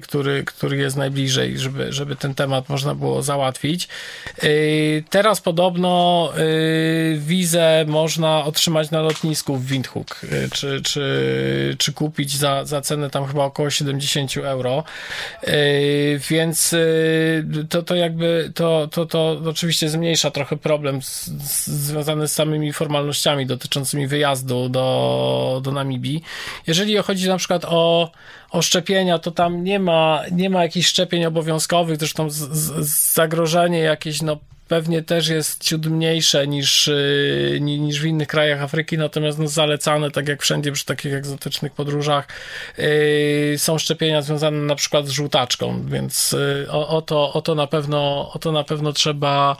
który, 0.01 0.43
który 0.43 0.77
jest 0.77 0.97
najbliżej, 0.97 1.59
żeby, 1.59 1.93
żeby 1.93 2.15
ten 2.15 2.35
temat 2.35 2.69
można 2.69 2.95
było 2.95 3.21
załatwić. 3.21 3.87
Teraz 5.09 5.41
podobno 5.41 6.33
wizę 7.17 7.85
można 7.87 8.45
otrzymać 8.45 8.91
na 8.91 9.01
lotnisku 9.01 9.57
w 9.57 9.65
Windhoek, 9.65 10.21
czy, 10.53 10.81
czy, 10.81 11.10
czy 11.77 11.93
kupić 11.93 12.37
za, 12.37 12.65
za 12.65 12.81
cenę 12.81 13.09
tam 13.09 13.25
chyba 13.25 13.45
około 13.45 13.69
70 13.69 14.37
euro, 14.37 14.83
więc 16.29 16.75
to, 17.69 17.83
to 17.83 17.95
jakby 17.95 18.51
to, 18.55 18.87
to, 18.91 19.05
to 19.05 19.41
oczywiście 19.45 19.89
zmniejsza 19.89 20.31
trochę 20.31 20.57
problem 20.57 21.01
z, 21.01 21.25
z, 21.25 21.67
związany 21.67 22.27
z 22.27 22.33
samymi 22.33 22.73
formalnościami 22.73 23.45
dotyczącymi 23.45 24.07
wyjazdu 24.07 24.69
do, 24.69 25.61
do 25.63 25.71
Namibii. 25.71 26.23
Jeżeli 26.67 26.97
chodzi 26.97 27.27
na 27.27 27.37
przykład 27.37 27.65
o, 27.65 28.11
o 28.51 28.61
szczepienia, 28.61 29.19
to 29.19 29.31
tam 29.31 29.63
nie 29.63 29.79
ma, 29.79 30.21
nie 30.31 30.49
ma 30.49 30.63
jakichś 30.63 30.87
szczepień 30.87 31.25
obowiązkowych, 31.25 31.97
zresztą 31.97 32.29
z, 32.29 32.35
z, 32.35 33.13
zagrożenie 33.13 33.79
jakieś 33.79 34.21
no, 34.21 34.37
pewnie 34.71 35.03
też 35.03 35.27
jest 35.27 35.63
ciut 35.63 35.85
mniejsze 35.85 36.47
niż, 36.47 36.87
y, 36.87 37.57
niż 37.61 38.01
w 38.01 38.05
innych 38.05 38.27
krajach 38.27 38.61
Afryki, 38.61 38.97
natomiast 38.97 39.39
no 39.39 39.47
zalecane, 39.47 40.11
tak 40.11 40.27
jak 40.27 40.41
wszędzie 40.41 40.71
przy 40.71 40.85
takich 40.85 41.13
egzotycznych 41.13 41.71
podróżach, 41.71 42.27
yy, 42.77 43.57
są 43.57 43.77
szczepienia 43.77 44.21
związane 44.21 44.57
na 44.57 44.75
przykład 44.75 45.07
z 45.07 45.09
żółtaczką, 45.09 45.85
więc 45.87 46.31
yy, 46.31 46.71
o, 46.71 46.87
o, 46.87 47.01
to, 47.01 47.33
o, 47.33 47.41
to 47.41 47.55
na 47.55 47.67
pewno, 47.67 48.31
o 48.33 48.39
to 48.39 48.51
na 48.51 48.63
pewno 48.63 48.93
trzeba, 48.93 49.57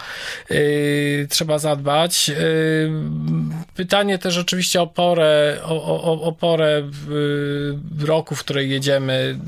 trzeba 1.29 1.59
zadbać. 1.59 2.29
Y, 2.29 2.89
pytanie 3.75 4.17
też 4.17 4.37
oczywiście 4.37 4.81
o 4.81 4.87
porę, 4.87 5.57
o, 5.63 6.01
o, 6.03 6.21
o 6.21 6.31
porę 6.31 6.83
roku, 8.05 8.35
w 8.35 8.39
której 8.39 8.69
jedziemy, 8.69 9.39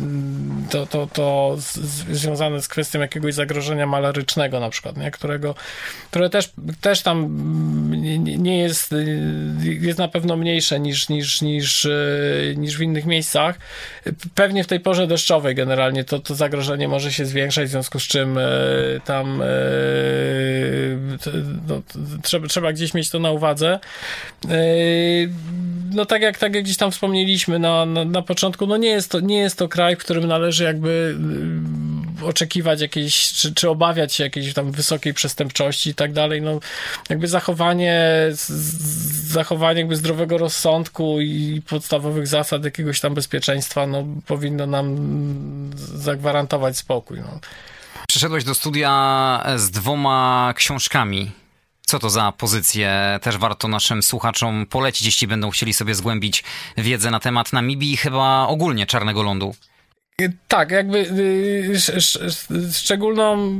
to, 0.69 0.85
to, 0.85 1.07
to 1.13 1.55
z, 1.57 1.77
związane 2.11 2.61
z 2.61 2.67
kwestią 2.67 2.99
jakiegoś 2.99 3.33
zagrożenia 3.33 3.85
malarycznego 3.85 4.59
na 4.59 4.69
przykład, 4.69 4.97
nie? 4.97 5.11
którego 5.11 5.52
które 6.11 6.29
też, 6.29 6.51
też 6.81 7.01
tam 7.01 7.29
nie 8.37 8.57
jest, 8.57 8.95
jest 9.63 9.99
na 9.99 10.07
pewno 10.07 10.37
mniejsze 10.37 10.79
niż, 10.79 11.09
niż, 11.09 11.41
niż, 11.41 11.87
niż 12.55 12.77
w 12.77 12.81
innych 12.81 13.05
miejscach. 13.05 13.59
Pewnie 14.35 14.63
w 14.63 14.67
tej 14.67 14.79
porze 14.79 15.07
deszczowej 15.07 15.55
generalnie 15.55 16.03
to, 16.03 16.19
to 16.19 16.35
zagrożenie 16.35 16.87
może 16.87 17.11
się 17.11 17.25
zwiększać, 17.25 17.67
w 17.67 17.71
związku 17.71 17.99
z 17.99 18.03
czym 18.03 18.37
e, 18.37 18.43
tam 19.05 19.41
e, 19.41 19.45
no, 21.67 21.81
trzeba, 22.23 22.47
trzeba 22.47 22.73
gdzieś 22.73 22.93
mieć 22.93 23.09
to 23.09 23.19
na 23.19 23.31
uwadze. 23.31 23.79
E, 24.49 24.57
no 25.93 26.05
tak 26.05 26.21
jak, 26.21 26.37
tak 26.37 26.55
jak 26.55 26.63
gdzieś 26.63 26.77
tam 26.77 26.91
wspomnieliśmy 26.91 27.59
na, 27.59 27.85
na, 27.85 28.05
na 28.05 28.21
początku, 28.21 28.67
no 28.67 28.77
nie 28.77 28.89
jest, 28.89 29.11
to, 29.11 29.19
nie 29.19 29.37
jest 29.37 29.57
to 29.57 29.67
kraj, 29.67 29.95
w 29.95 29.99
którym 29.99 30.27
należy 30.27 30.63
jakby 30.63 31.15
oczekiwać 32.25 32.81
jakiejś, 32.81 33.31
czy, 33.31 33.53
czy 33.53 33.69
obawiać 33.69 34.13
się 34.13 34.23
jakiejś 34.23 34.53
tam 34.53 34.71
wysokiej 34.71 35.13
przestępczości 35.13 35.89
i 35.89 35.95
tak 35.95 36.13
dalej, 36.13 36.41
no 36.41 36.59
jakby 37.09 37.27
zachowanie, 37.27 38.01
zachowanie 39.27 39.79
jakby 39.79 39.95
zdrowego 39.95 40.37
rozsądku 40.37 41.21
i 41.21 41.61
podstawowych 41.69 42.27
zasad 42.27 42.65
jakiegoś 42.65 42.99
tam 42.99 43.13
bezpieczeństwa, 43.13 43.87
no 43.87 44.05
powinno 44.27 44.67
nam 44.67 44.97
zagwarantować 45.95 46.77
spokój, 46.77 47.19
no. 47.19 47.39
Przyszedłeś 48.07 48.43
do 48.43 48.55
studia 48.55 49.43
z 49.55 49.71
dwoma 49.71 50.53
książkami. 50.55 51.31
Co 51.85 51.99
to 51.99 52.09
za 52.09 52.31
pozycje? 52.31 53.19
Też 53.21 53.37
warto 53.37 53.67
naszym 53.67 54.03
słuchaczom 54.03 54.65
polecić, 54.65 55.05
jeśli 55.05 55.27
będą 55.27 55.49
chcieli 55.49 55.73
sobie 55.73 55.95
zgłębić 55.95 56.43
wiedzę 56.77 57.11
na 57.11 57.19
temat 57.19 57.53
Namibii 57.53 57.93
i 57.93 57.97
chyba 57.97 58.47
ogólnie 58.47 58.85
Czarnego 58.85 59.23
Lądu. 59.23 59.55
Tak, 60.47 60.71
jakby 60.71 60.97
y, 60.97 62.71
szczególną 62.73 63.57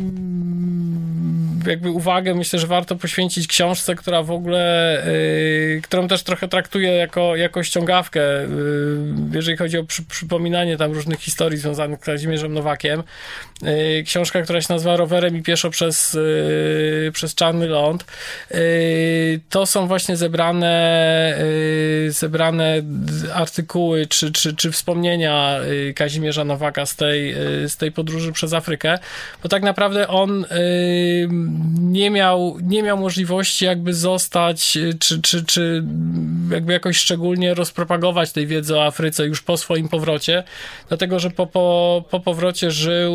jakby 1.68 1.92
uwagę 1.92 2.36
myślę, 2.36 2.60
że 2.60 2.68
warto 2.68 2.96
poświęcić 2.96 3.48
książce, 3.48 3.96
która 3.96 4.24
w 4.24 4.32
ogóle, 4.32 5.04
y, 5.08 5.82
którą 5.84 6.08
też 6.08 6.24
trochę 6.24 6.48
traktuję 6.48 6.92
jako, 6.92 7.36
jako 7.36 7.64
ściągawkę, 7.64 8.22
y, 8.42 8.48
jeżeli 9.34 9.58
chodzi 9.58 9.78
o 9.78 9.84
przy, 9.84 10.04
przypominanie 10.04 10.78
tam 10.78 10.92
różnych 10.92 11.20
historii 11.20 11.60
związanych 11.60 12.00
z 12.00 12.04
Kazimierzem 12.04 12.54
Nowakiem. 12.54 13.04
książka, 14.06 14.42
która 14.42 14.62
się 14.62 14.74
nazywa 14.74 14.98
Rowerem 14.98 15.38
i 15.38 15.42
pieszo 15.42 15.70
przez, 15.70 16.18
przez 17.14 17.36
Czarny 17.36 17.68
Ląd. 17.68 18.06
to 19.50 19.66
są 19.66 19.88
właśnie 19.88 20.18
zebrane 20.18 21.38
zebrane 22.08 22.82
artykuły 23.34 24.08
czy, 24.08 24.32
czy, 24.32 24.56
czy 24.56 24.72
wspomnienia 24.72 25.60
Kazimierza 25.96 26.43
Nowaka 26.46 26.86
z 26.86 26.96
tej, 26.96 27.36
y, 27.64 27.70
z 27.70 27.78
tej 27.78 27.92
podróży 27.92 28.32
przez 28.32 28.54
Afrykę, 28.54 29.00
bo 29.44 29.50
tak 29.50 29.64
naprawdę 29.64 30.08
on 30.08 30.44
y, 30.44 30.48
nie 31.80 32.10
miał, 32.10 32.58
nie 32.62 32.84
miał 32.84 32.98
możliwości 32.98 33.66
jakby 33.66 33.94
zostać, 33.94 34.78
y, 34.78 34.94
czy, 35.00 35.22
czy, 35.22 35.46
czy 35.46 35.84
jakby 36.52 36.74
jakoś 36.74 36.98
szczególnie 36.98 37.54
rozpropagować 37.54 38.32
tej 38.32 38.48
wiedzy 38.48 38.78
o 38.78 38.86
Afryce 38.86 39.26
już 39.26 39.42
po 39.42 39.58
swoim 39.58 39.90
powrocie, 39.90 40.44
dlatego, 40.88 41.20
że 41.20 41.30
po, 41.30 41.48
po, 41.48 42.04
po 42.10 42.20
powrocie 42.20 42.72
żył 42.72 43.14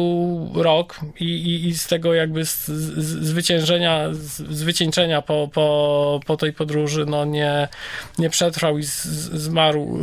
rok 0.55 1.01
i, 1.21 1.25
i, 1.25 1.69
i 1.69 1.75
z 1.75 1.87
tego 1.87 2.15
jakby 2.15 2.45
z, 2.45 2.67
z, 2.67 3.27
zwyciężenia, 3.27 4.09
zwycieńczenia 4.51 5.23
po, 5.23 5.49
po, 5.53 6.21
po 6.27 6.37
tej 6.37 6.53
podróży, 6.53 7.07
no 7.07 7.25
nie, 7.25 7.69
nie 8.19 8.31
przetrwał 8.31 8.79
i 8.79 8.83
z, 8.83 9.05
zmarł 9.33 9.99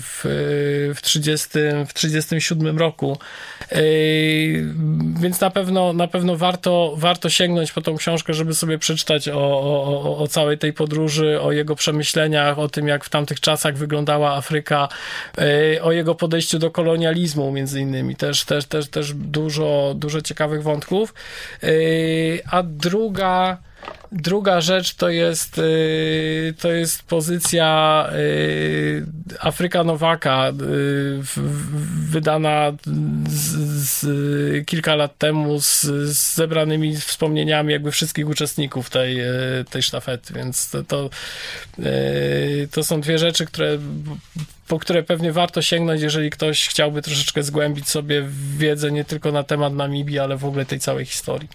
w, 0.00 0.20
w 0.94 1.02
30, 1.02 1.48
w 1.88 1.94
30 1.94 2.05
1937 2.08 2.78
roku. 2.78 3.18
Więc 5.20 5.40
na 5.40 5.50
pewno, 5.50 5.92
na 5.92 6.08
pewno 6.08 6.36
warto, 6.36 6.94
warto 6.96 7.30
sięgnąć 7.30 7.72
po 7.72 7.82
tą 7.82 7.96
książkę, 7.96 8.34
żeby 8.34 8.54
sobie 8.54 8.78
przeczytać 8.78 9.28
o, 9.28 9.34
o, 9.34 10.18
o 10.18 10.28
całej 10.28 10.58
tej 10.58 10.72
podróży, 10.72 11.40
o 11.40 11.52
jego 11.52 11.76
przemyśleniach, 11.76 12.58
o 12.58 12.68
tym, 12.68 12.88
jak 12.88 13.04
w 13.04 13.08
tamtych 13.08 13.40
czasach 13.40 13.76
wyglądała 13.76 14.36
Afryka, 14.36 14.88
o 15.82 15.92
jego 15.92 16.14
podejściu 16.14 16.58
do 16.58 16.70
kolonializmu, 16.70 17.52
między 17.52 17.80
innymi. 17.80 18.16
Też, 18.16 18.44
też, 18.44 18.64
też, 18.64 18.88
też 18.88 19.12
dużo, 19.14 19.94
dużo 19.96 20.20
ciekawych 20.20 20.62
wątków. 20.62 21.14
A 22.50 22.62
druga 22.62 23.58
Druga 24.12 24.60
rzecz 24.60 24.94
to 24.94 25.08
jest, 25.08 25.58
y, 25.58 26.54
to 26.60 26.72
jest 26.72 27.02
pozycja 27.02 28.08
y, 28.12 29.06
Afryka 29.40 29.84
Nowaka, 29.84 30.48
y, 30.48 30.52
wydana 32.10 32.72
z, 33.28 33.56
z 33.88 34.66
kilka 34.66 34.94
lat 34.94 35.18
temu 35.18 35.60
z, 35.60 35.80
z, 35.82 36.34
zebranymi 36.34 36.96
wspomnieniami 36.96 37.72
jakby 37.72 37.90
wszystkich 37.90 38.28
uczestników 38.28 38.90
tej, 38.90 39.18
tej 39.70 39.82
sztafety, 39.82 40.34
więc 40.34 40.70
to, 40.70 40.84
to, 40.84 41.10
to 42.70 42.84
są 42.84 43.00
dwie 43.00 43.18
rzeczy, 43.18 43.46
które 43.46 43.78
po 44.68 44.78
które 44.78 45.02
pewnie 45.02 45.32
warto 45.32 45.62
sięgnąć, 45.62 46.02
jeżeli 46.02 46.30
ktoś 46.30 46.68
chciałby 46.68 47.02
troszeczkę 47.02 47.42
zgłębić 47.42 47.88
sobie 47.88 48.24
wiedzę 48.58 48.92
nie 48.92 49.04
tylko 49.04 49.32
na 49.32 49.42
temat 49.42 49.72
Namibii, 49.74 50.18
ale 50.18 50.36
w 50.36 50.44
ogóle 50.44 50.66
tej 50.66 50.80
całej 50.80 51.04
historii. 51.04 51.48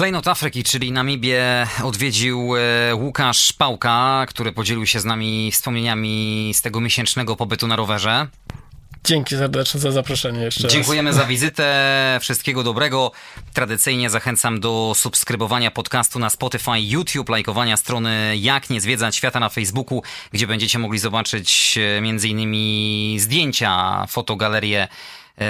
Klejnot 0.00 0.28
Afryki, 0.28 0.64
czyli 0.64 0.92
Namibię, 0.92 1.66
odwiedził 1.84 2.56
e, 2.56 2.94
Łukasz 2.94 3.52
Pałka, 3.52 4.26
który 4.28 4.52
podzielił 4.52 4.86
się 4.86 5.00
z 5.00 5.04
nami 5.04 5.50
wspomnieniami 5.52 6.52
z 6.54 6.62
tego 6.62 6.80
miesięcznego 6.80 7.36
pobytu 7.36 7.66
na 7.66 7.76
rowerze. 7.76 8.26
Dzięki 9.04 9.36
serdecznie 9.36 9.80
za 9.80 9.90
zaproszenie 9.90 10.40
jeszcze 10.40 10.68
Dziękujemy 10.68 11.10
raz. 11.10 11.16
za 11.16 11.24
wizytę. 11.34 12.18
Wszystkiego 12.20 12.62
dobrego. 12.62 13.12
Tradycyjnie 13.54 14.10
zachęcam 14.10 14.60
do 14.60 14.92
subskrybowania 14.96 15.70
podcastu 15.70 16.18
na 16.18 16.30
Spotify, 16.30 16.80
YouTube, 16.80 17.28
lajkowania 17.28 17.76
strony 17.76 18.36
Jak 18.36 18.70
nie 18.70 18.80
zwiedzać 18.80 19.16
świata 19.16 19.40
na 19.40 19.48
Facebooku, 19.48 20.02
gdzie 20.32 20.46
będziecie 20.46 20.78
mogli 20.78 20.98
zobaczyć 20.98 21.78
e, 21.78 21.98
m.in. 21.98 23.20
zdjęcia, 23.20 24.06
fotogalerie 24.08 24.88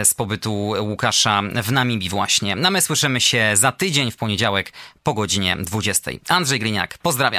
z 0.04 0.14
pobytu 0.14 0.52
Łukasza 0.80 1.42
w 1.62 1.72
Namibii 1.72 2.08
właśnie. 2.08 2.56
No 2.56 2.70
my 2.70 2.80
słyszymy 2.80 3.20
się 3.20 3.50
za 3.54 3.72
tydzień 3.72 4.10
w 4.10 4.16
poniedziałek 4.16 4.72
po 5.02 5.14
godzinie 5.14 5.56
20. 5.56 6.10
Andrzej 6.28 6.58
Gliniak, 6.58 6.98
pozdrawiam. 6.98 7.20